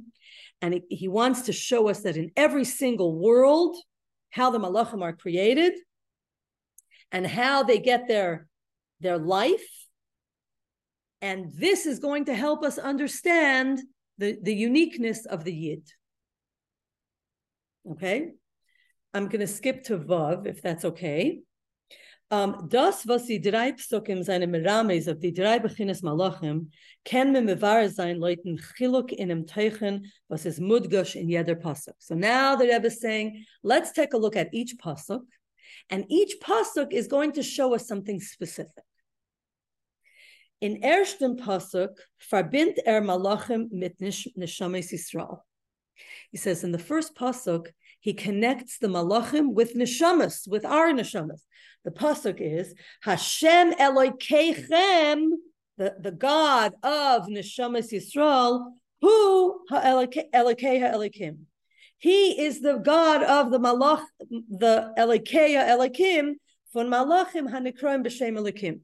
and 0.61 0.75
he, 0.75 0.83
he 0.91 1.09
wants 1.09 1.41
to 1.47 1.55
show 1.55 1.89
us 1.89 2.03
that 2.03 2.19
in 2.19 2.31
every 2.37 2.67
single 2.67 3.19
world, 3.19 3.79
how 4.29 4.51
the 4.51 4.59
malachim 4.59 5.01
are 5.01 5.15
created, 5.15 5.73
and 7.13 7.27
how 7.27 7.63
they 7.63 7.79
get 7.79 8.09
their 8.09 8.47
their 9.01 9.17
life, 9.17 9.71
and 11.23 11.51
this 11.55 11.87
is 11.87 11.99
going 11.99 12.27
to 12.27 12.35
help 12.35 12.63
us 12.63 12.77
understand 12.77 13.81
the, 14.19 14.39
the 14.43 14.55
uniqueness 14.55 15.27
of 15.27 15.45
the 15.45 15.53
yid. 15.53 15.91
Okay, 17.91 18.33
I'm 19.15 19.29
going 19.29 19.41
to 19.41 19.47
skip 19.47 19.85
to 19.85 19.99
vav 19.99 20.47
if 20.47 20.61
that's 20.61 20.85
okay. 20.85 21.41
Um, 22.31 22.69
das, 22.69 23.07
was 23.07 23.27
die 23.27 23.39
drei 23.39 23.73
Psukim 23.73 24.23
seine 24.23 24.47
Merames 24.47 25.09
auf 25.09 25.19
die 25.19 25.33
drei 25.33 25.59
Beginnes 25.59 26.03
Malachim, 26.03 26.71
kann 27.03 27.33
me 27.33 27.41
mevar 27.41 27.89
sein 27.89 28.19
Leuten 28.19 28.59
Chiluk 28.77 29.13
in 29.13 29.31
em 29.31 29.47
Teichen, 29.47 30.05
was 30.29 30.45
is 30.45 30.61
Mudgush 30.61 31.17
in 31.17 31.31
jeder 31.31 31.57
Pasuk. 31.57 31.95
So 31.99 32.15
now 32.15 32.55
the 32.55 32.67
Rebbe 32.67 32.89
is 32.89 33.01
saying, 33.01 33.47
let's 33.63 33.93
take 33.93 34.13
a 34.13 34.19
look 34.19 34.37
at 34.37 34.53
each 34.53 34.77
Pasuk, 34.77 35.23
and 35.89 36.05
each 36.11 36.39
Pasuk 36.43 36.93
is 36.93 37.07
going 37.09 37.33
to 37.33 37.43
show 37.43 37.75
us 37.75 37.89
something 37.89 38.21
specific. 38.21 38.85
In 40.61 40.83
ersten 40.83 41.37
Pasuk, 41.37 41.97
verbindt 42.31 42.79
er 42.87 43.01
Malachim 43.01 43.69
mit 43.71 43.99
Neshames 44.01 44.93
Yisrael. 44.93 45.41
He 46.31 46.39
says 46.39 46.65
in 46.65 46.73
the 46.73 46.79
first 46.79 47.15
Pasuk, 47.15 47.69
he 48.01 48.15
connects 48.15 48.79
the 48.79 48.89
malachim 48.89 49.53
with 49.53 49.75
neshamas, 49.75 50.49
with 50.49 50.65
our 50.65 50.93
neshamas. 50.93 51.43
The 51.85 51.91
pasuk 51.91 52.41
is 52.41 52.75
Hashem 53.03 53.73
Elokeichem, 53.73 55.31
the, 55.77 55.95
the 56.01 56.13
God 56.13 56.75
of 56.83 57.27
neshamas 57.27 57.93
Yisrael, 57.93 58.73
who 59.01 59.61
Elokei 59.71 60.31
Elokim. 60.33 61.39
He 61.99 62.41
is 62.41 62.61
the 62.61 62.77
God 62.77 63.25
of 63.25 63.51
the 63.51 63.59
malach, 63.59 64.05
the 64.21 64.93
Elokeia 64.97 65.69
Elokim, 65.69 66.35
von 66.73 66.89
malachim 66.89 67.51
hanikroim 67.51 68.07
b'shem 68.07 68.39
Elokim. 68.39 68.81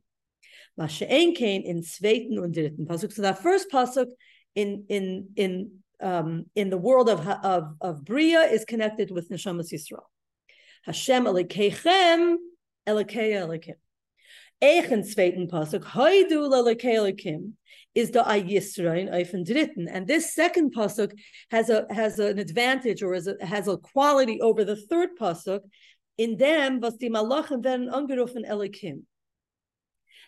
Masha'en 0.78 1.36
kain 1.36 1.62
in 1.62 1.82
zweiten 1.82 2.38
und 2.38 2.54
dritten 2.54 2.86
pasuk. 2.86 3.12
So 3.12 3.22
that 3.22 3.42
first 3.42 3.70
pasuk 3.70 4.08
in 4.54 4.84
in 4.88 5.28
in 5.36 5.84
um, 6.00 6.46
in 6.54 6.70
the 6.70 6.78
world 6.78 7.08
of, 7.08 7.26
of, 7.26 7.74
of 7.80 8.04
Bria 8.04 8.40
is 8.40 8.64
connected 8.64 9.10
with 9.10 9.30
Neshamas 9.30 9.72
Yisrael. 9.72 10.04
Hashem 10.84 11.24
Elokeichem, 11.24 12.36
Elokei 12.86 13.32
Elokim. 13.32 13.76
Eichen 14.62 15.02
zweiten 15.02 15.50
Pasuk, 15.50 15.82
Haidu 15.82 16.48
Lelokei 16.48 16.96
Elokim, 16.96 17.52
is 17.94 18.10
the 18.10 18.22
Ayisrain 18.22 19.10
Eifen 19.12 19.46
Dritten. 19.46 19.86
And 19.90 20.06
this 20.06 20.34
second 20.34 20.74
Pasuk 20.74 21.12
has 21.50 21.70
a 21.70 21.86
has 21.90 22.18
an 22.18 22.38
advantage 22.38 23.02
or 23.02 23.14
a, 23.14 23.46
has 23.46 23.68
a 23.68 23.76
quality 23.76 24.40
over 24.40 24.64
the 24.64 24.76
third 24.76 25.10
Pasuk. 25.18 25.60
In 26.18 26.36
them, 26.36 26.80
was 26.80 26.96
die 26.96 27.08
Malachim 27.08 27.62
werden 27.62 27.90
angerufen 27.90 28.48
Elokim. 28.48 29.02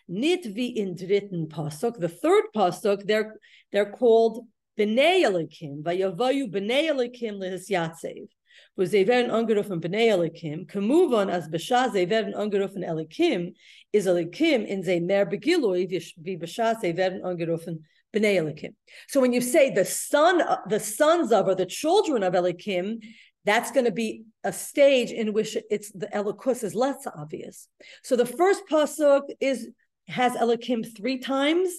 Nit 0.07 0.45
wie 0.55 0.77
in 0.77 0.95
dritten 0.95 1.47
Pasuk. 1.47 1.99
The 1.99 2.09
third 2.09 2.45
Pasuk, 2.55 3.05
they're, 3.05 3.35
they're 3.71 3.91
called 3.91 4.45
b'nei 4.77 5.23
elikim, 5.23 5.83
vayavayu 5.83 6.49
b'nei 6.49 6.89
elikim 6.89 7.39
lehisyatsev. 7.39 8.27
Wo 8.75 8.85
sie 8.85 9.03
werden 9.05 9.31
angerufen 9.31 9.81
b'nei 9.81 10.07
elikim, 10.07 10.65
kemuvon 10.65 11.29
as 11.29 11.47
b'sha 11.49 11.91
sie 11.91 12.05
werden 12.05 12.33
angerufen 12.33 12.83
elikim, 12.87 13.53
is 13.91 14.07
elikim 14.07 14.65
in 14.65 14.83
ze 14.83 14.99
mer 14.99 15.25
begiloi 15.25 15.87
sie 15.89 16.93
werden 16.93 17.21
angerufen 17.23 17.79
b'nei 18.15 18.37
elikim. 18.37 18.75
So 19.07 19.19
when 19.19 19.33
you 19.33 19.41
say 19.41 19.71
the 19.71 19.85
son, 19.85 20.41
the 20.69 20.79
sons 20.79 21.31
of 21.31 21.47
or 21.47 21.55
the 21.55 21.65
children 21.65 22.23
of 22.23 22.33
elikim, 22.33 23.03
that's 23.45 23.71
going 23.71 23.85
to 23.85 23.91
be 23.91 24.23
a 24.43 24.51
stage 24.53 25.11
in 25.11 25.33
which 25.33 25.57
it's 25.69 25.91
the 25.91 26.07
elikus 26.07 26.63
is 26.63 26.75
less 26.75 27.07
obvious. 27.15 27.67
So 28.03 28.15
the 28.15 28.25
first 28.25 28.63
pasuk 28.69 29.23
is 29.39 29.69
has 30.07 30.33
elikim 30.33 30.85
three 30.95 31.19
times 31.19 31.69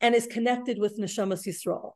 and 0.00 0.14
is 0.14 0.26
connected 0.26 0.78
with 0.78 0.98
neshamas 0.98 1.46
yisrael. 1.46 1.92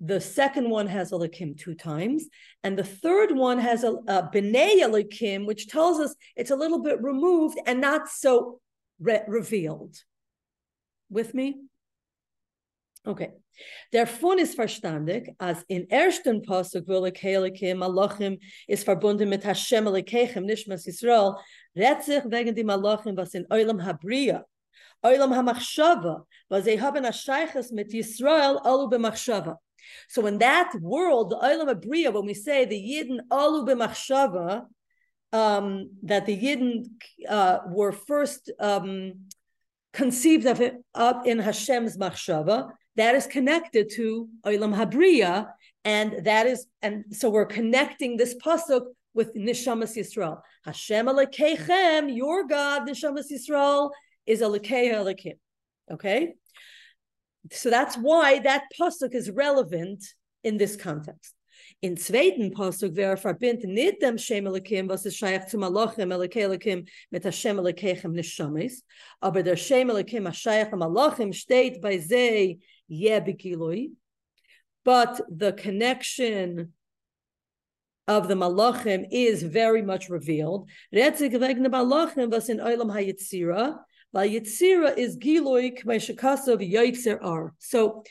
The 0.00 0.20
second 0.20 0.70
one 0.70 0.86
has 0.86 1.12
Elikim 1.12 1.58
two 1.58 1.74
times. 1.74 2.26
And 2.64 2.78
the 2.78 2.84
third 2.84 3.36
one 3.36 3.58
has 3.58 3.84
a, 3.84 3.92
a 3.92 4.30
B'nai 4.32 4.80
Elikim, 4.80 5.46
which 5.46 5.68
tells 5.68 6.00
us 6.00 6.14
it's 6.36 6.50
a 6.50 6.56
little 6.56 6.82
bit 6.82 7.02
removed 7.02 7.58
and 7.66 7.82
not 7.82 8.08
so 8.08 8.60
re- 8.98 9.22
revealed. 9.28 9.96
With 11.10 11.34
me? 11.34 11.56
Okay. 13.06 13.30
Der 13.92 14.06
Fun 14.06 14.38
ist 14.38 14.56
verstandig, 14.56 15.34
als 15.38 15.64
in 15.68 15.86
ersten 15.90 16.42
Pasuk, 16.42 16.86
wo 16.86 17.04
Elikim, 17.04 17.78
Malachim, 17.78 18.38
ist 18.66 18.86
verbunden 18.86 19.28
mit 19.28 19.44
Hashem 19.44 19.86
Elikechem, 19.86 20.46
Nishmas 20.46 20.86
Yisrael, 20.86 21.36
redt 21.76 22.04
sich 22.04 22.22
wegen 22.24 22.54
die 22.54 22.64
Malachim, 22.64 23.16
was 23.16 23.34
in 23.34 23.46
Eulam 23.50 23.84
Habria, 23.84 24.44
Eulam 25.04 25.30
HaMachshava, 25.30 26.22
was 26.48 26.64
sie 26.64 26.76
haben 26.76 27.04
a 27.04 27.12
mit 27.72 27.90
Yisrael, 27.90 28.60
alu 28.64 28.90
b'machshava. 28.90 29.56
So 30.08 30.26
in 30.26 30.38
that 30.38 30.72
world, 30.80 31.30
the 31.30 31.36
Olam 31.36 31.74
Abriya, 31.74 32.12
when 32.12 32.26
we 32.26 32.34
say 32.34 32.64
the 32.64 32.76
Yidden 32.76 33.20
Alu 33.30 33.66
b'machshava, 33.66 34.66
um, 35.32 35.90
that 36.02 36.26
the 36.26 36.36
Yidden 36.36 36.84
uh, 37.28 37.60
were 37.68 37.92
first 37.92 38.50
um, 38.58 39.26
conceived 39.92 40.46
of 40.46 40.60
it 40.60 40.76
up 40.94 41.26
in 41.26 41.38
Hashem's 41.38 41.96
machshava, 41.96 42.70
that 42.96 43.14
is 43.14 43.26
connected 43.26 43.90
to 43.94 44.28
Olam 44.44 44.74
Habriya, 44.74 45.48
and 45.84 46.24
that 46.24 46.46
is, 46.46 46.66
and 46.82 47.04
so 47.10 47.30
we're 47.30 47.46
connecting 47.46 48.16
this 48.16 48.34
pasuk 48.34 48.86
with 49.14 49.34
Nishamas 49.34 49.96
Yisrael. 49.96 50.40
Hashem 50.64 51.06
Alekechem, 51.06 52.14
your 52.14 52.46
God, 52.46 52.88
Nishamas 52.88 53.30
Yisrael, 53.32 53.90
is 54.30 54.40
Alekeha 54.40 54.94
Alekim. 55.02 55.38
Okay? 55.90 56.34
So 57.50 57.70
that's 57.70 57.96
why 57.96 58.38
that 58.40 58.64
pasuk 58.78 59.14
is 59.14 59.30
relevant 59.30 60.04
in 60.44 60.56
this 60.56 60.76
context. 60.76 61.34
In 61.82 61.96
zweiten 61.96 62.52
Pasuk, 62.52 62.94
wer 62.94 63.16
verbindet 63.16 63.64
nicht 63.64 64.00
dem 64.00 64.18
Shem 64.18 64.44
Elokim, 64.44 64.88
was 64.88 65.04
scheich 65.04 65.48
zum 65.48 65.62
Malachim, 65.62 66.12
Elokei 66.12 66.42
Elokim, 66.46 66.86
mit 67.10 67.24
Hashem 67.24 67.56
Elokechem 67.56 68.14
Neshamis, 68.14 68.82
aber 69.22 69.42
der 69.42 69.56
Shem 69.56 69.88
Elokim, 69.88 70.26
Hashaych 70.26 70.70
Malachim, 70.72 71.32
steht 71.32 71.80
bei 71.80 71.98
Zei 71.98 72.58
Yebikiloi, 72.90 73.92
but 74.84 75.22
the 75.30 75.52
connection 75.52 76.72
of 78.06 78.28
the 78.28 78.34
Malachim 78.34 79.06
is 79.10 79.42
very 79.42 79.80
much 79.80 80.10
revealed. 80.10 80.68
Retzig 80.94 81.32
wegen 81.32 81.62
der 81.62 81.70
Malachim, 81.70 82.30
was 82.30 82.50
in 82.50 82.58
Olam 82.58 82.92
HaYitzira, 82.92 83.78
weil 84.12 84.30
Yitzira 84.30 84.96
is 84.96 85.16
Giloi, 85.16 85.78
Kmeshakasov 85.80 86.60
Yitzer 86.68 87.18
Ar. 87.22 87.54
So, 87.58 88.02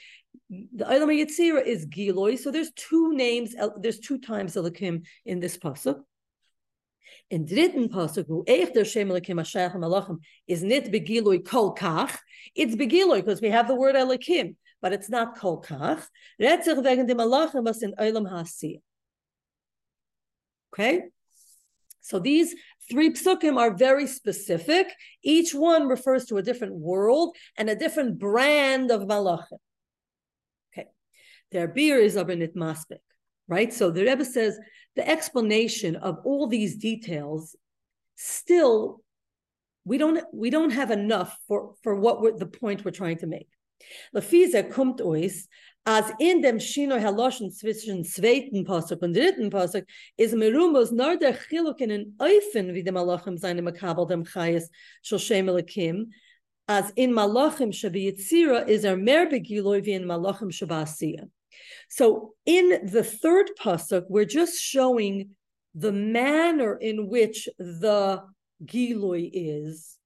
the 0.49 0.85
Olam 0.85 1.09
Yitzira 1.09 1.65
is 1.65 1.85
Giloi. 1.85 2.37
So 2.37 2.51
there's 2.51 2.71
two 2.71 3.13
names, 3.13 3.55
there's 3.77 3.99
two 3.99 4.19
times 4.19 4.55
Elokim 4.55 5.05
in 5.25 5.39
this 5.39 5.57
pasuk. 5.57 6.01
In 7.29 7.45
dritten 7.45 7.89
pasuk, 7.89 8.25
who 8.27 8.43
eich 8.45 8.73
der 8.73 8.85
Shem 8.85 9.09
Elokim 9.09 9.39
Ashayach 9.39 9.75
Malachim 9.75 10.17
is 10.47 10.63
nit 10.63 10.91
begiloi 10.91 11.45
kol 11.45 11.75
kach. 11.75 12.17
It's 12.55 12.75
begiloi 12.75 13.17
because 13.17 13.41
we 13.41 13.49
have 13.49 13.67
the 13.67 13.75
word 13.75 13.95
Elokim, 13.95 14.55
but 14.81 14.93
it's 14.93 15.09
not 15.09 15.37
kol 15.37 15.61
kach. 15.61 16.03
Retzich 16.41 16.83
wegen 16.83 17.07
dem 17.07 17.17
Malachim 17.17 17.63
was 17.63 17.83
in 17.83 17.93
Olam 17.93 18.29
Hasiyah. 18.31 18.81
Okay, 20.73 21.03
so 22.01 22.19
these 22.19 22.55
three 22.89 23.11
psukim 23.11 23.57
are 23.57 23.75
very 23.75 24.07
specific. 24.07 24.87
Each 25.23 25.53
one 25.53 25.87
refers 25.87 26.25
to 26.25 26.37
a 26.37 26.41
different 26.41 26.75
world 26.75 27.35
and 27.57 27.69
a 27.69 27.75
different 27.75 28.17
brand 28.17 28.91
of 28.91 29.01
malachim. 29.01 29.59
Okay, 30.73 30.87
their 31.51 31.67
beer 31.67 31.97
is 31.97 32.17
aber 32.17 32.35
nit 32.35 32.55
maspik, 32.55 33.03
right? 33.47 33.73
So 33.73 33.91
the 33.91 34.03
Rebbe 34.03 34.25
says 34.25 34.57
the 34.95 35.07
explanation 35.07 35.95
of 35.95 36.17
all 36.25 36.47
these 36.47 36.77
details 36.77 37.55
still 38.15 39.01
we 39.85 39.97
don't 39.97 40.23
we 40.33 40.49
don't 40.49 40.71
have 40.71 40.91
enough 40.91 41.37
for 41.47 41.73
for 41.83 41.95
what 41.95 42.37
the 42.37 42.45
point 42.45 42.83
we're 42.83 42.91
trying 42.91 43.17
to 43.17 43.27
make. 43.27 43.49
Lafiza 44.15 44.69
kumt 44.69 44.99
ois 44.99 45.47
as 45.85 46.11
in 46.19 46.41
dem 46.41 46.59
Shino 46.59 46.99
Haloschen 46.99 47.51
zwischen 47.51 48.03
zweiten 48.03 48.63
Pasuk 48.63 49.01
und 49.01 49.15
dritten 49.15 49.49
Pasuk 49.49 49.85
is 50.17 50.33
merumos 50.33 50.91
nur 50.91 51.17
der 51.17 51.33
Chiluk 51.33 51.81
in 51.81 51.91
an 51.91 52.15
Eufen 52.19 52.73
wie 52.73 52.83
dem 52.83 52.95
Malachim 52.95 53.37
seine 53.37 53.61
Makabel 53.61 54.05
dem 54.07 54.23
Chayes 54.23 54.69
shel 55.01 55.19
Shem 55.19 55.47
Elokim 55.47 56.11
as 56.67 56.91
in 56.95 57.11
Malachim 57.11 57.71
Yitzira 57.71 58.67
is 58.67 58.83
er 58.83 58.97
mer 58.97 59.27
begiloi 59.27 59.83
wie 59.85 59.93
in 59.93 60.05
Malachim 60.05 60.51
shabasiyah. 60.51 61.29
So 61.89 62.35
in 62.45 62.85
the 62.85 63.03
third 63.03 63.49
pasuk, 63.59 64.05
we're 64.07 64.25
just 64.25 64.61
showing 64.61 65.31
the 65.73 65.91
manner 65.91 66.75
in 66.75 67.09
which 67.09 67.47
the 67.57 68.23
Giloi 68.63 69.29
is. 69.33 69.98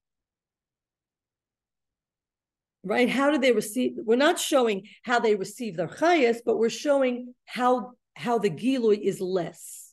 Right? 2.84 3.08
How 3.08 3.30
do 3.30 3.38
they 3.38 3.52
receive? 3.52 3.92
We're 3.96 4.16
not 4.16 4.38
showing 4.38 4.88
how 5.02 5.18
they 5.18 5.36
receive 5.36 5.76
their 5.76 5.88
chayas, 5.88 6.38
but 6.44 6.58
we're 6.58 6.68
showing 6.68 7.34
how 7.46 7.92
how 8.14 8.38
the 8.38 8.50
Giloi 8.50 9.00
is 9.00 9.20
less. 9.20 9.92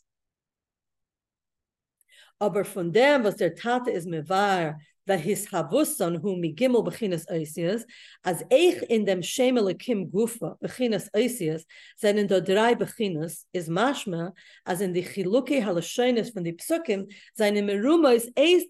Aber 2.39 2.63
von 2.63 2.91
dem, 2.91 3.23
was 3.23 3.35
der 3.35 3.51
Tate 3.51 3.89
is 3.89 4.05
mevar, 4.05 4.75
the 5.07 5.17
his 5.17 5.47
havuson 5.47 6.21
who 6.21 6.35
migimel 6.35 6.85
bechinas 6.85 7.25
oisias, 7.31 7.83
as 8.23 8.43
eich 8.51 8.83
in 8.83 9.05
dem 9.05 9.21
shemelekim 9.21 10.11
gufa 10.11 10.55
bechinas 10.63 11.07
oisias, 11.15 11.63
then 12.01 12.17
in 12.17 12.27
the 12.27 12.41
drei 12.41 12.73
bechinas 12.73 13.45
is 13.53 13.69
mashma, 13.69 14.31
as 14.65 14.81
in 14.81 14.93
the 14.93 15.03
chiluke 15.03 15.61
halashonis 15.61 16.33
from 16.33 16.43
the 16.43 16.53
psukim, 16.53 17.11
seine 17.37 17.61
merumos 17.61 18.25
eich 18.37 18.63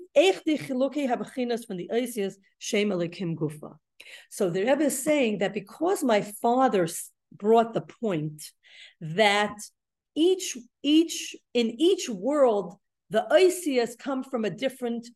the 0.45 0.57
chiluke 0.57 1.07
habechinas 1.09 1.65
from 1.65 1.78
the 1.78 1.89
oisias 1.93 2.36
shemelekim 2.61 3.36
gufa. 3.36 3.76
So 4.29 4.49
the 4.49 4.61
Rebbe 4.65 4.83
is 4.83 5.03
saying 5.03 5.39
that 5.39 5.53
because 5.53 6.03
my 6.03 6.21
father 6.21 6.87
brought 7.35 7.73
the 7.73 7.81
point 7.81 8.43
that 8.99 9.55
each 10.15 10.57
each 10.83 11.35
in 11.53 11.69
each 11.79 12.09
world 12.09 12.75
the 13.09 13.25
oisias 13.31 13.97
come 13.97 14.23
from 14.23 14.45
a 14.45 14.49
different 14.49 15.07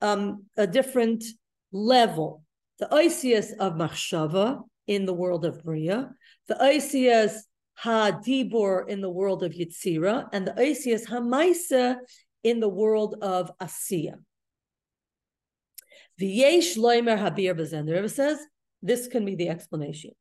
um, 0.00 0.44
a 0.56 0.66
different 0.66 1.24
level. 1.72 2.44
The 2.78 2.86
Oisius 2.86 3.52
of 3.58 3.74
Machshava 3.74 4.62
in 4.86 5.04
the 5.04 5.12
world 5.12 5.44
of 5.44 5.62
Bria, 5.64 6.10
the 6.46 6.54
Oisius 6.54 7.40
Ha-Dibor 7.74 8.88
in 8.88 9.00
the 9.00 9.10
world 9.10 9.42
of 9.42 9.52
Yitzira, 9.52 10.28
and 10.32 10.46
the 10.46 10.52
Oisius 10.52 11.06
Ha-Maisa 11.06 11.96
in 12.44 12.60
the 12.60 12.68
world 12.68 13.16
of 13.20 13.50
Asiya. 13.58 14.14
V'yesh 16.20 16.76
habir 17.16 17.54
b'zen. 17.54 17.86
The 17.86 17.92
Rebbe 17.92 18.08
says 18.08 18.38
this 18.82 19.06
can 19.06 19.24
be 19.24 19.34
the 19.34 19.48
explanation. 19.48 20.12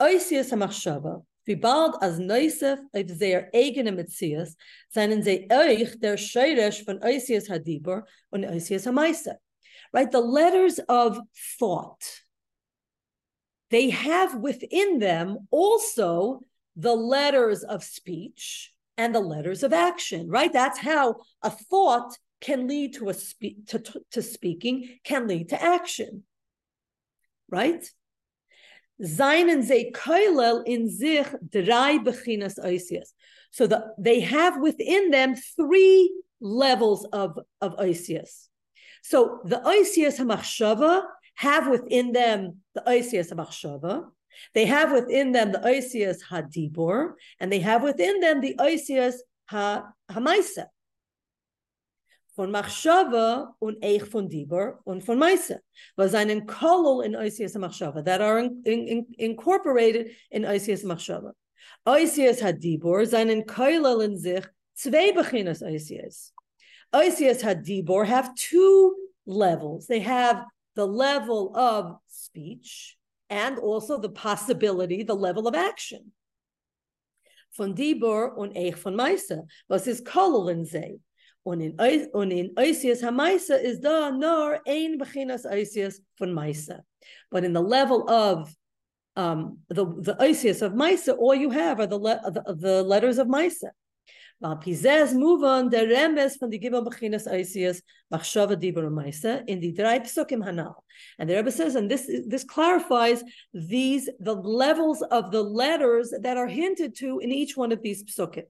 Ha-machshava 0.00 1.22
Wie 1.44 1.56
bald 1.56 1.96
als 2.00 2.18
Neusef 2.18 2.78
auf 2.92 3.08
sehr 3.10 3.50
eigene 3.52 3.92
Metzias, 3.92 4.54
seien 4.94 5.22
sie 5.22 5.48
euch 5.50 5.98
der 5.98 6.16
von 6.84 7.00
Hadibur 7.48 8.04
Hamaisa. 8.86 9.36
Right, 9.92 10.10
the 10.10 10.20
letters 10.20 10.78
of 10.88 11.18
thought, 11.58 12.22
they 13.70 13.90
have 13.90 14.36
within 14.36 15.00
them 15.00 15.48
also 15.50 16.42
the 16.76 16.94
letters 16.94 17.62
of 17.64 17.82
speech 17.82 18.72
and 18.96 19.14
the 19.14 19.20
letters 19.20 19.62
of 19.62 19.72
action, 19.72 20.28
right? 20.28 20.52
That's 20.52 20.78
how 20.78 21.16
a 21.42 21.50
thought 21.50 22.16
can 22.42 22.68
lead 22.68 22.94
to 22.94 23.08
a 23.08 23.14
spe- 23.14 23.64
to, 23.68 23.78
to, 24.10 24.20
speaking, 24.20 24.98
can 25.04 25.26
lead 25.28 25.48
to 25.50 25.62
action, 25.62 26.24
right? 27.48 27.88
In 28.98 29.08
bechinas 32.04 32.58
oisias. 32.58 33.08
So 33.52 33.66
the, 33.66 33.94
they 33.98 34.20
have 34.20 34.60
within 34.60 35.10
them 35.10 35.34
three 35.56 36.12
levels 36.40 37.06
of, 37.12 37.38
of 37.60 37.76
oisias. 37.76 38.48
So 39.02 39.40
the 39.44 39.60
oisias 39.60 40.18
hamachshava 40.18 41.04
have 41.36 41.68
within 41.68 42.12
them 42.12 42.58
the 42.74 42.82
oisias 42.86 43.32
hamachshava. 43.32 44.06
They 44.54 44.66
have 44.66 44.92
within 44.92 45.32
them 45.32 45.52
the 45.52 45.58
oisias 45.58 46.18
hadibor, 46.28 47.12
and 47.38 47.52
they 47.52 47.60
have 47.60 47.82
within 47.82 48.20
them 48.20 48.40
the 48.40 48.54
oisias 48.58 49.16
ha, 49.46 49.84
hamaisa 50.10 50.66
von 52.34 52.50
Machshava 52.50 53.54
und 53.58 53.84
Eich 53.84 54.04
von 54.04 54.28
Dibur 54.28 54.80
und 54.84 55.04
von 55.04 55.18
Meise, 55.18 55.60
was 55.96 56.14
einen 56.14 56.46
Kolol 56.46 57.04
in 57.04 57.14
Oisias 57.14 57.54
Machshava 57.54 58.02
that 58.02 58.20
are 58.20 58.38
in, 58.40 58.62
in, 58.64 59.06
incorporated 59.18 60.12
in 60.30 60.44
Oisias 60.44 60.84
Machshava. 60.84 61.32
Oisias 61.86 62.42
Hadibur 62.42 63.06
seinen 63.06 63.44
Kolol 63.44 64.02
in 64.02 64.18
sich 64.18 64.44
zwei 64.74 65.12
Bechinas 65.12 65.62
Oisias. 65.62 66.32
Oisias 66.92 67.42
Hadibur 67.42 68.06
have 68.06 68.34
two 68.34 68.94
levels. 69.26 69.86
They 69.86 70.00
have 70.00 70.44
the 70.74 70.86
level 70.86 71.54
of 71.54 71.98
speech 72.08 72.96
and 73.28 73.58
also 73.58 73.98
the 73.98 74.10
possibility, 74.10 75.02
the 75.02 75.14
level 75.14 75.46
of 75.46 75.54
action. 75.54 76.12
Von 77.50 77.74
Dibur 77.74 78.34
und 78.38 78.56
Eich 78.56 78.76
von 78.76 78.96
Meise, 78.96 79.46
was 79.68 79.86
ist 79.86 80.06
Kolol 80.06 80.50
in 80.50 80.64
sich. 80.64 80.98
Und 81.44 81.60
in, 81.60 81.76
und 82.12 82.30
in 82.30 82.54
HaMaisa 82.54 83.60
is 83.60 83.80
da 83.80 84.10
nor 84.10 84.60
ein 84.66 84.96
bechinas 84.98 85.44
Oisias 85.44 86.00
von 86.16 86.32
Maisa. 86.32 86.82
But 87.30 87.44
in 87.44 87.52
the 87.52 87.60
level 87.60 88.08
of 88.08 88.54
um, 89.16 89.58
the, 89.68 89.84
the 89.84 90.14
Oisias 90.20 90.62
of 90.62 90.72
Maisa, 90.72 91.16
all 91.18 91.34
you 91.34 91.50
have 91.50 91.80
are 91.80 91.86
the, 91.86 91.98
le, 91.98 92.20
the, 92.30 92.54
the 92.54 92.82
letters 92.82 93.18
of 93.18 93.26
Maisa. 93.26 93.70
Pizes 94.42 95.14
move 95.14 95.44
on 95.44 95.68
the 95.70 95.78
remes 95.78 96.36
from 96.36 96.50
the 96.50 96.58
Gibel 96.58 96.84
Bechinas 96.84 97.28
Oisias 97.28 97.80
Machshava 98.12 98.56
Dibur 98.56 98.90
Maisa 98.90 99.44
in 99.46 99.60
the 99.60 99.72
drei 99.72 100.00
psukim 100.00 100.44
Hanal. 100.44 100.74
And 101.18 101.30
the 101.30 101.36
Rebbe 101.36 101.52
says, 101.52 101.76
and 101.76 101.88
this 101.88 102.10
this 102.26 102.42
clarifies 102.42 103.22
these 103.54 104.10
the 104.18 104.34
levels 104.34 105.02
of 105.02 105.30
the 105.30 105.42
letters 105.42 106.12
that 106.22 106.36
are 106.36 106.48
hinted 106.48 106.96
to 106.96 107.20
in 107.20 107.30
each 107.30 107.56
one 107.56 107.70
of 107.70 107.82
these 107.82 108.02
psukim. 108.02 108.44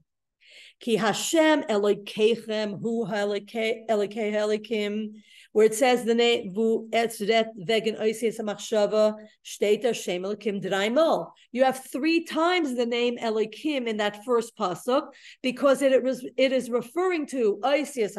Ki 0.82 0.96
Hashem 0.96 1.62
Elokeichem 1.62 2.82
Hu 2.82 3.06
Elokei 3.06 3.86
Elikim, 3.88 5.12
where 5.52 5.66
it 5.66 5.76
says 5.76 6.04
the 6.04 6.14
name 6.14 6.52
Vu 6.52 6.88
Etzret 6.90 7.46
Machshava 7.56 9.14
Shteta 9.44 9.94
Shem 9.94 10.24
Dreimal. 10.24 11.30
You 11.52 11.62
have 11.62 11.84
three 11.84 12.24
times 12.24 12.74
the 12.74 12.84
name 12.84 13.16
Elikim 13.18 13.86
in 13.86 13.98
that 13.98 14.24
first 14.24 14.56
pasuk 14.56 15.06
because 15.40 15.82
it, 15.82 15.92
it 15.92 16.02
was 16.02 16.26
it 16.36 16.50
is 16.50 16.68
referring 16.68 17.26
to 17.28 17.60
Oisias 17.62 18.16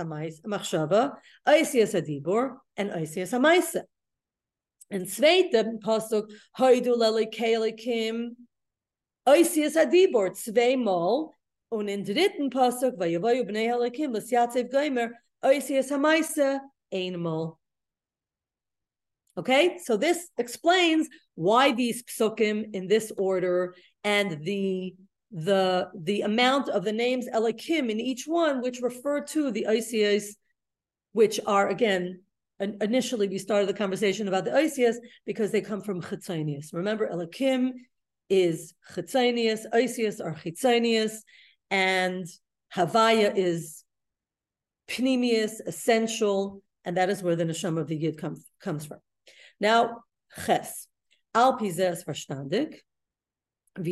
Machshava, 0.47 1.15
Oisias 1.45 1.93
Adibur, 2.01 2.55
and 2.77 2.91
Oisias 2.91 3.37
Amaisa. 3.37 3.81
And 4.89 5.05
zweite 5.05 5.81
pasuk 5.83 6.31
Elikim 6.57 8.29
Oisias 9.27 9.75
Adibur 9.75 10.29
Tzvei 10.29 10.81
Mol 10.81 11.33
und 11.73 11.89
in 11.89 12.03
dritten 12.03 12.49
b'nei 12.49 13.67
halakim 13.67 14.13
oisias 15.43 15.89
hamaisa. 15.91 16.59
Okay, 19.35 19.79
so 19.83 19.97
this 19.97 20.29
explains 20.37 21.09
why 21.33 21.71
these 21.71 22.03
psukim 22.03 22.75
in 22.75 22.87
this 22.87 23.11
order 23.17 23.73
and 24.03 24.43
the 24.43 24.93
the 25.31 25.89
the 25.95 26.21
amount 26.21 26.69
of 26.69 26.83
the 26.83 26.91
names 26.91 27.27
Elikim 27.33 27.89
in 27.89 27.99
each 27.99 28.25
one, 28.27 28.61
which 28.61 28.81
refer 28.81 29.21
to 29.21 29.49
the 29.49 29.65
Isias, 29.67 30.35
which 31.13 31.39
are 31.47 31.69
again 31.69 32.21
initially 32.59 33.27
we 33.27 33.39
started 33.39 33.67
the 33.67 33.73
conversation 33.73 34.27
about 34.27 34.45
the 34.45 34.51
Isias 34.51 34.97
because 35.25 35.51
they 35.51 35.61
come 35.61 35.81
from 35.81 36.01
Chitzonius. 36.01 36.71
Remember, 36.71 37.09
Elikim 37.09 37.71
is 38.29 38.75
Chitzonius, 38.93 39.65
Isias 39.73 40.23
are 40.23 40.35
Chitzonius, 40.35 41.17
and 41.73 42.25
Havaya 42.75 43.33
is 43.35 43.83
Pnimius, 44.87 45.59
essential, 45.65 46.61
and 46.85 46.97
that 46.97 47.09
is 47.09 47.23
where 47.23 47.35
the 47.35 47.45
neshama 47.45 47.81
of 47.81 47.87
the 47.87 47.95
Yid 47.95 48.19
comes 48.19 48.45
comes 48.61 48.85
from. 48.85 48.99
Now, 49.59 50.03
Ches. 50.45 50.87
Al 51.33 51.57
Pizes 51.57 52.05
verstandig. 52.05 52.75
Now 53.75 53.83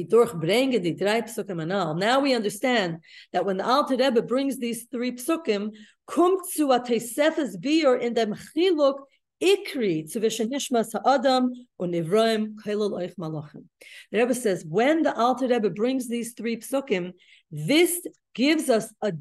we 2.19 2.36
understand 2.36 2.97
that 3.34 3.45
when 3.45 3.57
the 3.57 3.65
Alter 3.65 3.97
Rebbe 3.97 4.21
brings 4.21 4.59
these 4.59 4.86
three 4.91 5.13
psukim, 5.13 5.71
kommt 6.07 6.45
zu 6.53 6.71
a 6.71 6.79
tesefes 6.79 7.57
biur 7.57 7.99
in 7.99 8.13
dem 8.13 8.36
chiluk 8.36 8.99
ikri 9.41 10.07
zwischen 10.07 10.51
nishmas 10.51 10.93
ha'adam 10.93 11.51
und 11.79 11.93
nivroim 11.93 12.53
kailul 12.63 12.91
oich 12.91 13.15
malachim. 13.15 13.65
The 14.11 14.19
Rebbe 14.19 14.36
says, 14.36 14.63
when 14.67 15.01
the 15.01 15.17
Alter 15.17 15.47
Rebbe 15.47 15.71
brings 15.71 16.07
these 16.07 16.34
three 16.34 16.57
psukim, 16.57 17.13
this 17.52 18.06
gives 18.34 18.70
us 18.70 18.93
a, 19.02 19.14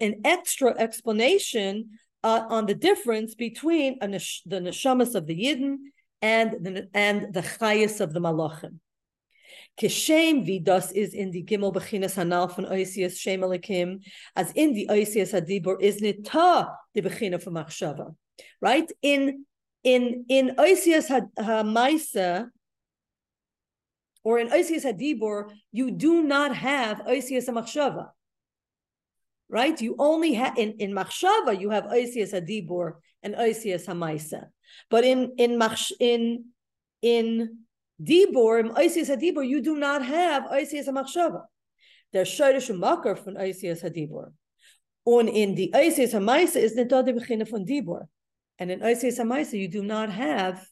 an 0.00 0.20
extra 0.24 0.74
explanation 0.78 1.90
uh, 2.24 2.44
on 2.48 2.66
the 2.66 2.74
difference 2.74 3.34
between 3.34 3.98
nesh- 4.00 4.42
the 4.46 4.60
neshamas 4.60 5.14
of 5.14 5.26
the 5.26 5.36
Yidden 5.36 5.76
and 6.20 6.52
the, 6.64 6.88
and 6.94 7.32
the 7.32 7.40
chayas 7.40 8.00
of 8.00 8.12
the 8.12 8.20
malachim. 8.20 8.78
Kishem 9.80 10.46
vidas 10.46 10.92
is 10.92 11.14
in 11.14 11.30
the 11.30 11.42
gimel 11.42 11.72
bechinas 11.72 12.14
hanal 12.16 12.54
von 12.54 12.66
oisias 12.66 13.18
shem 13.18 13.40
alikim, 13.40 14.00
as 14.36 14.52
in 14.52 14.74
the 14.74 14.86
oisias 14.90 15.32
hadibur 15.32 15.80
is 15.80 16.00
nita 16.00 16.68
the 16.94 17.02
bechina 17.02 17.42
from 17.42 17.54
machshava, 17.54 18.14
right? 18.60 18.90
In 19.00 19.46
in 19.82 20.26
in 20.28 20.56
oisias 20.58 21.08
hamaisa 21.38 22.48
or 24.24 24.38
in 24.38 24.48
oisias 24.48 24.84
hadibur, 24.84 25.50
you 25.72 25.90
do 25.90 26.22
not 26.22 26.54
have 26.54 26.98
oisias 26.98 27.48
machshava 27.48 28.10
right? 29.52 29.78
You 29.82 29.94
only 29.98 30.32
have 30.32 30.58
in 30.58 30.72
in 30.78 30.92
machshava 30.92 31.60
you 31.60 31.70
have 31.70 31.84
oisias 31.84 32.32
adibur 32.32 32.94
and 33.22 33.34
oisias 33.34 33.86
hamaisa, 33.86 34.46
but 34.90 35.04
in 35.04 35.34
in 35.36 35.58
mach 35.58 35.92
in 36.00 36.46
in 37.02 37.58
dibur 38.02 38.60
in 38.60 38.70
oisias 38.70 39.10
hadibur 39.14 39.46
you 39.46 39.60
do 39.60 39.76
not 39.76 40.04
have 40.04 40.44
oisias 40.44 40.88
machshava. 40.88 41.42
There's 42.12 42.30
shayrish 42.30 42.76
makar 42.76 43.14
from 43.14 43.34
oisias 43.34 43.82
hadibur, 43.84 44.32
and 45.06 45.28
in 45.28 45.54
the 45.54 45.70
oisias 45.74 46.14
hamaisa 46.14 46.56
is 46.56 46.74
bechina 46.74 47.46
from 47.46 47.66
dibur, 47.66 48.06
and 48.58 48.70
in 48.70 48.80
oisias 48.80 49.18
hamaisa 49.20 49.58
you 49.58 49.68
do 49.68 49.82
not 49.82 50.08
have 50.10 50.66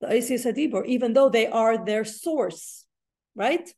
the 0.00 0.08
oisias 0.08 0.44
hadibur, 0.44 0.84
even 0.86 1.12
though 1.12 1.28
they 1.28 1.46
are 1.46 1.84
their 1.84 2.04
source, 2.04 2.84
right? 3.34 3.72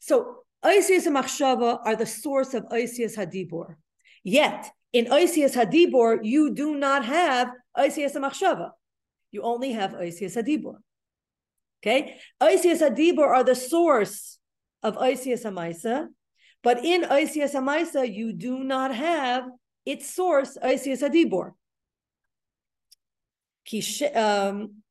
So 0.00 0.42
Oisias 0.64 1.06
and 1.06 1.16
Machshava 1.16 1.80
are 1.84 1.96
the 1.96 2.06
source 2.06 2.54
of 2.54 2.64
Oisias 2.68 3.16
Hadibor. 3.16 3.76
Yet, 4.22 4.70
in 4.92 5.06
Oisias 5.06 5.56
Hadibor, 5.56 6.20
you 6.22 6.54
do 6.54 6.76
not 6.76 7.04
have 7.04 7.50
Oisias 7.76 8.14
and 8.14 8.24
Machshava. 8.24 8.70
You 9.32 9.42
only 9.42 9.72
have 9.72 9.92
Oisias 9.92 10.36
Hadibor. 10.36 10.76
Okay? 11.82 12.16
Oisias 12.40 12.80
Hadibor 12.80 13.26
are 13.26 13.42
the 13.42 13.56
source 13.56 14.38
of 14.82 14.96
Oisias 14.96 15.44
Amaisa, 15.44 16.08
but 16.62 16.84
in 16.84 17.02
Oisias 17.02 17.54
Amaisa, 17.54 18.12
you 18.12 18.32
do 18.32 18.62
not 18.62 18.94
have 18.94 19.44
its 19.84 20.14
source, 20.14 20.56
Oisias 20.62 21.02
Hadibor. 21.02 21.52
Um, 24.14 24.81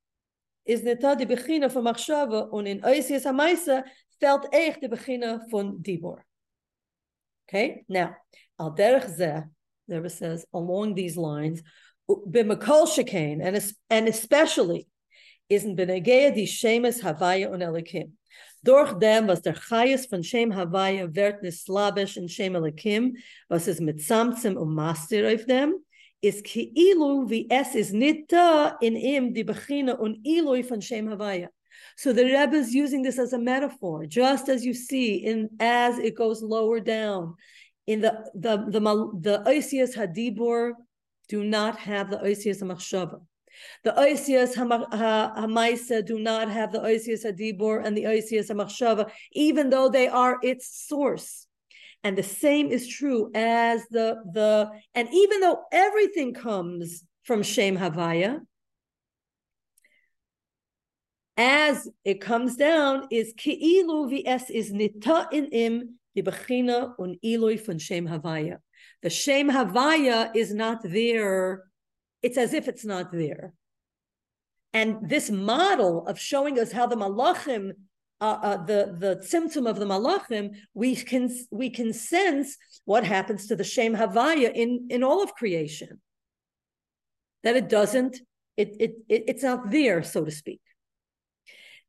is 0.65 0.83
neta 0.83 1.15
de 1.15 1.25
bechina 1.25 1.71
van 1.71 1.83
machshava 1.83 2.49
und 2.51 2.67
in 2.67 2.81
Oisias 2.81 3.25
Amaisa 3.25 3.83
stelt 4.09 4.47
echt 4.51 4.81
de 4.81 4.89
beginnen 4.89 5.49
van 5.49 5.77
Dibor. 5.81 6.25
Okay, 7.47 7.83
now, 7.89 8.15
al 8.57 8.75
derech 8.75 9.09
zeh, 9.15 9.43
there 9.87 10.07
says, 10.09 10.45
along 10.53 10.95
these 10.95 11.17
lines, 11.17 11.61
b'makol 12.09 12.87
shekain, 12.87 13.41
and, 13.43 13.73
and 13.89 14.07
especially, 14.07 14.87
isn't 15.49 15.77
benegea 15.77 16.33
di 16.33 16.45
shemes 16.45 17.01
havaya 17.01 17.51
on 17.51 17.59
elikim. 17.59 18.11
Durch 18.63 18.93
dem, 18.99 19.27
was 19.27 19.41
der 19.41 19.55
Chayes 19.55 20.07
von 20.07 20.21
Shem 20.21 20.51
Havaya 20.51 21.13
wird 21.13 21.41
nislabish 21.41 22.15
in 22.17 22.27
Shem 22.27 22.53
Elikim, 22.53 23.13
was 23.49 23.67
is 23.67 23.79
mitzamtzim 23.79 24.55
um 24.55 24.75
master 24.75 25.27
auf 25.27 25.45
dem, 25.45 25.83
is 26.21 26.41
ki'ilu 26.41 27.27
vi 27.27 27.47
es 27.49 27.75
is 27.75 27.93
nita 27.93 28.77
in 28.81 28.95
im 28.95 29.33
di 29.33 29.43
bechina 29.43 29.99
un 29.99 30.21
ilui 30.25 30.63
von 30.67 30.81
Shem 30.81 31.07
Havaya. 31.07 31.47
So 31.97 32.13
the 32.13 32.25
Rebbe 32.25 32.55
is 32.55 32.73
using 32.73 33.01
this 33.01 33.19
as 33.19 33.33
a 33.33 33.39
metaphor, 33.39 34.05
just 34.05 34.49
as 34.49 34.65
you 34.65 34.73
see 34.73 35.15
in 35.15 35.49
as 35.59 35.97
it 35.97 36.15
goes 36.15 36.41
lower 36.41 36.79
down. 36.79 37.35
In 37.87 38.01
the 38.01 38.25
the 38.35 38.57
the 38.57 38.79
the 39.19 39.43
Oisias 39.47 39.95
Hadibur 39.95 40.73
do 41.27 41.43
not 41.43 41.79
have 41.79 42.09
the 42.09 42.17
Oisias 42.17 42.61
Machshava. 42.61 43.21
The 43.83 43.91
Oisias 43.91 44.55
Hamaisa 44.55 46.05
do 46.05 46.19
not 46.19 46.49
have 46.49 46.71
the 46.71 46.79
Oisias 46.79 47.25
Hadibur 47.25 47.83
and 47.83 47.97
the 47.97 48.03
Oisias 48.03 48.49
Machshava, 48.51 49.09
even 49.33 49.69
though 49.69 49.89
they 49.89 50.07
are 50.07 50.39
its 50.41 50.87
source. 50.87 51.47
And 52.03 52.17
the 52.17 52.23
same 52.23 52.71
is 52.71 52.87
true 52.87 53.29
as 53.35 53.85
the 53.91 54.21
the 54.33 54.71
and 54.95 55.07
even 55.13 55.39
though 55.39 55.63
everything 55.71 56.33
comes 56.33 57.03
from 57.23 57.43
Shem 57.43 57.77
Havaya, 57.77 58.39
as 61.37 61.87
it 62.03 62.21
comes 62.21 62.55
down 62.55 63.07
is 63.09 63.33
ki'ilu 63.37 64.09
vs 64.09 64.49
is 64.49 64.71
nita 64.71 65.27
in 65.31 65.45
im 65.47 65.97
the 66.13 66.21
bechina 66.21 66.93
un 66.99 67.17
iloi 67.23 67.59
von 67.65 67.79
shem 67.79 68.07
havaya. 68.07 68.57
The 69.01 69.09
shem 69.09 69.49
havaya 69.49 70.35
is 70.35 70.53
not 70.53 70.79
there. 70.83 71.63
It's 72.21 72.37
as 72.37 72.53
if 72.53 72.67
it's 72.67 72.85
not 72.85 73.11
there. 73.11 73.53
And 74.73 75.09
this 75.09 75.29
model 75.29 76.05
of 76.07 76.19
showing 76.19 76.59
us 76.59 76.71
how 76.71 76.85
the 76.85 76.95
malachim, 76.95 77.71
uh, 78.21 78.39
uh, 78.41 78.57
the 78.65 78.95
the 78.97 79.15
tzimtzum 79.17 79.69
of 79.69 79.77
the 79.79 79.85
malachim, 79.85 80.55
we 80.73 80.95
can 80.95 81.29
we 81.51 81.69
can 81.69 81.91
sense 81.91 82.57
what 82.85 83.03
happens 83.03 83.47
to 83.47 83.55
the 83.55 83.63
shem 83.63 83.95
havaya 83.95 84.51
in 84.53 84.87
in 84.89 85.03
all 85.03 85.21
of 85.21 85.33
creation. 85.35 85.99
That 87.43 87.55
it 87.55 87.67
doesn't, 87.67 88.19
it 88.55 88.75
it, 88.79 88.91
it 89.09 89.23
it's 89.27 89.43
not 89.43 89.71
there, 89.71 90.03
so 90.03 90.23
to 90.23 90.31
speak 90.31 90.61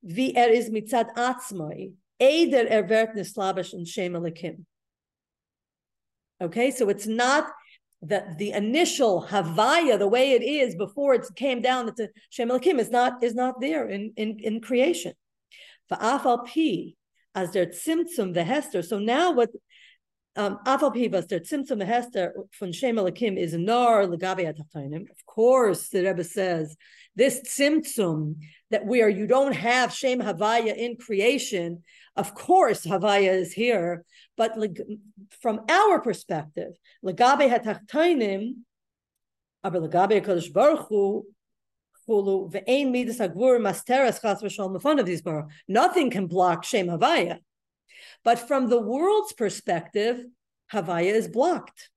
wie 0.02 0.36
er 0.36 0.50
is 0.50 0.70
mitzad 0.70 1.14
atzmai, 1.14 1.92
Eider 2.20 2.66
er 2.70 2.86
werd 2.88 3.14
nislabish 3.14 3.72
and 3.72 3.86
shem 3.86 4.12
alikim. 4.12 4.64
Okay, 6.40 6.70
so 6.70 6.88
it's 6.88 7.06
not 7.06 7.46
that 8.02 8.36
the 8.38 8.50
initial 8.50 9.26
havaya, 9.28 9.98
the 9.98 10.08
way 10.08 10.32
it 10.32 10.42
is 10.42 10.74
before 10.74 11.14
it 11.14 11.26
came 11.36 11.62
down 11.62 11.94
to 11.94 12.08
shem 12.30 12.48
alikim, 12.48 12.78
is 12.78 12.90
not 12.90 13.22
is 13.22 13.34
not 13.34 13.60
there 13.60 13.88
in 13.88 14.12
in, 14.16 14.38
in 14.40 14.60
creation. 14.60 15.14
As 17.34 17.52
their 17.52 17.66
tzimtzum 17.66 18.34
the 18.34 18.44
hester. 18.44 18.82
So 18.82 18.98
now 18.98 19.32
what 19.32 19.50
um, 20.36 20.58
Pivas, 20.64 21.28
der 21.28 21.40
Tzimtzum 21.40 21.84
Hester 21.84 22.34
from 22.52 22.72
Shem 22.72 22.96
Elikim 22.96 23.36
is 23.36 23.52
Nar 23.52 24.06
Legabe 24.06 24.48
Of 24.48 25.26
course, 25.26 25.88
the 25.88 26.04
Rebbe 26.04 26.24
says 26.24 26.76
this 27.14 27.40
Tzimtzum 27.40 28.36
that 28.70 28.86
where 28.86 29.08
you 29.08 29.26
don't 29.26 29.52
have 29.52 29.92
Shem 29.92 30.20
Havaya 30.20 30.74
in 30.74 30.96
creation, 30.96 31.82
of 32.16 32.34
course 32.34 32.86
Havaya 32.86 33.32
is 33.32 33.52
here, 33.52 34.04
but 34.36 34.56
from 35.42 35.60
our 35.68 36.00
perspective, 36.00 36.72
Legabe 37.04 37.50
Hatachtainim, 37.50 38.54
aber 39.62 39.80
Legabe 39.80 40.52
Baruch 40.52 41.24
Nothing 45.68 46.10
can 46.10 46.26
block 46.26 46.64
Shem 46.64 46.86
Havaya. 46.88 47.38
But 48.24 48.38
from 48.38 48.68
the 48.68 48.80
world's 48.80 49.32
perspective, 49.32 50.24
Havaya 50.72 51.14
is 51.14 51.28
blocked. 51.28 51.90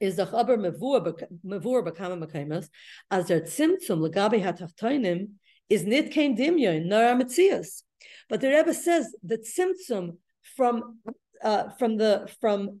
Is 0.00 0.16
the 0.16 0.26
chaber 0.26 0.58
mevur 0.58 1.86
bekama 1.86 2.26
mekaymas 2.26 2.68
as 3.10 3.26
der 3.26 3.40
tzimtzum 3.40 4.00
legabe 4.00 4.42
hatachtainim 4.42 5.28
is 5.68 5.84
nit 5.84 6.10
kein 6.10 6.36
dimyon 6.36 6.86
nor 6.86 7.02
ametzias. 7.02 7.82
But 8.28 8.40
the 8.40 8.50
Rebbe 8.50 8.74
says 8.74 9.14
the 9.22 9.38
tzimtzum 9.38 10.16
from 10.56 10.98
uh, 11.42 11.70
from 11.70 11.96
the 11.96 12.28
from 12.40 12.80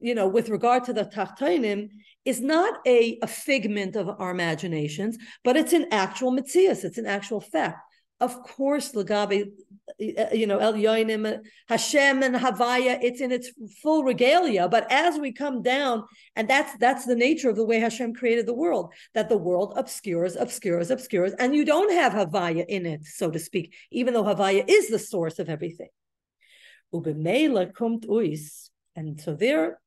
you 0.00 0.14
know 0.14 0.28
with 0.28 0.48
regard 0.48 0.84
to 0.84 0.92
the 0.92 1.04
Tachtonim 1.04 1.88
is 2.24 2.40
not 2.40 2.78
a, 2.86 3.18
a 3.22 3.26
figment 3.26 3.96
of 3.96 4.08
our 4.20 4.30
imaginations, 4.30 5.16
but 5.44 5.56
it's 5.56 5.72
an 5.72 5.86
actual 5.92 6.32
mitzias, 6.32 6.84
it's 6.84 6.98
an 6.98 7.06
actual 7.06 7.40
fact. 7.40 7.80
Of 8.18 8.42
course, 8.42 8.92
Lagabe, 8.92 9.50
you 9.98 10.46
know, 10.46 10.56
El 10.56 10.72
Yoinim, 10.72 11.40
Hashem 11.68 12.22
and 12.22 12.34
Havaya, 12.34 12.98
it's 13.02 13.20
in 13.20 13.30
its 13.30 13.50
full 13.82 14.04
regalia. 14.04 14.70
But 14.70 14.90
as 14.90 15.18
we 15.18 15.32
come 15.32 15.62
down, 15.62 16.04
and 16.34 16.48
that's 16.48 16.74
that's 16.78 17.04
the 17.04 17.14
nature 17.14 17.50
of 17.50 17.56
the 17.56 17.64
way 17.64 17.78
Hashem 17.78 18.14
created 18.14 18.46
the 18.46 18.54
world, 18.54 18.94
that 19.12 19.28
the 19.28 19.36
world 19.36 19.74
obscures, 19.76 20.34
obscures, 20.34 20.90
obscures, 20.90 21.32
and 21.38 21.54
you 21.54 21.66
don't 21.66 21.92
have 21.92 22.14
Havaya 22.14 22.64
in 22.66 22.86
it, 22.86 23.04
so 23.04 23.30
to 23.30 23.38
speak, 23.38 23.74
even 23.90 24.14
though 24.14 24.24
Havaya 24.24 24.64
is 24.66 24.88
the 24.88 24.98
source 24.98 25.38
of 25.38 25.50
everything. 25.50 25.90
And 28.96 29.20
so 29.20 29.34
there, 29.34 29.78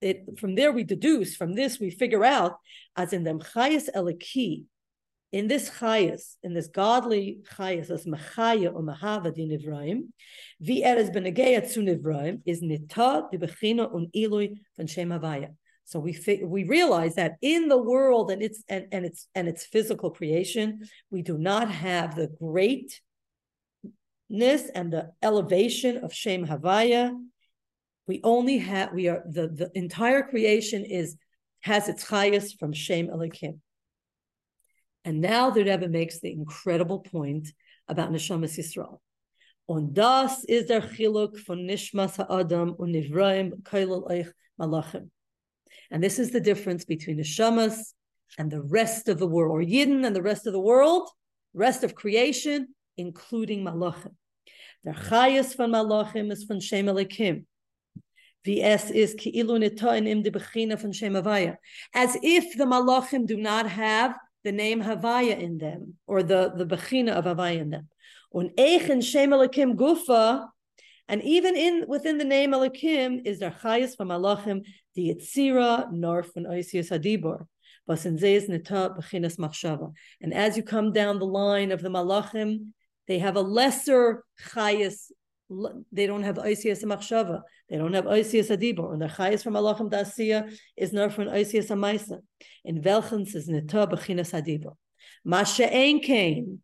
it 0.00 0.38
from 0.38 0.54
there 0.54 0.72
we 0.72 0.84
deduce, 0.84 1.34
from 1.36 1.54
this 1.54 1.80
we 1.80 1.90
figure 1.90 2.24
out, 2.24 2.58
as 2.96 3.12
in 3.12 3.24
them 3.24 3.40
chayas 3.40 3.88
eliki, 3.94 4.64
in 5.32 5.48
this 5.48 5.70
chayas, 5.70 6.36
in 6.42 6.52
this 6.52 6.68
godly 6.68 7.38
chayas, 7.56 7.90
as 7.90 8.04
machaya 8.04 8.72
or 8.72 8.82
mahava 8.82 9.34
di 9.34 9.48
nivraim, 9.48 10.08
vi 10.60 10.84
eres 10.84 11.10
nivraim, 11.10 12.40
is 12.44 12.60
nita 12.60 13.22
di 13.30 13.38
bechina 13.38 13.92
un 13.94 14.08
ilui 14.14 14.56
van 14.76 14.86
shem 14.86 15.10
havaya. 15.10 15.48
So 15.86 16.00
we 16.00 16.18
we 16.42 16.64
realize 16.64 17.16
that 17.16 17.36
in 17.42 17.68
the 17.68 17.80
world 17.80 18.30
and 18.30 18.42
its 18.42 18.62
and, 18.68 18.86
and 18.90 19.04
its 19.04 19.28
and 19.34 19.48
its 19.48 19.66
physical 19.66 20.10
creation, 20.10 20.80
we 21.10 21.22
do 21.22 21.36
not 21.36 21.70
have 21.70 22.14
the 22.16 22.28
greatness 22.38 23.00
and 24.74 24.92
the 24.92 25.12
elevation 25.22 25.98
of 25.98 26.12
Shem 26.12 26.46
Havaya. 26.46 27.12
We 28.06 28.20
only 28.22 28.58
have 28.58 28.92
we 28.92 29.08
are 29.08 29.22
the 29.28 29.48
the 29.48 29.70
entire 29.74 30.22
creation 30.22 30.84
is 30.84 31.16
has 31.60 31.88
its 31.88 32.04
highest 32.04 32.58
from 32.58 32.72
Shem 32.72 33.08
Elikim. 33.08 33.60
And 35.04 35.20
now 35.20 35.50
the 35.50 35.64
Rebbe 35.64 35.88
makes 35.88 36.20
the 36.20 36.32
incredible 36.32 37.00
point 37.00 37.48
about 37.88 38.10
Neshamas 38.10 38.58
Yisrael. 38.58 38.98
Und 39.68 39.94
das 39.94 40.44
is 40.44 40.66
der 40.66 40.82
Chiluk 40.82 41.38
von 41.38 41.66
Nishmas 41.66 42.16
Ha'adam 42.16 42.74
und 42.78 42.92
Nivraim 42.92 43.62
Kailal 43.62 44.10
Eich 44.10 44.30
Malachim. 44.60 45.08
And 45.90 46.02
this 46.02 46.18
is 46.18 46.30
the 46.30 46.40
difference 46.40 46.84
between 46.84 47.18
Neshamas 47.18 47.94
and 48.38 48.50
the 48.50 48.62
rest 48.62 49.08
of 49.08 49.18
the 49.18 49.26
world, 49.26 49.52
or 49.52 49.64
Yidden 49.64 50.04
and 50.04 50.14
the 50.14 50.22
rest 50.22 50.46
of 50.46 50.52
the 50.52 50.60
world, 50.60 51.08
rest 51.54 51.84
of 51.84 51.94
creation, 51.94 52.74
including 52.96 53.64
Malachim. 53.64 54.14
Der 54.84 54.92
Chayas 54.92 55.56
von 55.56 55.70
Malachim 55.70 56.30
is 56.30 56.44
von 56.44 56.60
Shem 56.60 56.86
Elikim. 56.86 57.46
VS 58.44 58.90
is 58.90 59.14
Ki'ilu 59.14 59.58
Nita 59.58 59.94
in 59.94 60.22
the 60.22 60.30
Bechina 60.30 60.78
von 60.78 60.92
Shem 60.92 61.14
Havaya. 61.14 61.56
As 61.94 62.16
if 62.22 62.56
the 62.56 62.64
Malachim 62.64 63.26
do 63.26 63.36
not 63.36 63.68
have 63.68 64.14
the 64.42 64.52
name 64.52 64.82
Havaya 64.82 65.38
in 65.38 65.58
them, 65.58 65.94
or 66.06 66.22
the, 66.22 66.52
the 66.56 66.66
Bechina 66.66 67.12
of 67.12 67.24
Havaya 67.24 67.60
in 67.60 67.70
them. 67.70 67.88
Un 68.34 68.50
Eichen 68.58 69.02
Shem 69.02 69.30
Elikim 69.30 69.76
Gufa, 69.76 70.46
and 71.08 71.22
even 71.22 71.56
in 71.56 71.84
within 71.88 72.18
the 72.18 72.24
name 72.24 72.52
Elikim 72.52 73.22
is 73.24 73.38
there 73.38 73.54
Chayas 73.62 73.96
from 73.96 74.08
Malachim, 74.08 74.64
the 74.94 75.14
Yitzira, 75.14 75.92
Norf, 75.92 76.28
and 76.36 76.46
Oisius 76.46 76.90
Hadibor. 76.90 77.46
And 77.86 78.24
as 80.34 80.56
you 80.56 80.62
come 80.62 80.92
down 80.92 81.18
the 81.18 81.26
line 81.26 81.70
of 81.70 81.82
the 81.82 81.90
Malachim, 81.90 82.68
they 83.06 83.18
have 83.18 83.36
a 83.36 83.42
lesser 83.42 84.24
chayas. 84.40 85.12
They 85.92 86.06
don't 86.06 86.22
have 86.22 86.36
oisias 86.36 86.82
machshava. 86.84 87.42
They 87.68 87.76
don't 87.76 87.92
have 87.92 88.06
oisias 88.06 88.50
adibor. 88.50 88.92
And 88.92 89.02
the 89.02 89.06
chayas 89.06 89.42
from 89.42 89.54
Malachim 89.54 89.90
dasiya 89.90 90.56
is 90.76 90.92
not 90.92 91.12
from 91.12 91.26
oisias 91.26 91.68
amaisa. 91.70 92.20
In 92.64 92.82
velchens 92.82 93.34
is 93.34 93.48
neta 93.48 93.86
bechinas 93.86 94.32
adibor. 94.32 94.76
Masha'en 95.26 96.02
came, 96.02 96.60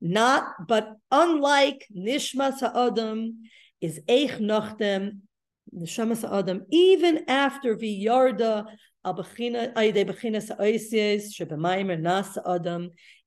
not 0.00 0.66
but 0.68 0.96
unlike 1.10 1.86
nishmas 1.96 2.60
ha'adam 2.60 3.44
is 3.80 4.00
eich 4.08 4.38
nachdem 4.40 5.20
neshamas 5.74 6.22
ha'adam 6.22 6.66
even 6.70 7.24
after 7.28 7.76
v'yarda 7.76 8.66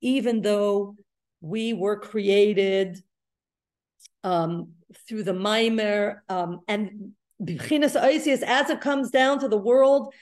even 0.02 0.42
though 0.42 0.96
we 1.42 1.74
were 1.74 2.00
created 2.00 3.04
um, 4.24 4.74
through 5.08 5.24
the 5.24 5.34
mimer 5.34 6.24
um, 6.30 6.62
and 6.68 7.14
B'chinas 7.42 8.00
Oisius, 8.00 8.42
as 8.44 8.70
it 8.70 8.82
comes 8.82 9.12
down 9.12 9.40
to 9.40 9.48
the 9.48 9.58
world, 9.58 10.14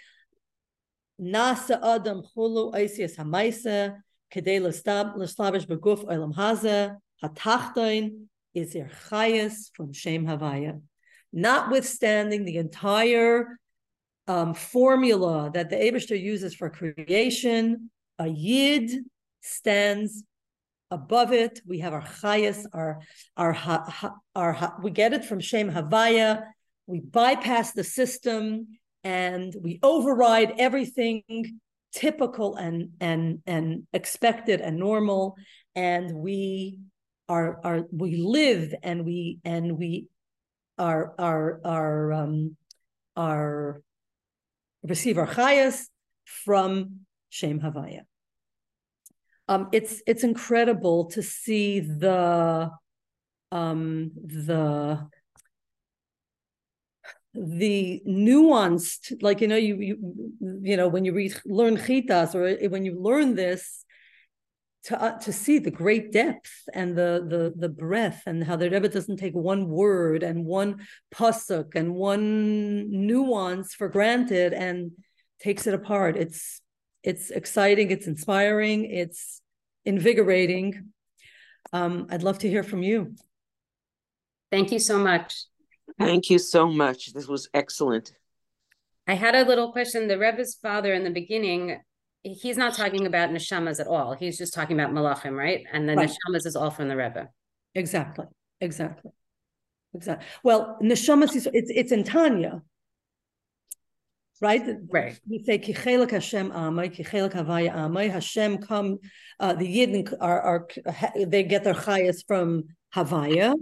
Nasa 1.20 1.80
Adam 1.84 2.22
Chulu 2.36 2.74
Oisius 2.74 3.16
Hamaisa, 3.16 3.98
Kedei 4.32 4.62
L'Slavish 4.62 5.66
Beguf 5.66 6.06
Olam 6.06 6.36
Haza, 6.36 6.98
Hatachtain 7.24 8.26
is 8.54 8.74
their 8.74 8.90
chayas 9.10 9.72
from 9.74 9.94
Shem 9.94 10.26
Havaya. 10.26 10.82
Notwithstanding 11.34 12.46
the 12.46 12.58
entire 12.58 13.60
um, 14.28 14.54
formula 14.54 15.50
that 15.54 15.70
the 15.70 15.76
Abishter 15.76 16.20
uses 16.20 16.54
for 16.54 16.70
creation, 16.70 17.90
a 18.20 18.28
Yid 18.28 18.92
stands 19.42 20.24
above 20.92 21.34
it. 21.34 21.60
We 21.66 21.80
have 21.80 21.94
our 21.94 22.04
chayas, 22.04 22.66
our 22.74 23.00
our 23.36 23.56
our, 24.36 24.78
we 24.82 24.92
get 24.92 25.14
it 25.14 25.26
from 25.26 25.40
Shem 25.40 25.72
Havaya. 25.72 26.44
We 26.86 27.02
bypass 27.02 27.74
the 27.74 27.84
system 27.84 28.68
and 29.04 29.54
we 29.62 29.80
override 29.84 30.54
everything 30.58 31.24
typical 31.94 32.56
and 32.56 32.90
and 33.00 33.40
and 33.46 33.88
expected 33.94 34.62
and 34.62 34.78
normal, 34.78 35.36
and 35.76 36.16
we 36.16 36.80
are 37.30 37.60
are 37.64 37.84
we 37.92 38.18
live 38.18 38.74
and 38.84 39.06
we 39.06 39.40
and 39.44 39.78
we 39.78 40.08
are 40.78 41.14
are 41.18 41.60
are 41.66 42.14
um 42.14 42.56
are 43.16 43.82
receive 44.84 45.18
our 45.18 45.28
chayas 45.28 45.88
from 46.46 47.02
Shem 47.30 47.60
Havaya 47.60 48.02
um, 49.48 49.70
it's 49.72 50.02
it's 50.06 50.24
incredible 50.24 51.06
to 51.06 51.22
see 51.22 51.80
the 51.80 52.70
um, 53.52 54.12
the 54.16 55.08
the 57.34 58.02
nuanced 58.08 59.22
like 59.22 59.42
you 59.42 59.48
know 59.48 59.56
you 59.56 59.76
you 59.78 59.98
you 60.62 60.76
know 60.76 60.88
when 60.88 61.06
you 61.06 61.14
read 61.14 61.36
learn 61.46 61.78
chitas 61.78 62.34
or 62.34 62.70
when 62.70 62.84
you 62.84 63.00
learn 63.00 63.36
this 63.36 63.86
to 64.84 65.02
uh, 65.02 65.20
to 65.20 65.32
see 65.32 65.60
the 65.60 65.72
great 65.72 66.12
depth 66.12 66.52
and 66.74 66.98
the 66.98 67.26
the 67.30 67.54
the 67.56 67.70
breadth 67.70 68.24
and 68.26 68.44
how 68.44 68.56
the 68.56 68.70
Rebbe 68.70 68.90
doesn't 68.90 69.18
take 69.18 69.36
one 69.36 69.68
word 69.68 70.24
and 70.24 70.46
one 70.46 70.88
pasuk 71.14 71.76
and 71.76 71.94
one 71.94 72.90
nuance 72.90 73.74
for 73.76 73.88
granted 73.88 74.54
and 74.54 74.92
takes 75.40 75.68
it 75.68 75.74
apart. 75.74 76.18
It's 76.18 76.62
it's 77.08 77.30
exciting, 77.32 77.90
it's 77.90 78.06
inspiring, 78.06 78.84
it's 78.84 79.42
invigorating. 79.86 80.92
Um, 81.72 82.08
I'd 82.12 82.22
love 82.22 82.40
to 82.40 82.50
hear 82.50 82.64
from 82.64 82.84
you. 82.84 83.16
Thank 84.52 84.74
you 84.74 84.80
so 84.80 85.00
much. 85.00 85.46
Thank 85.98 86.30
you 86.30 86.38
so 86.38 86.68
much. 86.68 87.14
This 87.14 87.28
was 87.28 87.48
excellent. 87.54 88.12
I 89.08 89.14
had 89.14 89.36
a 89.36 89.46
little 89.46 89.72
question. 89.72 90.10
The 90.10 90.20
Rebbe's 90.20 90.56
father 90.62 90.94
in 90.94 91.06
the 91.06 91.10
beginning, 91.22 91.80
he's 92.24 92.58
not 92.58 92.74
talking 92.74 93.06
about 93.06 93.30
neshamas 93.30 93.80
at 93.80 93.88
all. 93.88 94.14
He's 94.14 94.38
just 94.38 94.54
talking 94.54 94.78
about 94.78 94.94
malachim, 94.94 95.38
right? 95.38 95.64
And 95.72 95.88
the 95.88 95.96
right. 95.96 96.10
neshamas 96.10 96.46
is 96.46 96.58
all 96.58 96.72
from 96.72 96.90
the 96.90 96.98
Rebbe. 96.98 97.30
Exactly. 97.74 98.26
Exactly. 98.60 99.12
Exactly. 99.94 100.28
Well, 100.44 100.78
neshamas 100.84 101.38
is 101.38 101.48
it's 101.54 101.72
it's 101.74 101.94
in 101.94 102.04
Tanya, 102.04 102.62
right? 104.42 104.64
Right. 104.92 105.20
We 105.30 105.44
say 105.44 105.60
Kichelak 105.60 106.12
Hashem 106.12 106.52
Amai, 106.52 106.96
Kichelak 106.96 107.34
Havaya 107.34 107.74
Amai. 107.74 108.12
Hashem 108.12 108.60
come. 108.60 109.00
Uh, 109.40 109.54
the 109.54 109.66
Yidden 109.66 110.14
are 110.20 110.42
are 110.42 110.68
they 111.26 111.44
get 111.44 111.64
their 111.64 111.74
chayas 111.74 112.24
from 112.28 112.64
Havaya, 112.96 113.54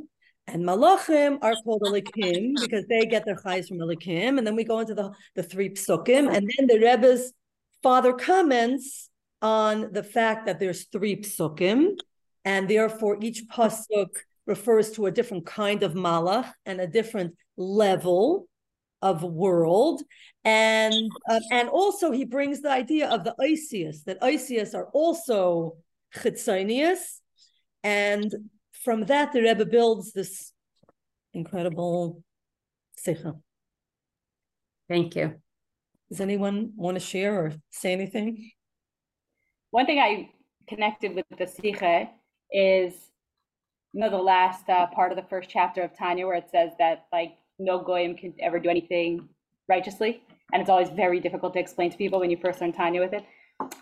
and 0.47 0.63
Malachim 0.63 1.37
are 1.41 1.55
called 1.63 1.81
Elikim 1.81 2.53
because 2.61 2.85
they 2.87 3.05
get 3.05 3.25
their 3.25 3.35
chayas 3.35 3.67
from 3.67 3.79
Elikim. 3.79 4.37
And 4.37 4.45
then 4.45 4.55
we 4.55 4.63
go 4.63 4.79
into 4.79 4.95
the 4.95 5.11
the 5.35 5.43
three 5.43 5.69
psukim, 5.69 6.33
and 6.33 6.49
then 6.57 6.67
the 6.67 6.79
Rebbe's 6.79 7.33
father 7.83 8.13
comments 8.13 9.09
on 9.41 9.91
the 9.91 10.03
fact 10.03 10.45
that 10.45 10.59
there's 10.59 10.85
three 10.85 11.17
psukim, 11.17 11.97
and 12.43 12.69
therefore 12.69 13.17
each 13.21 13.43
pasuk 13.51 14.07
refers 14.45 14.91
to 14.91 15.07
a 15.07 15.11
different 15.11 15.45
kind 15.45 15.83
of 15.83 15.93
malach 15.93 16.51
and 16.65 16.79
a 16.79 16.87
different 16.87 17.35
level 17.57 18.47
of 19.01 19.23
world 19.23 20.01
and 20.43 21.11
uh, 21.29 21.39
and 21.51 21.69
also 21.69 22.11
he 22.11 22.25
brings 22.25 22.61
the 22.61 22.71
idea 22.71 23.09
of 23.09 23.23
the 23.23 23.35
Isius 23.39 24.03
that 24.05 24.21
Isius 24.21 24.73
are 24.73 24.87
also 24.93 25.77
chitzonius 26.15 27.19
and 27.83 28.31
from 28.83 29.05
that 29.05 29.33
the 29.33 29.41
Rebbe 29.41 29.65
builds 29.65 30.13
this 30.13 30.51
incredible 31.33 32.23
Sicha. 33.05 33.39
Thank 34.87 35.15
you. 35.15 35.35
Does 36.09 36.21
anyone 36.21 36.71
want 36.75 36.95
to 36.95 36.99
share 36.99 37.45
or 37.45 37.53
say 37.71 37.91
anything? 37.91 38.51
One 39.71 39.85
thing 39.85 39.99
I 39.99 40.29
connected 40.67 41.15
with 41.15 41.25
the 41.37 41.47
Sikha 41.47 42.09
is, 42.51 42.93
you 43.93 44.01
know, 44.01 44.09
the 44.09 44.17
last 44.17 44.69
uh, 44.69 44.87
part 44.87 45.11
of 45.11 45.17
the 45.17 45.27
first 45.29 45.49
chapter 45.49 45.81
of 45.81 45.97
Tanya 45.97 46.27
where 46.27 46.37
it 46.37 46.49
says 46.51 46.71
that 46.79 47.05
like 47.11 47.33
no 47.59 47.79
goyim 47.79 48.15
can 48.15 48.33
ever 48.39 48.59
do 48.59 48.69
anything 48.69 49.29
righteously, 49.67 50.21
and 50.53 50.61
it's 50.61 50.69
always 50.69 50.89
very 50.89 51.19
difficult 51.19 51.53
to 51.53 51.59
explain 51.59 51.89
to 51.91 51.97
people 51.97 52.19
when 52.19 52.29
you 52.29 52.37
first 52.37 52.61
learn 52.61 52.73
Tanya 52.73 53.01
with 53.01 53.13
it. 53.13 53.25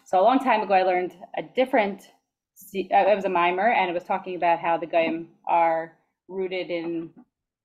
So 0.06 0.20
a 0.20 0.24
long 0.24 0.40
time 0.40 0.62
ago, 0.62 0.74
I 0.74 0.84
learned 0.84 1.14
a 1.38 1.42
different. 1.42 2.02
uh, 2.04 3.10
It 3.12 3.16
was 3.16 3.26
a 3.26 3.30
mimer, 3.30 3.70
and 3.70 3.90
it 3.90 3.94
was 3.94 4.04
talking 4.04 4.36
about 4.36 4.60
how 4.60 4.78
the 4.78 4.86
goyim 4.86 5.30
are 5.48 5.94
rooted 6.28 6.70
in 6.70 7.10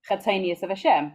chatzonius 0.09 0.63
of 0.63 0.71
Hashem. 0.71 1.13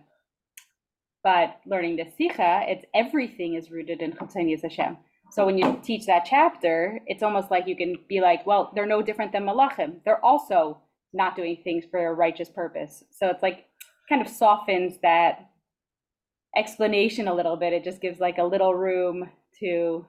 But 1.24 1.60
learning 1.66 1.96
the 1.96 2.06
Sikha, 2.18 2.64
it's 2.68 2.86
everything 2.94 3.56
is 3.56 3.72
rooted 3.72 4.02
in 4.02 4.12
chatzonius 4.14 4.62
Hashem. 4.62 4.98
So 5.32 5.46
when 5.46 5.58
you 5.58 5.80
teach 5.84 6.06
that 6.06 6.26
chapter, 6.26 7.00
it's 7.08 7.24
almost 7.24 7.50
like 7.50 7.66
you 7.66 7.76
can 7.76 7.96
be 8.08 8.22
like, 8.22 8.46
well, 8.46 8.72
they're 8.76 8.86
no 8.86 9.02
different 9.02 9.32
than 9.32 9.46
malachim. 9.46 9.96
They're 10.06 10.24
also 10.24 10.80
not 11.12 11.36
doing 11.36 11.58
things 11.64 11.86
for 11.90 12.06
a 12.06 12.14
righteous 12.14 12.50
purpose. 12.50 13.04
So 13.10 13.28
it's 13.28 13.42
like 13.42 13.66
kind 14.10 14.22
of 14.22 14.28
softens 14.28 14.98
that 15.02 15.50
explanation 16.56 17.28
a 17.28 17.34
little 17.34 17.58
bit. 17.58 17.74
It 17.74 17.84
just 17.84 18.02
gives 18.02 18.20
like 18.20 18.38
a 18.38 18.44
little 18.44 18.74
room 18.76 19.30
to 19.60 20.06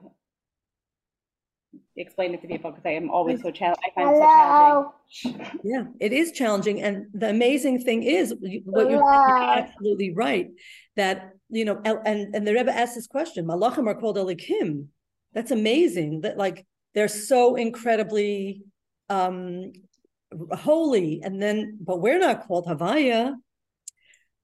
explain 1.97 2.33
it 2.33 2.41
to 2.41 2.47
people 2.47 2.71
because 2.71 2.85
I 2.85 2.91
am 2.91 3.09
always 3.09 3.41
so 3.41 3.51
challenged. 3.51 3.81
I 3.85 3.91
find 3.95 4.15
it 4.15 4.19
so 4.19 4.25
challenging. 4.25 5.59
Yeah, 5.63 5.83
it 5.99 6.13
is 6.13 6.31
challenging. 6.31 6.81
And 6.81 7.07
the 7.13 7.29
amazing 7.29 7.79
thing 7.81 8.03
is 8.03 8.33
what 8.65 8.89
you're 8.89 9.03
saying, 9.03 9.23
you're 9.27 9.57
absolutely 9.57 10.13
right. 10.13 10.49
That, 10.95 11.31
you 11.49 11.65
know, 11.65 11.81
and, 11.85 12.35
and 12.35 12.47
the 12.47 12.53
Rebbe 12.53 12.71
asked 12.71 12.95
this 12.95 13.07
question, 13.07 13.45
Malachim 13.45 13.87
are 13.87 13.95
called 13.95 14.17
Elikim. 14.17 14.87
That's 15.33 15.51
amazing 15.51 16.21
that 16.21 16.37
like 16.37 16.65
they're 16.93 17.07
so 17.07 17.55
incredibly 17.55 18.63
um 19.09 19.71
holy. 20.51 21.21
And 21.23 21.41
then, 21.41 21.77
but 21.81 22.01
we're 22.01 22.19
not 22.19 22.47
called 22.47 22.67
Havaya, 22.67 23.35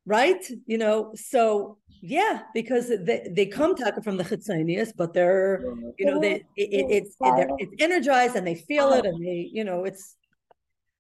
right? 0.05 0.43
You 0.65 0.77
know, 0.77 1.11
so 1.15 1.77
yeah, 2.01 2.41
because 2.53 2.89
they, 2.89 3.31
they 3.35 3.45
come 3.45 3.75
taka 3.75 4.01
from 4.01 4.17
the 4.17 4.23
Chitzonius, 4.23 4.91
but 4.95 5.13
they're 5.13 5.63
you 5.97 6.05
know 6.05 6.19
they 6.19 6.43
it, 6.55 6.69
it, 6.79 6.85
it's 6.89 7.15
they're, 7.19 7.49
it's 7.57 7.73
energized 7.79 8.35
and 8.35 8.45
they 8.45 8.55
feel 8.55 8.93
it 8.93 9.05
and 9.05 9.23
they 9.23 9.49
you 9.51 9.63
know 9.63 9.83
it's 9.83 10.15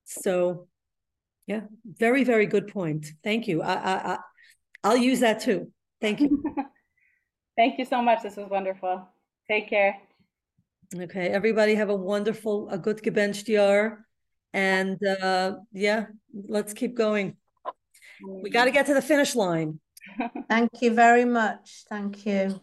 so 0.05 0.67
yeah 1.47 1.61
very 1.85 2.23
very 2.23 2.45
good 2.45 2.67
point 2.67 3.07
thank 3.23 3.47
you 3.47 3.61
i 3.61 3.73
i, 3.73 4.13
I 4.13 4.17
i'll 4.83 4.97
use 4.97 5.21
that 5.21 5.39
too 5.39 5.71
thank 6.01 6.19
you 6.19 6.43
Thank 7.57 7.77
you 7.77 7.85
so 7.85 8.01
much. 8.01 8.23
This 8.23 8.37
was 8.37 8.49
wonderful. 8.49 9.07
Take 9.47 9.69
care. 9.69 9.95
okay 10.93 11.27
everybody 11.27 11.75
have 11.75 11.89
a 11.89 11.95
wonderful 11.95 12.67
a 12.69 12.77
good 12.77 13.01
gebenchtjahr 13.01 14.03
and 14.51 14.99
uh 15.05 15.55
yeah 15.71 16.07
let's 16.33 16.73
keep 16.73 16.95
going 16.97 17.37
we 18.23 18.49
got 18.49 18.65
to 18.65 18.71
get 18.71 18.85
to 18.85 18.93
the 18.93 19.01
finish 19.01 19.35
line 19.35 19.79
Thank 20.49 20.81
you 20.81 20.93
very 20.93 21.25
much. 21.25 21.83
Thank 21.89 22.25
you. 22.25 22.59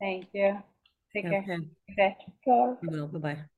Thank 0.00 0.26
you. 0.32 0.62
Take 1.12 1.24
care. 1.24 1.44
okay 1.44 1.66
Okay. 1.90 2.16
we 2.82 3.06
bye-bye 3.06 3.57